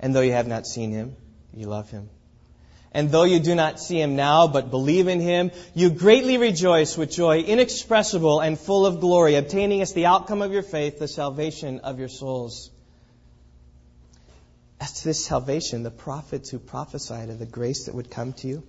And 0.00 0.14
though 0.14 0.20
you 0.20 0.32
have 0.32 0.48
not 0.48 0.66
seen 0.66 0.90
him, 0.90 1.16
you 1.52 1.66
love 1.66 1.90
him. 1.90 2.10
And 2.94 3.10
though 3.10 3.24
you 3.24 3.40
do 3.40 3.56
not 3.56 3.80
see 3.80 4.00
him 4.00 4.14
now, 4.14 4.46
but 4.46 4.70
believe 4.70 5.08
in 5.08 5.20
him, 5.20 5.50
you 5.74 5.90
greatly 5.90 6.38
rejoice 6.38 6.96
with 6.96 7.10
joy 7.10 7.40
inexpressible 7.40 8.38
and 8.38 8.56
full 8.56 8.86
of 8.86 9.00
glory, 9.00 9.34
obtaining 9.34 9.82
as 9.82 9.92
the 9.92 10.06
outcome 10.06 10.42
of 10.42 10.52
your 10.52 10.62
faith 10.62 11.00
the 11.00 11.08
salvation 11.08 11.80
of 11.80 11.98
your 11.98 12.08
souls. 12.08 12.70
As 14.80 14.92
to 15.00 15.04
this 15.04 15.24
salvation, 15.24 15.82
the 15.82 15.90
prophets 15.90 16.50
who 16.50 16.60
prophesied 16.60 17.30
of 17.30 17.40
the 17.40 17.46
grace 17.46 17.86
that 17.86 17.96
would 17.96 18.10
come 18.10 18.32
to 18.34 18.46
you 18.46 18.62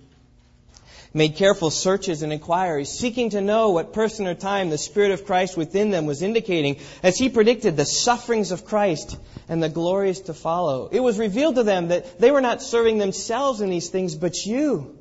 made 1.14 1.36
careful 1.36 1.70
searches 1.70 2.22
and 2.22 2.32
inquiries, 2.32 2.88
seeking 2.88 3.30
to 3.30 3.40
know 3.40 3.70
what 3.70 3.92
person 3.92 4.26
or 4.26 4.34
time 4.34 4.70
the 4.70 4.78
Spirit 4.78 5.12
of 5.12 5.24
Christ 5.24 5.56
within 5.56 5.90
them 5.90 6.06
was 6.06 6.22
indicating 6.22 6.76
as 7.02 7.18
he 7.18 7.28
predicted 7.28 7.76
the 7.76 7.84
sufferings 7.84 8.50
of 8.50 8.64
Christ 8.64 9.16
and 9.48 9.62
the 9.62 9.68
glories 9.68 10.20
to 10.22 10.34
follow. 10.34 10.88
It 10.90 11.00
was 11.00 11.18
revealed 11.18 11.56
to 11.56 11.62
them 11.62 11.88
that 11.88 12.18
they 12.18 12.30
were 12.30 12.40
not 12.40 12.62
serving 12.62 12.98
themselves 12.98 13.60
in 13.60 13.70
these 13.70 13.88
things, 13.88 14.14
but 14.14 14.44
you, 14.44 14.98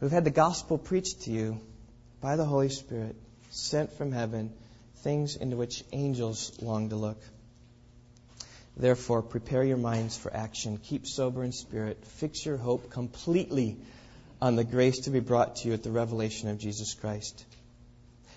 who've 0.00 0.12
had 0.12 0.24
the 0.24 0.30
gospel 0.30 0.78
preached 0.78 1.22
to 1.22 1.30
you 1.30 1.60
by 2.20 2.36
the 2.36 2.44
Holy 2.44 2.68
Spirit, 2.68 3.16
sent 3.50 3.92
from 3.92 4.12
heaven, 4.12 4.52
things 4.98 5.36
into 5.36 5.56
which 5.56 5.84
angels 5.92 6.56
long 6.60 6.88
to 6.90 6.96
look. 6.96 7.18
Therefore, 8.76 9.22
prepare 9.22 9.64
your 9.64 9.76
minds 9.76 10.16
for 10.16 10.34
action. 10.34 10.78
Keep 10.78 11.06
sober 11.06 11.44
in 11.44 11.52
spirit. 11.52 12.04
Fix 12.04 12.44
your 12.46 12.56
hope 12.56 12.90
completely 12.90 13.76
on 14.40 14.56
the 14.56 14.64
grace 14.64 15.00
to 15.00 15.10
be 15.10 15.20
brought 15.20 15.56
to 15.56 15.68
you 15.68 15.74
at 15.74 15.82
the 15.82 15.90
revelation 15.90 16.48
of 16.48 16.58
Jesus 16.58 16.94
Christ. 16.94 17.44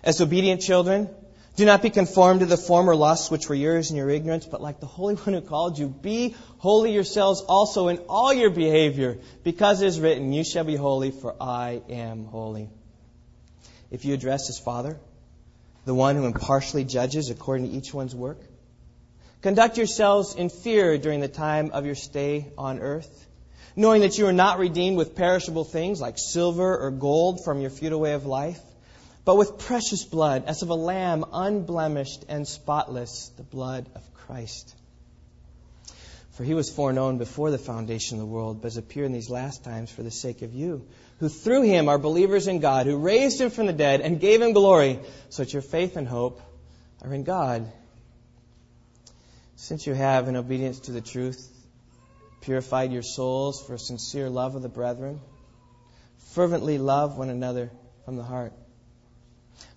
As 0.03 0.21
obedient 0.21 0.61
children, 0.61 1.09
do 1.55 1.65
not 1.65 1.81
be 1.81 1.89
conformed 1.89 2.41
to 2.41 2.45
the 2.45 2.57
former 2.57 2.95
lusts 2.95 3.31
which 3.31 3.47
were 3.47 3.55
yours 3.55 3.89
in 3.89 3.95
your 3.95 4.09
ignorance, 4.09 4.45
but 4.45 4.61
like 4.61 4.81
the 4.81 4.85
Holy 4.85 5.15
One 5.25 5.33
who 5.33 5.41
called 5.41 5.79
you, 5.79 5.87
be 5.87 6.35
holy 6.57 6.91
yourselves 6.91 7.41
also 7.41 7.87
in 7.87 7.99
all 8.09 8.33
your 8.33 8.49
behavior, 8.49 9.17
because 9.43 9.81
it 9.81 9.87
is 9.87 9.99
written, 9.99 10.33
You 10.33 10.43
shall 10.43 10.65
be 10.65 10.75
holy, 10.75 11.11
for 11.11 11.33
I 11.39 11.81
am 11.89 12.25
holy. 12.25 12.69
If 13.89 14.03
you 14.03 14.13
address 14.13 14.49
as 14.49 14.59
Father, 14.59 14.99
the 15.85 15.95
one 15.95 16.17
who 16.17 16.25
impartially 16.25 16.83
judges 16.83 17.29
according 17.29 17.69
to 17.69 17.77
each 17.77 17.93
one's 17.93 18.13
work, 18.13 18.39
Conduct 19.41 19.77
yourselves 19.77 20.35
in 20.35 20.49
fear 20.49 20.97
during 20.97 21.19
the 21.19 21.27
time 21.27 21.71
of 21.71 21.85
your 21.85 21.95
stay 21.95 22.51
on 22.57 22.79
earth, 22.79 23.27
knowing 23.75 24.01
that 24.01 24.17
you 24.17 24.25
are 24.27 24.33
not 24.33 24.59
redeemed 24.59 24.97
with 24.97 25.15
perishable 25.15 25.63
things 25.63 26.01
like 26.01 26.17
silver 26.17 26.77
or 26.77 26.91
gold 26.91 27.43
from 27.43 27.61
your 27.61 27.69
futile 27.69 27.99
way 27.99 28.13
of 28.13 28.25
life, 28.25 28.59
but 29.23 29.37
with 29.37 29.57
precious 29.57 30.03
blood, 30.03 30.45
as 30.47 30.61
of 30.61 30.69
a 30.69 30.75
lamb 30.75 31.25
unblemished 31.33 32.25
and 32.29 32.47
spotless, 32.47 33.31
the 33.37 33.43
blood 33.43 33.87
of 33.95 34.13
Christ. 34.13 34.75
For 36.31 36.43
he 36.43 36.53
was 36.53 36.69
foreknown 36.69 37.17
before 37.17 37.49
the 37.49 37.57
foundation 37.57 38.17
of 38.17 38.19
the 38.19 38.31
world, 38.31 38.61
but 38.61 38.67
has 38.67 38.77
appeared 38.77 39.05
in 39.05 39.13
these 39.13 39.29
last 39.29 39.63
times 39.63 39.89
for 39.89 40.03
the 40.03 40.11
sake 40.11 40.41
of 40.41 40.53
you, 40.53 40.85
who 41.19 41.29
through 41.29 41.61
him 41.61 41.87
are 41.87 41.97
believers 41.97 42.47
in 42.47 42.59
God, 42.59 42.87
who 42.87 42.97
raised 42.97 43.39
him 43.39 43.49
from 43.49 43.67
the 43.67 43.73
dead 43.73 44.01
and 44.01 44.19
gave 44.19 44.41
him 44.41 44.51
glory, 44.51 44.99
so 45.29 45.43
that 45.43 45.53
your 45.53 45.61
faith 45.61 45.95
and 45.95 46.07
hope 46.07 46.41
are 47.01 47.13
in 47.13 47.23
God. 47.23 47.71
Since 49.65 49.87
you 49.87 49.95
have, 49.95 50.27
in 50.27 50.35
obedience 50.35 50.81
to 50.81 50.91
the 50.91 51.01
truth, 51.01 51.51
purified 52.41 52.93
your 52.93 53.01
souls 53.01 53.65
for 53.65 53.79
sincere 53.79 54.29
love 54.29 54.53
of 54.53 54.61
the 54.61 54.69
brethren, 54.69 55.19
fervently 56.33 56.77
love 56.77 57.17
one 57.17 57.31
another 57.31 57.71
from 58.05 58.15
the 58.15 58.21
heart. 58.21 58.53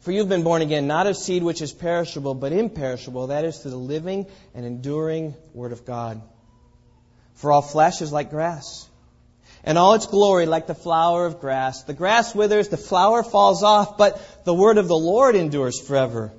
For 0.00 0.12
you've 0.12 0.28
been 0.28 0.42
born 0.42 0.60
again, 0.60 0.88
not 0.88 1.06
of 1.06 1.16
seed 1.16 1.42
which 1.42 1.62
is 1.62 1.72
perishable, 1.72 2.34
but 2.34 2.52
imperishable, 2.52 3.28
that 3.28 3.46
is, 3.46 3.56
through 3.60 3.70
the 3.70 3.78
living 3.78 4.26
and 4.54 4.66
enduring 4.66 5.34
Word 5.54 5.72
of 5.72 5.86
God. 5.86 6.20
For 7.36 7.50
all 7.50 7.62
flesh 7.62 8.02
is 8.02 8.12
like 8.12 8.28
grass, 8.28 8.86
and 9.64 9.78
all 9.78 9.94
its 9.94 10.04
glory 10.04 10.44
like 10.44 10.66
the 10.66 10.74
flower 10.74 11.24
of 11.24 11.40
grass. 11.40 11.84
The 11.84 11.94
grass 11.94 12.34
withers, 12.34 12.68
the 12.68 12.76
flower 12.76 13.22
falls 13.22 13.62
off, 13.62 13.96
but 13.96 14.44
the 14.44 14.52
Word 14.52 14.76
of 14.76 14.86
the 14.86 14.98
Lord 14.98 15.34
endures 15.34 15.80
forever. 15.80 16.30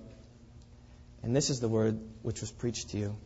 And 1.23 1.35
this 1.35 1.49
is 1.49 1.59
the 1.59 1.67
Word 1.67 1.99
which 2.21 2.41
was 2.41 2.51
preached 2.51 2.91
to 2.91 2.99
you. 2.99 3.17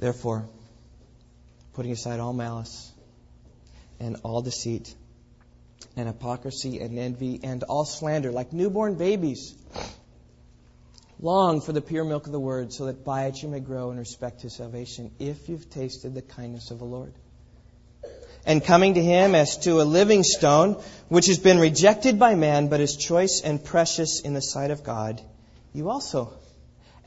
Therefore, 0.00 0.48
putting 1.74 1.92
aside 1.92 2.20
all 2.20 2.32
malice 2.32 2.90
and 4.00 4.16
all 4.22 4.40
deceit 4.40 4.94
and 5.94 6.08
hypocrisy 6.08 6.80
and 6.80 6.98
envy 6.98 7.38
and 7.42 7.62
all 7.64 7.84
slander, 7.84 8.32
like 8.32 8.50
newborn 8.54 8.94
babies, 8.94 9.54
long 11.20 11.60
for 11.60 11.72
the 11.72 11.82
pure 11.82 12.04
milk 12.04 12.24
of 12.24 12.32
the 12.32 12.40
word, 12.40 12.72
so 12.72 12.86
that 12.86 13.04
by 13.04 13.26
it 13.26 13.42
you 13.42 13.50
may 13.50 13.60
grow 13.60 13.90
in 13.90 13.98
respect 13.98 14.40
to 14.40 14.48
salvation, 14.48 15.10
if 15.18 15.50
you've 15.50 15.68
tasted 15.68 16.14
the 16.14 16.22
kindness 16.22 16.70
of 16.70 16.78
the 16.78 16.86
Lord. 16.86 17.12
And 18.46 18.64
coming 18.64 18.94
to 18.94 19.02
him 19.02 19.34
as 19.34 19.58
to 19.64 19.82
a 19.82 19.84
living 19.84 20.22
stone, 20.22 20.82
which 21.10 21.26
has 21.26 21.38
been 21.38 21.58
rejected 21.58 22.18
by 22.18 22.36
man, 22.36 22.68
but 22.68 22.80
is 22.80 22.96
choice 22.96 23.42
and 23.44 23.62
precious 23.62 24.20
in 24.20 24.32
the 24.32 24.40
sight 24.40 24.70
of 24.70 24.82
God, 24.82 25.20
you 25.74 25.90
also 25.90 26.32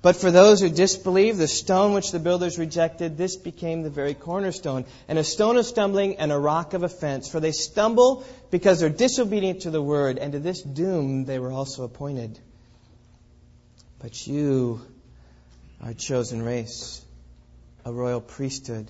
But 0.00 0.14
for 0.16 0.30
those 0.30 0.60
who 0.60 0.68
disbelieve, 0.68 1.38
the 1.38 1.48
stone 1.48 1.92
which 1.92 2.12
the 2.12 2.20
builders 2.20 2.56
rejected, 2.58 3.16
this 3.16 3.36
became 3.36 3.82
the 3.82 3.90
very 3.90 4.14
cornerstone, 4.14 4.84
and 5.08 5.18
a 5.18 5.24
stone 5.24 5.56
of 5.56 5.66
stumbling 5.66 6.16
and 6.16 6.30
a 6.30 6.38
rock 6.38 6.72
of 6.72 6.84
offense. 6.84 7.28
For 7.28 7.40
they 7.40 7.50
stumble 7.50 8.24
because 8.50 8.78
they're 8.78 8.90
disobedient 8.90 9.62
to 9.62 9.70
the 9.70 9.82
word, 9.82 10.18
and 10.18 10.32
to 10.32 10.38
this 10.38 10.62
doom 10.62 11.24
they 11.24 11.40
were 11.40 11.50
also 11.50 11.82
appointed. 11.82 12.38
But 13.98 14.24
you 14.26 14.80
are 15.82 15.90
a 15.90 15.94
chosen 15.94 16.42
race, 16.42 17.04
a 17.84 17.92
royal 17.92 18.20
priesthood, 18.20 18.88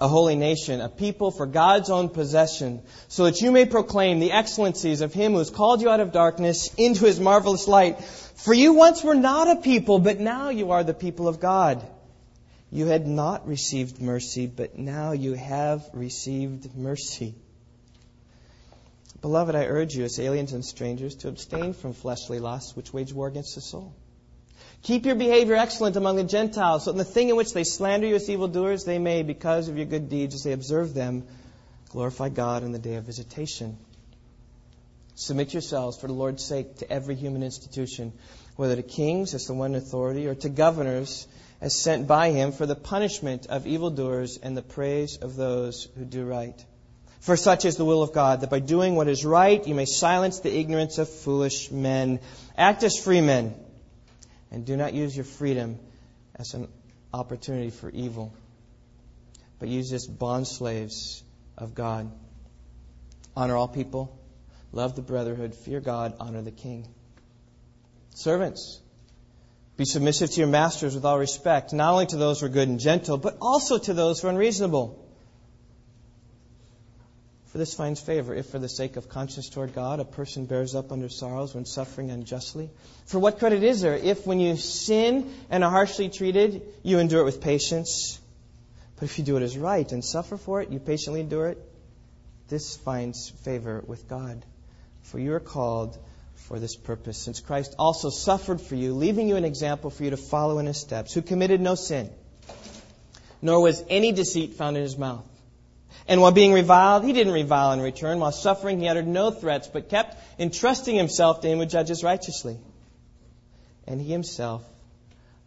a 0.00 0.06
holy 0.06 0.36
nation, 0.36 0.80
a 0.80 0.88
people 0.88 1.30
for 1.30 1.46
God's 1.46 1.90
own 1.90 2.08
possession, 2.08 2.82
so 3.08 3.24
that 3.24 3.40
you 3.40 3.50
may 3.50 3.64
proclaim 3.64 4.20
the 4.20 4.32
excellencies 4.32 5.00
of 5.00 5.12
him 5.12 5.32
who 5.32 5.38
has 5.38 5.50
called 5.50 5.82
you 5.82 5.90
out 5.90 6.00
of 6.00 6.12
darkness 6.12 6.72
into 6.76 7.04
his 7.04 7.18
marvelous 7.18 7.66
light. 7.66 8.02
For 8.04 8.54
you 8.54 8.74
once 8.74 9.02
were 9.02 9.16
not 9.16 9.48
a 9.48 9.60
people, 9.60 9.98
but 9.98 10.20
now 10.20 10.50
you 10.50 10.70
are 10.70 10.84
the 10.84 10.94
people 10.94 11.26
of 11.26 11.40
God. 11.40 11.84
You 12.70 12.86
had 12.86 13.06
not 13.06 13.48
received 13.48 14.00
mercy, 14.00 14.46
but 14.46 14.78
now 14.78 15.12
you 15.12 15.32
have 15.32 15.88
received 15.92 16.76
mercy. 16.76 17.34
Beloved, 19.20 19.56
I 19.56 19.64
urge 19.64 19.96
you, 19.96 20.04
as 20.04 20.20
aliens 20.20 20.52
and 20.52 20.64
strangers, 20.64 21.16
to 21.16 21.28
abstain 21.28 21.72
from 21.72 21.92
fleshly 21.92 22.38
lusts 22.38 22.76
which 22.76 22.92
wage 22.92 23.12
war 23.12 23.26
against 23.26 23.56
the 23.56 23.60
soul. 23.60 23.94
Keep 24.82 25.06
your 25.06 25.16
behavior 25.16 25.56
excellent 25.56 25.96
among 25.96 26.16
the 26.16 26.24
Gentiles, 26.24 26.84
so 26.84 26.92
in 26.92 26.96
the 26.96 27.04
thing 27.04 27.28
in 27.28 27.36
which 27.36 27.52
they 27.52 27.64
slander 27.64 28.06
you 28.06 28.14
as 28.14 28.30
evildoers, 28.30 28.84
they 28.84 28.98
may, 28.98 29.22
because 29.22 29.68
of 29.68 29.76
your 29.76 29.86
good 29.86 30.08
deeds, 30.08 30.34
as 30.34 30.44
they 30.44 30.52
observe 30.52 30.94
them, 30.94 31.24
glorify 31.90 32.28
God 32.28 32.62
in 32.62 32.72
the 32.72 32.78
day 32.78 32.94
of 32.94 33.04
visitation. 33.04 33.76
Submit 35.14 35.52
yourselves 35.52 35.98
for 35.98 36.06
the 36.06 36.12
Lord's 36.12 36.44
sake 36.44 36.78
to 36.78 36.90
every 36.90 37.16
human 37.16 37.42
institution, 37.42 38.12
whether 38.54 38.76
to 38.76 38.82
kings 38.82 39.34
as 39.34 39.46
the 39.46 39.54
one 39.54 39.74
authority 39.74 40.28
or 40.28 40.36
to 40.36 40.48
governors 40.48 41.26
as 41.60 41.74
sent 41.74 42.06
by 42.06 42.30
him 42.30 42.52
for 42.52 42.66
the 42.66 42.76
punishment 42.76 43.46
of 43.46 43.66
evildoers 43.66 44.38
and 44.40 44.56
the 44.56 44.62
praise 44.62 45.16
of 45.16 45.34
those 45.34 45.88
who 45.98 46.04
do 46.04 46.24
right. 46.24 46.64
For 47.20 47.36
such 47.36 47.64
is 47.64 47.76
the 47.76 47.84
will 47.84 48.02
of 48.02 48.12
God, 48.12 48.42
that 48.42 48.50
by 48.50 48.60
doing 48.60 48.94
what 48.94 49.08
is 49.08 49.24
right 49.24 49.66
you 49.66 49.74
may 49.74 49.86
silence 49.86 50.38
the 50.38 50.56
ignorance 50.56 50.98
of 50.98 51.08
foolish 51.08 51.70
men. 51.70 52.20
Act 52.56 52.84
as 52.84 52.96
free 52.96 53.20
men, 53.20 53.54
and 54.50 54.64
do 54.64 54.76
not 54.76 54.94
use 54.94 55.16
your 55.16 55.24
freedom 55.24 55.78
as 56.36 56.54
an 56.54 56.68
opportunity 57.12 57.70
for 57.70 57.90
evil, 57.90 58.32
but 59.58 59.68
use 59.68 59.92
as 59.92 60.06
bond 60.06 60.46
slaves 60.46 61.22
of 61.56 61.74
God. 61.74 62.10
Honor 63.36 63.56
all 63.56 63.68
people 63.68 64.18
Love 64.72 64.94
the 64.94 65.02
brotherhood, 65.02 65.54
fear 65.54 65.80
God, 65.80 66.14
honor 66.20 66.42
the 66.42 66.50
king. 66.50 66.86
Servants, 68.14 68.80
be 69.76 69.84
submissive 69.84 70.30
to 70.30 70.40
your 70.40 70.48
masters 70.48 70.94
with 70.94 71.04
all 71.04 71.18
respect, 71.18 71.72
not 71.72 71.92
only 71.92 72.06
to 72.06 72.16
those 72.16 72.40
who 72.40 72.46
are 72.46 72.50
good 72.50 72.68
and 72.68 72.78
gentle, 72.78 73.16
but 73.16 73.38
also 73.40 73.78
to 73.78 73.94
those 73.94 74.20
who 74.20 74.28
are 74.28 74.30
unreasonable. 74.30 75.07
For 77.58 77.62
this 77.62 77.74
finds 77.74 78.00
favor 78.00 78.32
if, 78.32 78.50
for 78.50 78.60
the 78.60 78.68
sake 78.68 78.94
of 78.94 79.08
conscience 79.08 79.48
toward 79.48 79.74
God, 79.74 79.98
a 79.98 80.04
person 80.04 80.44
bears 80.44 80.76
up 80.76 80.92
under 80.92 81.08
sorrows 81.08 81.56
when 81.56 81.64
suffering 81.64 82.12
unjustly. 82.12 82.70
For 83.06 83.18
what 83.18 83.40
credit 83.40 83.64
is 83.64 83.80
there 83.80 83.96
if, 83.96 84.24
when 84.24 84.38
you 84.38 84.56
sin 84.56 85.34
and 85.50 85.64
are 85.64 85.70
harshly 85.72 86.08
treated, 86.08 86.62
you 86.84 87.00
endure 87.00 87.22
it 87.22 87.24
with 87.24 87.40
patience? 87.40 88.20
But 88.94 89.06
if 89.06 89.18
you 89.18 89.24
do 89.24 89.36
it 89.38 89.42
as 89.42 89.58
right 89.58 89.90
and 89.90 90.04
suffer 90.04 90.36
for 90.36 90.62
it, 90.62 90.70
you 90.70 90.78
patiently 90.78 91.18
endure 91.18 91.48
it, 91.48 91.58
this 92.46 92.76
finds 92.76 93.30
favor 93.42 93.82
with 93.84 94.08
God. 94.08 94.44
For 95.02 95.18
you 95.18 95.34
are 95.34 95.40
called 95.40 95.98
for 96.36 96.60
this 96.60 96.76
purpose, 96.76 97.18
since 97.18 97.40
Christ 97.40 97.74
also 97.76 98.08
suffered 98.08 98.60
for 98.60 98.76
you, 98.76 98.94
leaving 98.94 99.28
you 99.28 99.34
an 99.34 99.44
example 99.44 99.90
for 99.90 100.04
you 100.04 100.10
to 100.10 100.16
follow 100.16 100.60
in 100.60 100.66
his 100.66 100.76
steps, 100.78 101.12
who 101.12 101.22
committed 101.22 101.60
no 101.60 101.74
sin, 101.74 102.08
nor 103.42 103.60
was 103.60 103.82
any 103.88 104.12
deceit 104.12 104.52
found 104.52 104.76
in 104.76 104.84
his 104.84 104.96
mouth. 104.96 105.28
And 106.06 106.20
while 106.20 106.32
being 106.32 106.52
reviled, 106.52 107.04
he 107.04 107.12
didn't 107.12 107.32
revile 107.32 107.72
in 107.72 107.80
return. 107.80 108.18
While 108.18 108.32
suffering, 108.32 108.80
he 108.80 108.88
uttered 108.88 109.06
no 109.06 109.30
threats, 109.30 109.68
but 109.68 109.88
kept 109.88 110.16
entrusting 110.40 110.96
himself 110.96 111.40
to 111.40 111.48
him 111.48 111.58
who 111.58 111.66
judges 111.66 112.02
righteously. 112.02 112.58
And 113.86 114.00
he 114.00 114.10
himself 114.10 114.64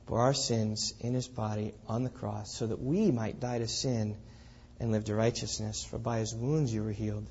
bore 0.05 0.19
our 0.19 0.33
sins 0.33 0.93
in 0.99 1.13
his 1.13 1.27
body 1.27 1.73
on 1.87 2.03
the 2.03 2.09
cross, 2.09 2.53
so 2.53 2.67
that 2.67 2.81
we 2.81 3.11
might 3.11 3.39
die 3.39 3.59
to 3.59 3.67
sin 3.67 4.17
and 4.79 4.91
live 4.91 5.05
to 5.05 5.15
righteousness. 5.15 5.83
For 5.83 5.97
by 5.97 6.19
his 6.19 6.33
wounds 6.33 6.73
you 6.73 6.83
were 6.83 6.91
healed. 6.91 7.27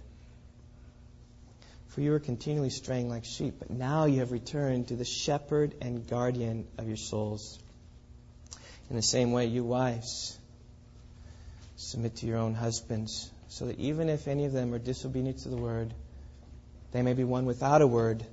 For 1.88 2.00
you 2.00 2.12
were 2.12 2.20
continually 2.20 2.70
straying 2.70 3.08
like 3.08 3.24
sheep, 3.24 3.56
but 3.58 3.70
now 3.70 4.04
you 4.04 4.20
have 4.20 4.30
returned 4.30 4.88
to 4.88 4.96
the 4.96 5.04
shepherd 5.04 5.74
and 5.80 6.06
guardian 6.08 6.66
of 6.78 6.86
your 6.86 6.96
souls. 6.96 7.58
In 8.88 8.96
the 8.96 9.02
same 9.02 9.32
way, 9.32 9.46
you 9.46 9.64
wives, 9.64 10.38
submit 11.80 12.16
to 12.16 12.26
your 12.26 12.36
own 12.36 12.54
husbands, 12.54 13.30
so 13.48 13.66
that 13.66 13.78
even 13.78 14.08
if 14.08 14.28
any 14.28 14.44
of 14.44 14.52
them 14.52 14.74
are 14.74 14.78
disobedient 14.78 15.38
to 15.38 15.48
the 15.48 15.56
word, 15.56 15.94
they 16.92 17.02
may 17.02 17.14
be 17.14 17.24
won 17.24 17.46
without 17.46 17.80
a 17.80 17.86
word 17.86 18.24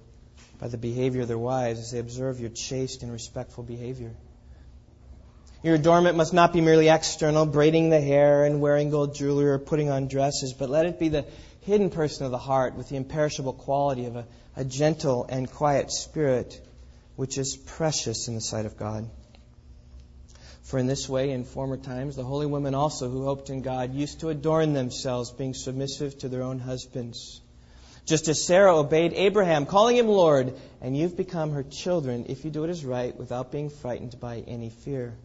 by 0.59 0.67
the 0.67 0.77
behavior 0.77 1.21
of 1.21 1.27
their 1.27 1.37
wives 1.37 1.79
as 1.79 1.91
they 1.91 1.99
observe 1.99 2.39
your 2.41 2.49
chaste 2.49 3.03
and 3.03 3.11
respectful 3.11 3.63
behavior. 3.63 4.11
Your 5.63 5.75
adornment 5.75 6.17
must 6.17 6.33
not 6.33 6.51
be 6.51 6.61
merely 6.61 6.89
external, 6.89 7.45
braiding 7.45 7.89
the 7.89 8.01
hair 8.01 8.43
and 8.43 8.59
wearing 8.61 8.89
gold 8.89 9.15
jewelry 9.15 9.49
or 9.49 9.59
putting 9.59 9.89
on 9.89 10.07
dresses, 10.07 10.53
but 10.53 10.69
let 10.69 10.85
it 10.85 10.99
be 10.99 11.07
the 11.07 11.25
hidden 11.61 11.89
person 11.89 12.25
of 12.25 12.31
the 12.31 12.37
heart 12.37 12.75
with 12.75 12.89
the 12.89 12.97
imperishable 12.97 13.53
quality 13.53 14.05
of 14.05 14.17
a, 14.17 14.25
a 14.55 14.65
gentle 14.65 15.25
and 15.29 15.49
quiet 15.49 15.91
spirit, 15.91 16.59
which 17.15 17.37
is 17.37 17.55
precious 17.55 18.27
in 18.27 18.35
the 18.35 18.41
sight 18.41 18.65
of 18.65 18.77
God. 18.77 19.09
For 20.67 20.77
in 20.77 20.85
this 20.85 21.07
way, 21.07 21.31
in 21.31 21.45
former 21.45 21.77
times, 21.77 22.17
the 22.17 22.25
holy 22.25 22.45
women 22.45 22.75
also 22.75 23.09
who 23.09 23.23
hoped 23.23 23.49
in 23.49 23.61
God 23.61 23.93
used 23.93 24.19
to 24.19 24.27
adorn 24.27 24.73
themselves, 24.73 25.31
being 25.31 25.53
submissive 25.53 26.17
to 26.17 26.27
their 26.27 26.43
own 26.43 26.59
husbands. 26.59 27.39
Just 28.05 28.27
as 28.27 28.43
Sarah 28.43 28.77
obeyed 28.77 29.13
Abraham, 29.13 29.65
calling 29.65 29.95
him 29.95 30.09
Lord, 30.09 30.53
and 30.81 30.97
you've 30.97 31.15
become 31.15 31.51
her 31.51 31.63
children 31.63 32.25
if 32.27 32.43
you 32.43 32.51
do 32.51 32.59
what 32.59 32.69
is 32.69 32.83
right 32.83 33.15
without 33.15 33.49
being 33.49 33.69
frightened 33.69 34.19
by 34.19 34.39
any 34.39 34.69
fear. 34.69 35.15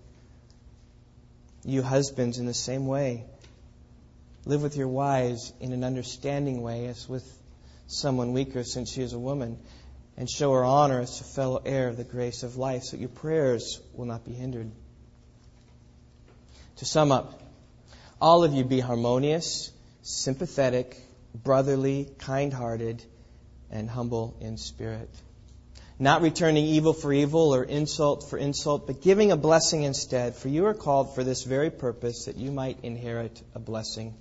You 1.64 1.82
husbands, 1.82 2.38
in 2.38 2.46
the 2.46 2.54
same 2.54 2.86
way, 2.86 3.24
live 4.44 4.62
with 4.62 4.76
your 4.76 4.86
wives 4.86 5.52
in 5.58 5.72
an 5.72 5.82
understanding 5.82 6.62
way 6.62 6.86
as 6.86 7.08
with 7.08 7.28
someone 7.88 8.32
weaker 8.32 8.62
since 8.62 8.92
she 8.92 9.02
is 9.02 9.12
a 9.12 9.18
woman, 9.18 9.58
and 10.16 10.30
show 10.30 10.52
her 10.52 10.64
honor 10.64 11.00
as 11.00 11.20
a 11.20 11.24
fellow 11.24 11.60
heir 11.66 11.88
of 11.88 11.96
the 11.96 12.04
grace 12.04 12.44
of 12.44 12.56
life 12.56 12.84
so 12.84 12.92
that 12.92 13.00
your 13.00 13.08
prayers 13.08 13.80
will 13.92 14.06
not 14.06 14.24
be 14.24 14.34
hindered. 14.34 14.70
To 16.82 16.86
sum 16.88 17.12
up, 17.12 17.40
all 18.20 18.42
of 18.42 18.54
you 18.54 18.64
be 18.64 18.80
harmonious, 18.80 19.70
sympathetic, 20.02 21.00
brotherly, 21.32 22.08
kind 22.18 22.52
hearted, 22.52 23.00
and 23.70 23.88
humble 23.88 24.36
in 24.40 24.56
spirit 24.56 25.08
not 26.00 26.22
returning 26.22 26.64
evil 26.64 26.92
for 26.92 27.12
evil 27.12 27.54
or 27.54 27.62
insult 27.62 28.28
for 28.28 28.36
insult, 28.36 28.88
but 28.88 29.00
giving 29.00 29.30
a 29.30 29.36
blessing 29.36 29.84
instead. 29.84 30.34
For 30.34 30.48
you 30.48 30.66
are 30.66 30.74
called 30.74 31.14
for 31.14 31.22
this 31.22 31.44
very 31.44 31.70
purpose, 31.70 32.24
that 32.24 32.36
you 32.36 32.50
might 32.50 32.78
inherit 32.82 33.40
a 33.54 33.60
blessing. 33.60 34.14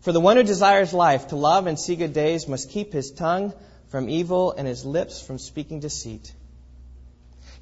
For 0.00 0.10
the 0.10 0.18
one 0.18 0.36
who 0.36 0.42
desires 0.42 0.92
life, 0.92 1.28
to 1.28 1.36
love 1.36 1.68
and 1.68 1.78
see 1.78 1.94
good 1.94 2.12
days, 2.12 2.48
must 2.48 2.70
keep 2.70 2.92
his 2.92 3.12
tongue 3.12 3.52
from 3.90 4.08
evil 4.08 4.50
and 4.50 4.66
his 4.66 4.84
lips 4.84 5.24
from 5.24 5.38
speaking 5.38 5.78
deceit. 5.78 6.34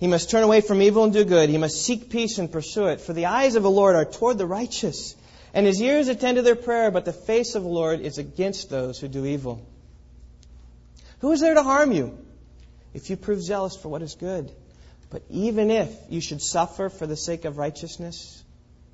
He 0.01 0.09
must 0.09 0.31
turn 0.31 0.43
away 0.43 0.63
from 0.63 0.83
evil 0.83 1.05
and 1.05 1.13
do 1.13 1.25
good. 1.25 1.49
He 1.49 1.59
must 1.59 1.85
seek 1.85 2.11
peace 2.11 2.39
and 2.39 2.51
pursue 2.51 2.87
it. 2.87 3.01
For 3.01 3.13
the 3.13 3.27
eyes 3.27 3.55
of 3.55 3.63
the 3.63 3.71
Lord 3.71 3.95
are 3.95 4.05
toward 4.05 4.39
the 4.39 4.47
righteous, 4.47 5.15
and 5.55 5.67
his 5.67 5.81
ears 5.81 6.09
attend 6.09 6.37
to 6.37 6.43
their 6.43 6.57
prayer, 6.57 6.91
but 6.91 7.05
the 7.05 7.13
face 7.13 7.55
of 7.55 7.63
the 7.63 7.69
Lord 7.69 8.01
is 8.01 8.19
against 8.19 8.71
those 8.71 8.99
who 8.99 9.07
do 9.07 9.25
evil. 9.25 9.65
Who 11.21 11.31
is 11.31 11.41
there 11.41 11.55
to 11.55 11.63
harm 11.63 11.93
you? 11.93 12.19
if 12.95 13.11
you 13.11 13.17
prove 13.17 13.43
zealous 13.43 13.77
for 13.77 13.89
what 13.89 14.03
is 14.03 14.15
good. 14.15 14.51
But 15.11 15.23
even 15.31 15.71
if 15.71 15.91
you 16.09 16.21
should 16.21 16.43
suffer 16.43 16.89
for 16.89 17.07
the 17.07 17.17
sake 17.17 17.45
of 17.45 17.59
righteousness, 17.59 18.43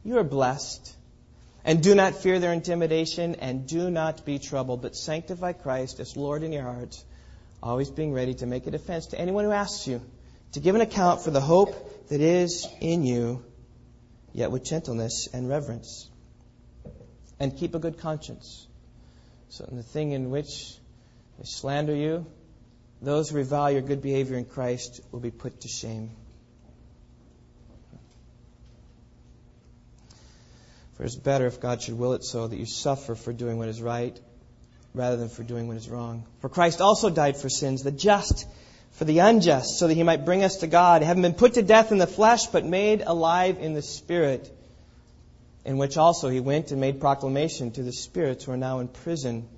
you 0.05 0.19
are 0.19 0.25
blessed. 0.25 0.95
And 1.65 1.83
do 1.83 1.95
not 1.95 2.15
fear 2.15 2.39
their 2.39 2.53
intimidation, 2.53 3.37
and 3.37 3.67
do 3.67 3.91
not 3.91 4.25
be 4.25 4.39
troubled, 4.39 4.83
but 4.83 4.95
sanctify 4.95 5.53
Christ 5.53 5.99
as 5.99 6.17
Lord 6.17 6.43
in 6.43 6.53
your 6.53 6.63
hearts, 6.63 7.05
always 7.63 7.91
being 7.91 8.13
ready 8.13 8.35
to 8.35 8.47
make 8.47 8.67
a 8.67 8.71
defense 8.71 9.07
to 9.09 9.21
anyone 9.21 9.45
who 9.45 9.51
asks 9.51 9.87
you, 9.89 10.01
to 10.57 10.61
give 10.61 10.75
an 10.75 10.81
account 10.81 11.21
for 11.21 11.31
the 11.31 11.41
hope 11.41 12.09
that 12.09 12.23
is 12.23 12.67
in 12.81 13.03
you, 13.03 13.45
yet 14.33 14.51
with 14.51 14.65
gentleness 14.65 15.29
and 15.35 15.51
reverence. 15.51 16.09
And 17.39 17.55
keep 17.55 17.75
a 17.75 17.79
good 17.79 17.99
conscience. 17.99 18.67
So, 19.51 19.67
in 19.67 19.77
the 19.77 19.83
thing 19.83 20.13
in 20.13 20.31
which 20.31 20.73
they 21.39 21.45
slander 21.45 21.95
you, 21.95 22.25
those 23.03 23.29
who 23.29 23.37
revile 23.37 23.71
your 23.71 23.83
good 23.83 24.01
behavior 24.01 24.39
in 24.39 24.47
Christ 24.47 25.03
will 25.13 25.21
be 25.21 25.31
put 25.31 25.61
to 25.61 25.69
shame. 25.69 26.13
For 30.95 31.05
it's 31.05 31.17
better 31.17 31.47
if 31.47 31.61
God 31.61 31.83
should 31.83 31.99
will 31.99 32.15
it 32.15 32.25
so 32.25 32.49
that 32.49 32.57
you 32.57 32.65
suffer 32.65 33.15
for 33.15 33.35
doing 33.35 33.59
what 33.59 33.69
is 33.69 33.83
right 33.83 34.19
rather 34.95 35.19
than 35.19 35.29
for 35.29 35.43
doing 35.43 35.69
what 35.69 35.77
is 35.77 35.91
wrong. 35.91 36.25
For 36.41 36.49
Christ 36.49 36.81
also 36.81 37.11
died 37.11 37.37
for 37.37 37.51
sins, 37.51 37.83
the 37.83 37.93
just 37.93 38.47
for 38.97 39.05
the 39.05 39.20
unjust, 39.20 39.78
so 39.78 39.88
that 39.88 39.94
he 39.94 40.03
might 40.03 40.24
bring 40.24 40.42
us 40.42 40.57
to 40.57 40.66
God, 40.66 41.03
having 41.03 41.22
been 41.22 41.34
put 41.34 41.55
to 41.55 41.62
death 41.62 41.92
in 41.92 41.99
the 41.99 42.07
flesh, 42.07 42.47
but 42.47 42.64
made 42.64 43.03
alive 43.07 43.59
in 43.61 43.74
the 43.74 43.82
Spirit, 43.82 44.51
in 45.64 45.78
which 45.78 45.97
also 45.97 46.28
he 46.28 46.40
went 46.40 46.70
and 46.70 46.80
made 46.80 47.01
proclamation 47.01 47.70
to 47.72 47.82
the 47.82 47.92
spirits 47.92 48.44
who 48.44 48.53
are 48.53 48.57
now 48.57 48.80
in 48.80 48.88
prison 48.88 49.49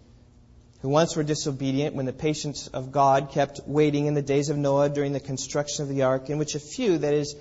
who 0.80 0.89
once 0.89 1.16
were 1.16 1.24
disobedient 1.24 1.95
when 1.97 2.07
the 2.07 2.12
patience 2.12 2.68
of 2.68 2.93
God 2.93 3.30
kept 3.32 3.61
waiting 3.66 4.07
in 4.07 4.14
the 4.14 4.22
days 4.22 4.49
of 4.49 4.57
Noah 4.57 4.89
during 4.89 5.12
the 5.12 5.20
construction 5.20 5.82
of 5.82 5.89
the 5.89 6.03
ark, 6.03 6.30
in 6.30 6.39
which 6.39 6.55
a 6.55 6.61
few, 6.61 6.99
that 6.99 7.14
is, 7.14 7.34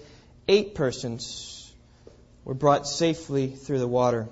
eight 0.47 0.73
persons, 0.73 1.71
were 2.43 2.55
brought 2.55 2.87
safely 2.87 3.49
through 3.49 3.79
the 3.79 3.87
water. 3.87 4.27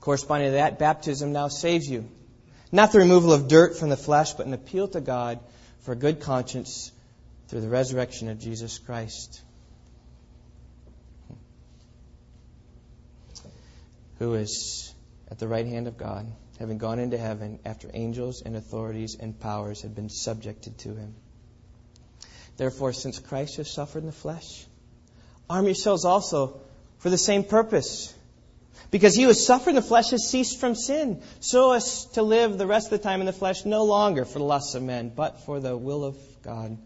Corresponding 0.00 0.48
to 0.48 0.52
that, 0.52 0.78
baptism 0.78 1.32
now 1.32 1.48
saves 1.48 1.88
you. 1.88 2.06
Not 2.70 2.92
the 2.92 2.98
removal 2.98 3.32
of 3.32 3.48
dirt 3.48 3.78
from 3.78 3.88
the 3.88 3.96
flesh, 3.96 4.34
but 4.34 4.46
an 4.46 4.54
appeal 4.54 4.88
to 4.88 5.00
God 5.00 5.40
for 5.80 5.92
a 5.92 5.96
good 5.96 6.20
conscience 6.20 6.92
through 7.48 7.60
the 7.60 7.68
resurrection 7.68 8.28
of 8.28 8.38
Jesus 8.38 8.78
Christ. 8.78 9.42
Who 14.18 14.34
is 14.34 14.94
at 15.30 15.38
the 15.38 15.48
right 15.48 15.66
hand 15.66 15.86
of 15.86 15.96
God 15.96 16.30
having 16.60 16.76
gone 16.76 16.98
into 16.98 17.16
heaven 17.16 17.58
after 17.64 17.90
angels 17.94 18.42
and 18.42 18.54
authorities 18.54 19.16
and 19.18 19.40
powers 19.40 19.80
had 19.80 19.94
been 19.94 20.10
subjected 20.10 20.76
to 20.76 20.94
him. 20.94 21.14
Therefore, 22.58 22.92
since 22.92 23.18
Christ 23.18 23.56
has 23.56 23.70
suffered 23.70 24.00
in 24.00 24.06
the 24.06 24.12
flesh, 24.12 24.66
arm 25.48 25.64
yourselves 25.64 26.04
also 26.04 26.60
for 26.98 27.08
the 27.08 27.16
same 27.16 27.44
purpose. 27.44 28.14
Because 28.90 29.14
he 29.14 29.22
who 29.22 29.28
has 29.28 29.46
suffered 29.46 29.70
in 29.70 29.76
the 29.76 29.82
flesh 29.82 30.10
has 30.10 30.28
ceased 30.28 30.58
from 30.58 30.74
sin, 30.74 31.22
so 31.40 31.72
as 31.72 32.06
to 32.14 32.22
live 32.22 32.58
the 32.58 32.66
rest 32.66 32.86
of 32.92 32.98
the 32.98 33.04
time 33.04 33.20
in 33.20 33.26
the 33.26 33.32
flesh 33.32 33.64
no 33.64 33.84
longer 33.84 34.24
for 34.24 34.38
the 34.38 34.44
lusts 34.44 34.74
of 34.74 34.82
men, 34.82 35.12
but 35.14 35.40
for 35.42 35.60
the 35.60 35.76
will 35.76 36.04
of 36.04 36.16
God. 36.42 36.76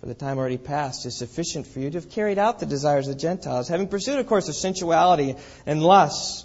For 0.00 0.06
the 0.06 0.14
time 0.14 0.38
already 0.38 0.56
past 0.56 1.04
is 1.06 1.16
sufficient 1.16 1.66
for 1.66 1.80
you 1.80 1.90
to 1.90 1.98
have 1.98 2.10
carried 2.10 2.38
out 2.38 2.58
the 2.58 2.66
desires 2.66 3.08
of 3.08 3.14
the 3.14 3.20
Gentiles, 3.20 3.68
having 3.68 3.88
pursued, 3.88 4.18
a 4.18 4.24
course, 4.24 4.48
of 4.48 4.54
sensuality 4.54 5.36
and 5.66 5.82
lusts 5.82 6.44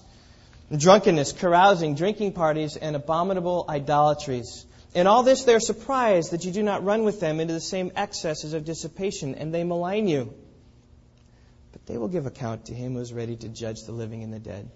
drunkenness, 0.75 1.33
carousing, 1.33 1.95
drinking 1.95 2.33
parties, 2.33 2.75
and 2.75 2.95
abominable 2.95 3.65
idolatries. 3.69 4.65
In 4.93 5.07
all 5.07 5.23
this, 5.23 5.43
they 5.43 5.53
are 5.53 5.59
surprised 5.59 6.31
that 6.31 6.45
you 6.45 6.51
do 6.51 6.63
not 6.63 6.83
run 6.83 7.03
with 7.03 7.19
them 7.19 7.39
into 7.39 7.53
the 7.53 7.61
same 7.61 7.91
excesses 7.95 8.53
of 8.53 8.65
dissipation, 8.65 9.35
and 9.35 9.53
they 9.53 9.63
malign 9.63 10.07
you. 10.07 10.33
They 11.85 11.97
will 11.97 12.07
give 12.07 12.25
account 12.25 12.65
to 12.65 12.73
him 12.73 12.93
who 12.93 12.99
is 12.99 13.13
ready 13.13 13.35
to 13.35 13.47
judge 13.47 13.83
the 13.83 13.91
living 13.91 14.23
and 14.23 14.33
the 14.33 14.39
dead. 14.39 14.69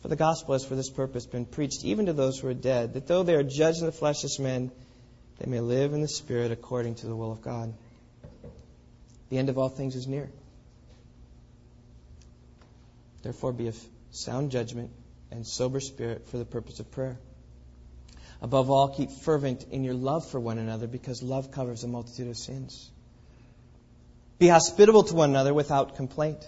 For 0.00 0.08
the 0.08 0.16
gospel 0.16 0.54
has 0.54 0.64
for 0.64 0.74
this 0.74 0.90
purpose 0.90 1.26
been 1.26 1.46
preached 1.46 1.84
even 1.84 2.06
to 2.06 2.12
those 2.12 2.38
who 2.38 2.48
are 2.48 2.54
dead, 2.54 2.94
that 2.94 3.06
though 3.06 3.22
they 3.22 3.34
are 3.34 3.42
judged 3.42 3.80
in 3.80 3.86
the 3.86 3.92
flesh 3.92 4.24
as 4.24 4.38
men, 4.38 4.70
they 5.38 5.48
may 5.48 5.60
live 5.60 5.94
in 5.94 6.02
the 6.02 6.08
spirit 6.08 6.50
according 6.50 6.96
to 6.96 7.06
the 7.06 7.16
will 7.16 7.32
of 7.32 7.40
God. 7.40 7.72
The 9.30 9.38
end 9.38 9.48
of 9.48 9.58
all 9.58 9.68
things 9.68 9.96
is 9.96 10.06
near. 10.06 10.30
Therefore, 13.22 13.52
be 13.52 13.68
of 13.68 13.78
sound 14.10 14.50
judgment, 14.50 14.90
and 15.30 15.46
sober 15.46 15.80
spirit 15.80 16.28
for 16.28 16.36
the 16.36 16.44
purpose 16.44 16.78
of 16.80 16.90
prayer. 16.90 17.18
Above 18.42 18.70
all, 18.70 18.88
keep 18.88 19.10
fervent 19.10 19.64
in 19.70 19.84
your 19.84 19.94
love 19.94 20.28
for 20.28 20.38
one 20.38 20.58
another 20.58 20.86
because 20.86 21.22
love 21.22 21.50
covers 21.52 21.84
a 21.84 21.88
multitude 21.88 22.28
of 22.28 22.36
sins. 22.36 22.90
Be 24.42 24.48
hospitable 24.48 25.04
to 25.04 25.14
one 25.14 25.30
another 25.30 25.54
without 25.54 25.94
complaint. 25.94 26.44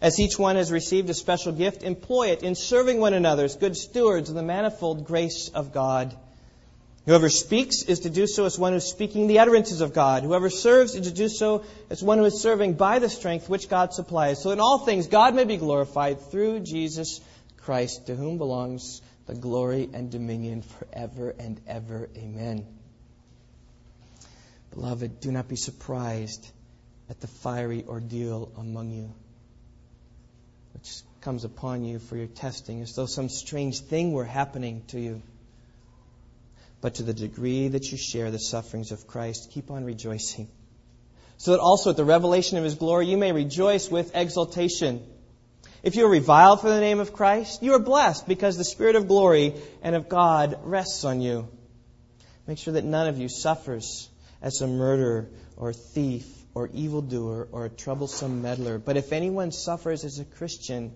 As 0.00 0.20
each 0.20 0.38
one 0.38 0.54
has 0.54 0.70
received 0.70 1.10
a 1.10 1.14
special 1.14 1.50
gift, 1.50 1.82
employ 1.82 2.28
it 2.28 2.44
in 2.44 2.54
serving 2.54 3.00
one 3.00 3.14
another 3.14 3.46
as 3.46 3.56
good 3.56 3.76
stewards 3.76 4.28
of 4.28 4.36
the 4.36 4.44
manifold 4.44 5.06
grace 5.06 5.48
of 5.48 5.72
God. 5.72 6.16
Whoever 7.06 7.28
speaks 7.28 7.82
is 7.82 7.98
to 8.00 8.10
do 8.10 8.28
so 8.28 8.44
as 8.44 8.60
one 8.60 8.74
who 8.74 8.76
is 8.76 8.88
speaking 8.88 9.26
the 9.26 9.40
utterances 9.40 9.80
of 9.80 9.92
God. 9.92 10.22
Whoever 10.22 10.50
serves 10.50 10.94
is 10.94 11.08
to 11.08 11.12
do 11.12 11.28
so 11.28 11.64
as 11.90 12.00
one 12.00 12.18
who 12.18 12.26
is 12.26 12.40
serving 12.40 12.74
by 12.74 13.00
the 13.00 13.08
strength 13.08 13.48
which 13.48 13.68
God 13.68 13.92
supplies. 13.92 14.40
So 14.40 14.52
in 14.52 14.60
all 14.60 14.78
things, 14.78 15.08
God 15.08 15.34
may 15.34 15.42
be 15.42 15.56
glorified 15.56 16.20
through 16.30 16.60
Jesus 16.60 17.20
Christ, 17.56 18.06
to 18.06 18.14
whom 18.14 18.38
belongs 18.38 19.02
the 19.26 19.34
glory 19.34 19.90
and 19.92 20.12
dominion 20.12 20.62
forever 20.62 21.34
and 21.40 21.60
ever. 21.66 22.08
Amen. 22.16 22.68
Beloved, 24.70 25.18
do 25.18 25.32
not 25.32 25.48
be 25.48 25.56
surprised 25.56 26.52
at 27.10 27.20
the 27.20 27.26
fiery 27.26 27.84
ordeal 27.86 28.50
among 28.56 28.90
you 28.92 29.12
which 30.80 31.02
comes 31.20 31.44
upon 31.44 31.84
you 31.84 31.98
for 31.98 32.16
your 32.16 32.26
testing, 32.26 32.80
as 32.80 32.94
though 32.94 33.06
some 33.06 33.28
strange 33.28 33.80
thing 33.80 34.12
were 34.12 34.24
happening 34.24 34.82
to 34.88 34.98
you. 34.98 35.22
But 36.80 36.94
to 36.94 37.02
the 37.02 37.12
degree 37.12 37.68
that 37.68 37.90
you 37.92 37.98
share 37.98 38.30
the 38.30 38.38
sufferings 38.38 38.90
of 38.90 39.06
Christ, 39.06 39.50
keep 39.50 39.70
on 39.70 39.84
rejoicing. 39.84 40.48
So 41.36 41.52
that 41.52 41.60
also 41.60 41.90
at 41.90 41.96
the 41.96 42.04
revelation 42.04 42.56
of 42.56 42.64
his 42.64 42.74
glory 42.74 43.08
you 43.08 43.18
may 43.18 43.32
rejoice 43.32 43.90
with 43.90 44.14
exultation. 44.14 45.02
If 45.82 45.96
you 45.96 46.06
are 46.06 46.10
reviled 46.10 46.60
for 46.60 46.70
the 46.70 46.80
name 46.80 47.00
of 47.00 47.12
Christ, 47.12 47.62
you 47.62 47.74
are 47.74 47.78
blessed 47.78 48.26
because 48.26 48.56
the 48.56 48.64
Spirit 48.64 48.96
of 48.96 49.08
glory 49.08 49.54
and 49.82 49.94
of 49.94 50.08
God 50.08 50.60
rests 50.64 51.04
on 51.04 51.20
you. 51.20 51.48
Make 52.46 52.58
sure 52.58 52.74
that 52.74 52.84
none 52.84 53.08
of 53.08 53.18
you 53.18 53.28
suffers 53.28 54.08
as 54.42 54.60
a 54.62 54.66
murderer 54.66 55.28
or 55.56 55.72
thief 55.72 56.39
or 56.54 56.68
evildoer 56.72 57.48
or 57.52 57.64
a 57.64 57.68
troublesome 57.68 58.42
meddler. 58.42 58.78
But 58.78 58.96
if 58.96 59.12
anyone 59.12 59.52
suffers 59.52 60.04
as 60.04 60.18
a 60.18 60.24
Christian, 60.24 60.92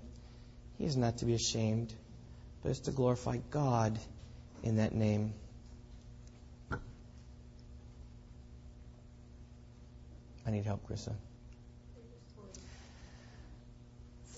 he 0.79 0.85
is 0.85 0.97
not 0.97 1.19
to 1.19 1.25
be 1.25 1.35
ashamed, 1.35 1.93
but 2.63 2.71
is 2.71 2.81
to 2.81 2.91
glorify 2.91 3.39
God 3.51 3.99
in 4.63 4.77
that 4.77 4.95
name. 4.95 5.35
I 10.47 10.51
need 10.51 10.65
help, 10.65 10.87
Krista. 10.89 11.13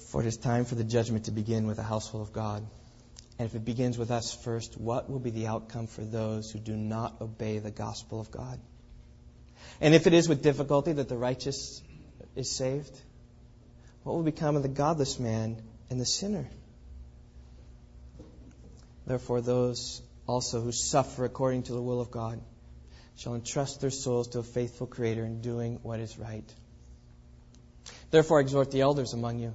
For 0.09 0.21
it 0.23 0.27
is 0.27 0.37
time 0.37 0.64
for 0.64 0.77
the 0.77 0.85
judgment 0.85 1.25
to 1.25 1.31
begin 1.33 1.67
with 1.67 1.77
the 1.77 1.83
household 1.83 2.27
of 2.27 2.33
God. 2.33 2.64
And 3.39 3.47
if 3.47 3.55
it 3.55 3.64
begins 3.64 3.99
with 3.99 4.11
us 4.11 4.33
first, 4.33 4.79
what 4.79 5.11
will 5.11 5.19
be 5.19 5.31
the 5.31 5.49
outcome 5.49 5.89
for 5.89 6.03
those 6.03 6.51
who 6.51 6.59
do 6.59 6.75
not 6.75 7.21
obey 7.21 7.59
the 7.59 7.71
gospel 7.71 8.21
of 8.21 8.31
God? 8.31 8.59
And 9.81 9.95
if 9.95 10.07
it 10.07 10.12
is 10.12 10.29
with 10.29 10.43
difficulty 10.43 10.93
that 10.93 11.09
the 11.09 11.16
righteous 11.16 11.83
is 12.35 12.51
saved, 12.51 12.99
what 14.03 14.14
will 14.14 14.22
become 14.22 14.57
of 14.57 14.62
the 14.62 14.68
godless 14.68 15.18
man 15.18 15.61
and 15.91 16.01
the 16.01 16.07
sinner? 16.07 16.49
Therefore, 19.07 19.41
those 19.41 20.03
also 20.27 20.61
who 20.61 20.72
suffer 20.72 21.24
according 21.24 21.64
to 21.64 21.72
the 21.72 21.83
will 21.83 22.01
of 22.01 22.11
God 22.11 22.41
shall 23.16 23.35
entrust 23.35 23.81
their 23.81 23.91
souls 23.91 24.29
to 24.29 24.41
a 24.41 24.43
faithful 24.43 24.87
Creator 24.87 25.24
in 25.24 25.41
doing 25.41 25.79
what 25.83 26.01
is 26.01 26.18
right. 26.18 26.45
Therefore, 28.11 28.41
exhort 28.41 28.70
the 28.70 28.81
elders 28.81 29.12
among 29.12 29.39
you 29.39 29.55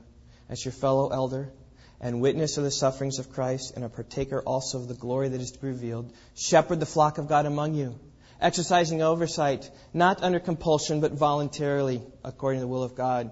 as 0.49 0.63
your 0.63 0.72
fellow 0.72 1.09
elder 1.09 1.51
and 1.99 2.22
witness 2.22 2.57
of 2.57 2.63
the 2.63 2.72
sufferings 2.72 3.19
of 3.19 3.32
Christ 3.32 3.74
and 3.76 3.84
a 3.84 3.89
partaker 3.89 4.41
also 4.41 4.80
of 4.80 4.88
the 4.88 4.93
glory 4.93 5.30
that 5.30 5.41
is 5.41 5.51
to 5.51 5.59
be 5.59 5.67
revealed. 5.67 6.11
Shepherd 6.36 6.80
the 6.80 6.86
flock 6.86 7.17
of 7.17 7.28
God 7.28 7.45
among 7.45 7.76
you 7.76 7.99
exercising 8.41 9.01
oversight, 9.01 9.69
not 9.93 10.23
under 10.23 10.39
compulsion, 10.39 10.99
but 10.99 11.13
voluntarily, 11.13 12.01
according 12.23 12.59
to 12.59 12.65
the 12.65 12.67
will 12.67 12.83
of 12.83 12.95
God. 12.95 13.31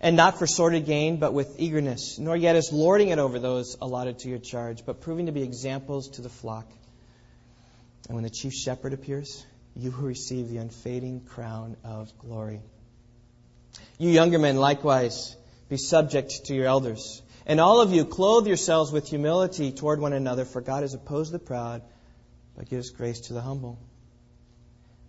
And 0.00 0.16
not 0.16 0.38
for 0.38 0.46
sordid 0.46 0.86
gain, 0.86 1.18
but 1.18 1.32
with 1.32 1.58
eagerness, 1.58 2.18
nor 2.18 2.36
yet 2.36 2.54
as 2.56 2.72
lording 2.72 3.08
it 3.08 3.18
over 3.18 3.38
those 3.38 3.76
allotted 3.80 4.20
to 4.20 4.28
your 4.28 4.38
charge, 4.38 4.84
but 4.84 5.00
proving 5.00 5.26
to 5.26 5.32
be 5.32 5.42
examples 5.42 6.10
to 6.10 6.22
the 6.22 6.28
flock. 6.28 6.70
And 8.06 8.14
when 8.14 8.24
the 8.24 8.30
chief 8.30 8.52
shepherd 8.52 8.92
appears, 8.92 9.44
you 9.74 9.90
will 9.90 10.06
receive 10.06 10.48
the 10.48 10.58
unfading 10.58 11.22
crown 11.22 11.76
of 11.84 12.16
glory. 12.18 12.60
You 13.98 14.10
younger 14.10 14.38
men, 14.38 14.56
likewise, 14.56 15.36
be 15.68 15.76
subject 15.76 16.46
to 16.46 16.54
your 16.54 16.66
elders. 16.66 17.22
And 17.44 17.60
all 17.60 17.80
of 17.80 17.92
you, 17.92 18.04
clothe 18.04 18.46
yourselves 18.46 18.92
with 18.92 19.08
humility 19.08 19.72
toward 19.72 20.00
one 20.00 20.12
another, 20.12 20.44
for 20.44 20.60
God 20.60 20.82
has 20.82 20.94
opposed 20.94 21.32
the 21.32 21.38
proud, 21.38 21.82
but 22.56 22.68
gives 22.68 22.90
grace 22.90 23.20
to 23.22 23.32
the 23.32 23.40
humble. 23.40 23.78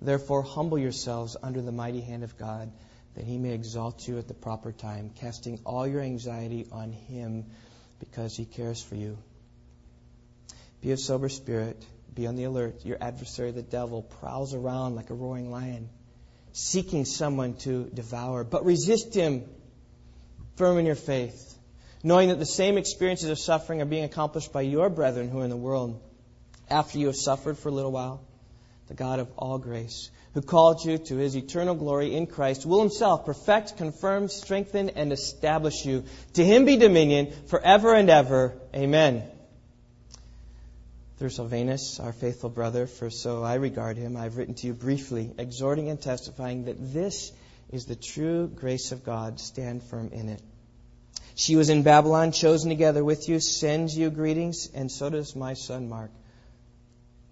Therefore, 0.01 0.41
humble 0.43 0.77
yourselves 0.77 1.35
under 1.41 1.61
the 1.61 1.71
mighty 1.71 2.01
hand 2.01 2.23
of 2.23 2.37
God, 2.37 2.71
that 3.15 3.25
he 3.25 3.37
may 3.37 3.51
exalt 3.51 4.07
you 4.07 4.17
at 4.17 4.27
the 4.27 4.33
proper 4.33 4.71
time, 4.71 5.11
casting 5.15 5.59
all 5.65 5.85
your 5.85 6.01
anxiety 6.01 6.67
on 6.71 6.91
him 6.91 7.45
because 7.99 8.35
he 8.35 8.45
cares 8.45 8.81
for 8.81 8.95
you. 8.95 9.17
Be 10.81 10.91
of 10.91 10.99
sober 10.99 11.27
spirit, 11.27 11.83
be 12.13 12.27
on 12.27 12.35
the 12.35 12.45
alert. 12.45 12.85
Your 12.85 12.97
adversary, 13.01 13.51
the 13.51 13.61
devil, 13.61 14.01
prowls 14.01 14.53
around 14.53 14.95
like 14.95 15.09
a 15.09 15.13
roaring 15.13 15.51
lion, 15.51 15.89
seeking 16.53 17.03
someone 17.03 17.55
to 17.57 17.89
devour. 17.93 18.45
But 18.45 18.63
resist 18.63 19.13
him, 19.13 19.43
firm 20.55 20.77
in 20.77 20.85
your 20.85 20.95
faith, 20.95 21.57
knowing 22.03 22.29
that 22.29 22.39
the 22.39 22.45
same 22.45 22.77
experiences 22.77 23.29
of 23.29 23.39
suffering 23.39 23.81
are 23.81 23.85
being 23.85 24.05
accomplished 24.05 24.53
by 24.53 24.61
your 24.61 24.89
brethren 24.89 25.29
who 25.29 25.41
are 25.41 25.43
in 25.43 25.49
the 25.49 25.57
world. 25.57 26.01
After 26.69 26.99
you 26.99 27.07
have 27.07 27.17
suffered 27.17 27.57
for 27.57 27.67
a 27.67 27.71
little 27.71 27.91
while, 27.91 28.21
the 28.89 28.95
God 28.95 29.19
of 29.19 29.29
all 29.37 29.59
grace, 29.59 30.09
who 30.33 30.41
called 30.41 30.83
you 30.83 30.97
to 30.97 31.15
his 31.15 31.37
eternal 31.37 31.75
glory 31.75 32.15
in 32.15 32.25
Christ, 32.25 32.65
will 32.65 32.79
himself 32.79 33.23
perfect, 33.23 33.77
confirm, 33.77 34.27
strengthen, 34.27 34.89
and 34.89 35.13
establish 35.13 35.85
you. 35.85 36.03
To 36.33 36.43
him 36.43 36.65
be 36.65 36.75
dominion 36.75 37.31
forever 37.47 37.93
and 37.93 38.09
ever. 38.09 38.57
Amen. 38.75 39.23
Through 41.19 41.29
Silvanus, 41.29 41.99
our 41.99 42.13
faithful 42.13 42.49
brother, 42.49 42.87
for 42.87 43.11
so 43.11 43.43
I 43.43 43.55
regard 43.55 43.97
him, 43.97 44.17
I 44.17 44.23
have 44.23 44.37
written 44.37 44.55
to 44.55 44.67
you 44.67 44.73
briefly, 44.73 45.31
exhorting 45.37 45.89
and 45.89 46.01
testifying 46.01 46.65
that 46.65 46.93
this 46.93 47.31
is 47.71 47.85
the 47.85 47.95
true 47.95 48.47
grace 48.47 48.91
of 48.91 49.03
God. 49.03 49.39
Stand 49.39 49.83
firm 49.83 50.09
in 50.13 50.29
it. 50.29 50.41
She 51.35 51.55
was 51.55 51.69
in 51.69 51.83
Babylon, 51.83 52.31
chosen 52.31 52.69
together 52.69 53.03
with 53.03 53.29
you, 53.29 53.39
sends 53.39 53.95
you 53.95 54.09
greetings, 54.09 54.67
and 54.73 54.91
so 54.91 55.11
does 55.11 55.35
my 55.35 55.53
son 55.53 55.89
Mark. 55.89 56.09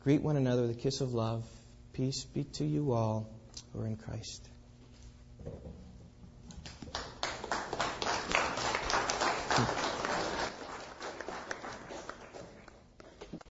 Greet 0.07 0.21
one 0.21 0.37
another 0.37 0.61
with 0.61 0.71
a 0.71 0.79
kiss 0.79 1.01
of 1.01 1.13
love. 1.13 1.43
Peace 1.91 2.23
be 2.23 2.45
to 2.45 2.63
you 2.63 2.93
all 2.93 3.27
who 3.73 3.81
are 3.81 3.85
in 3.85 3.97
Christ. 3.97 4.41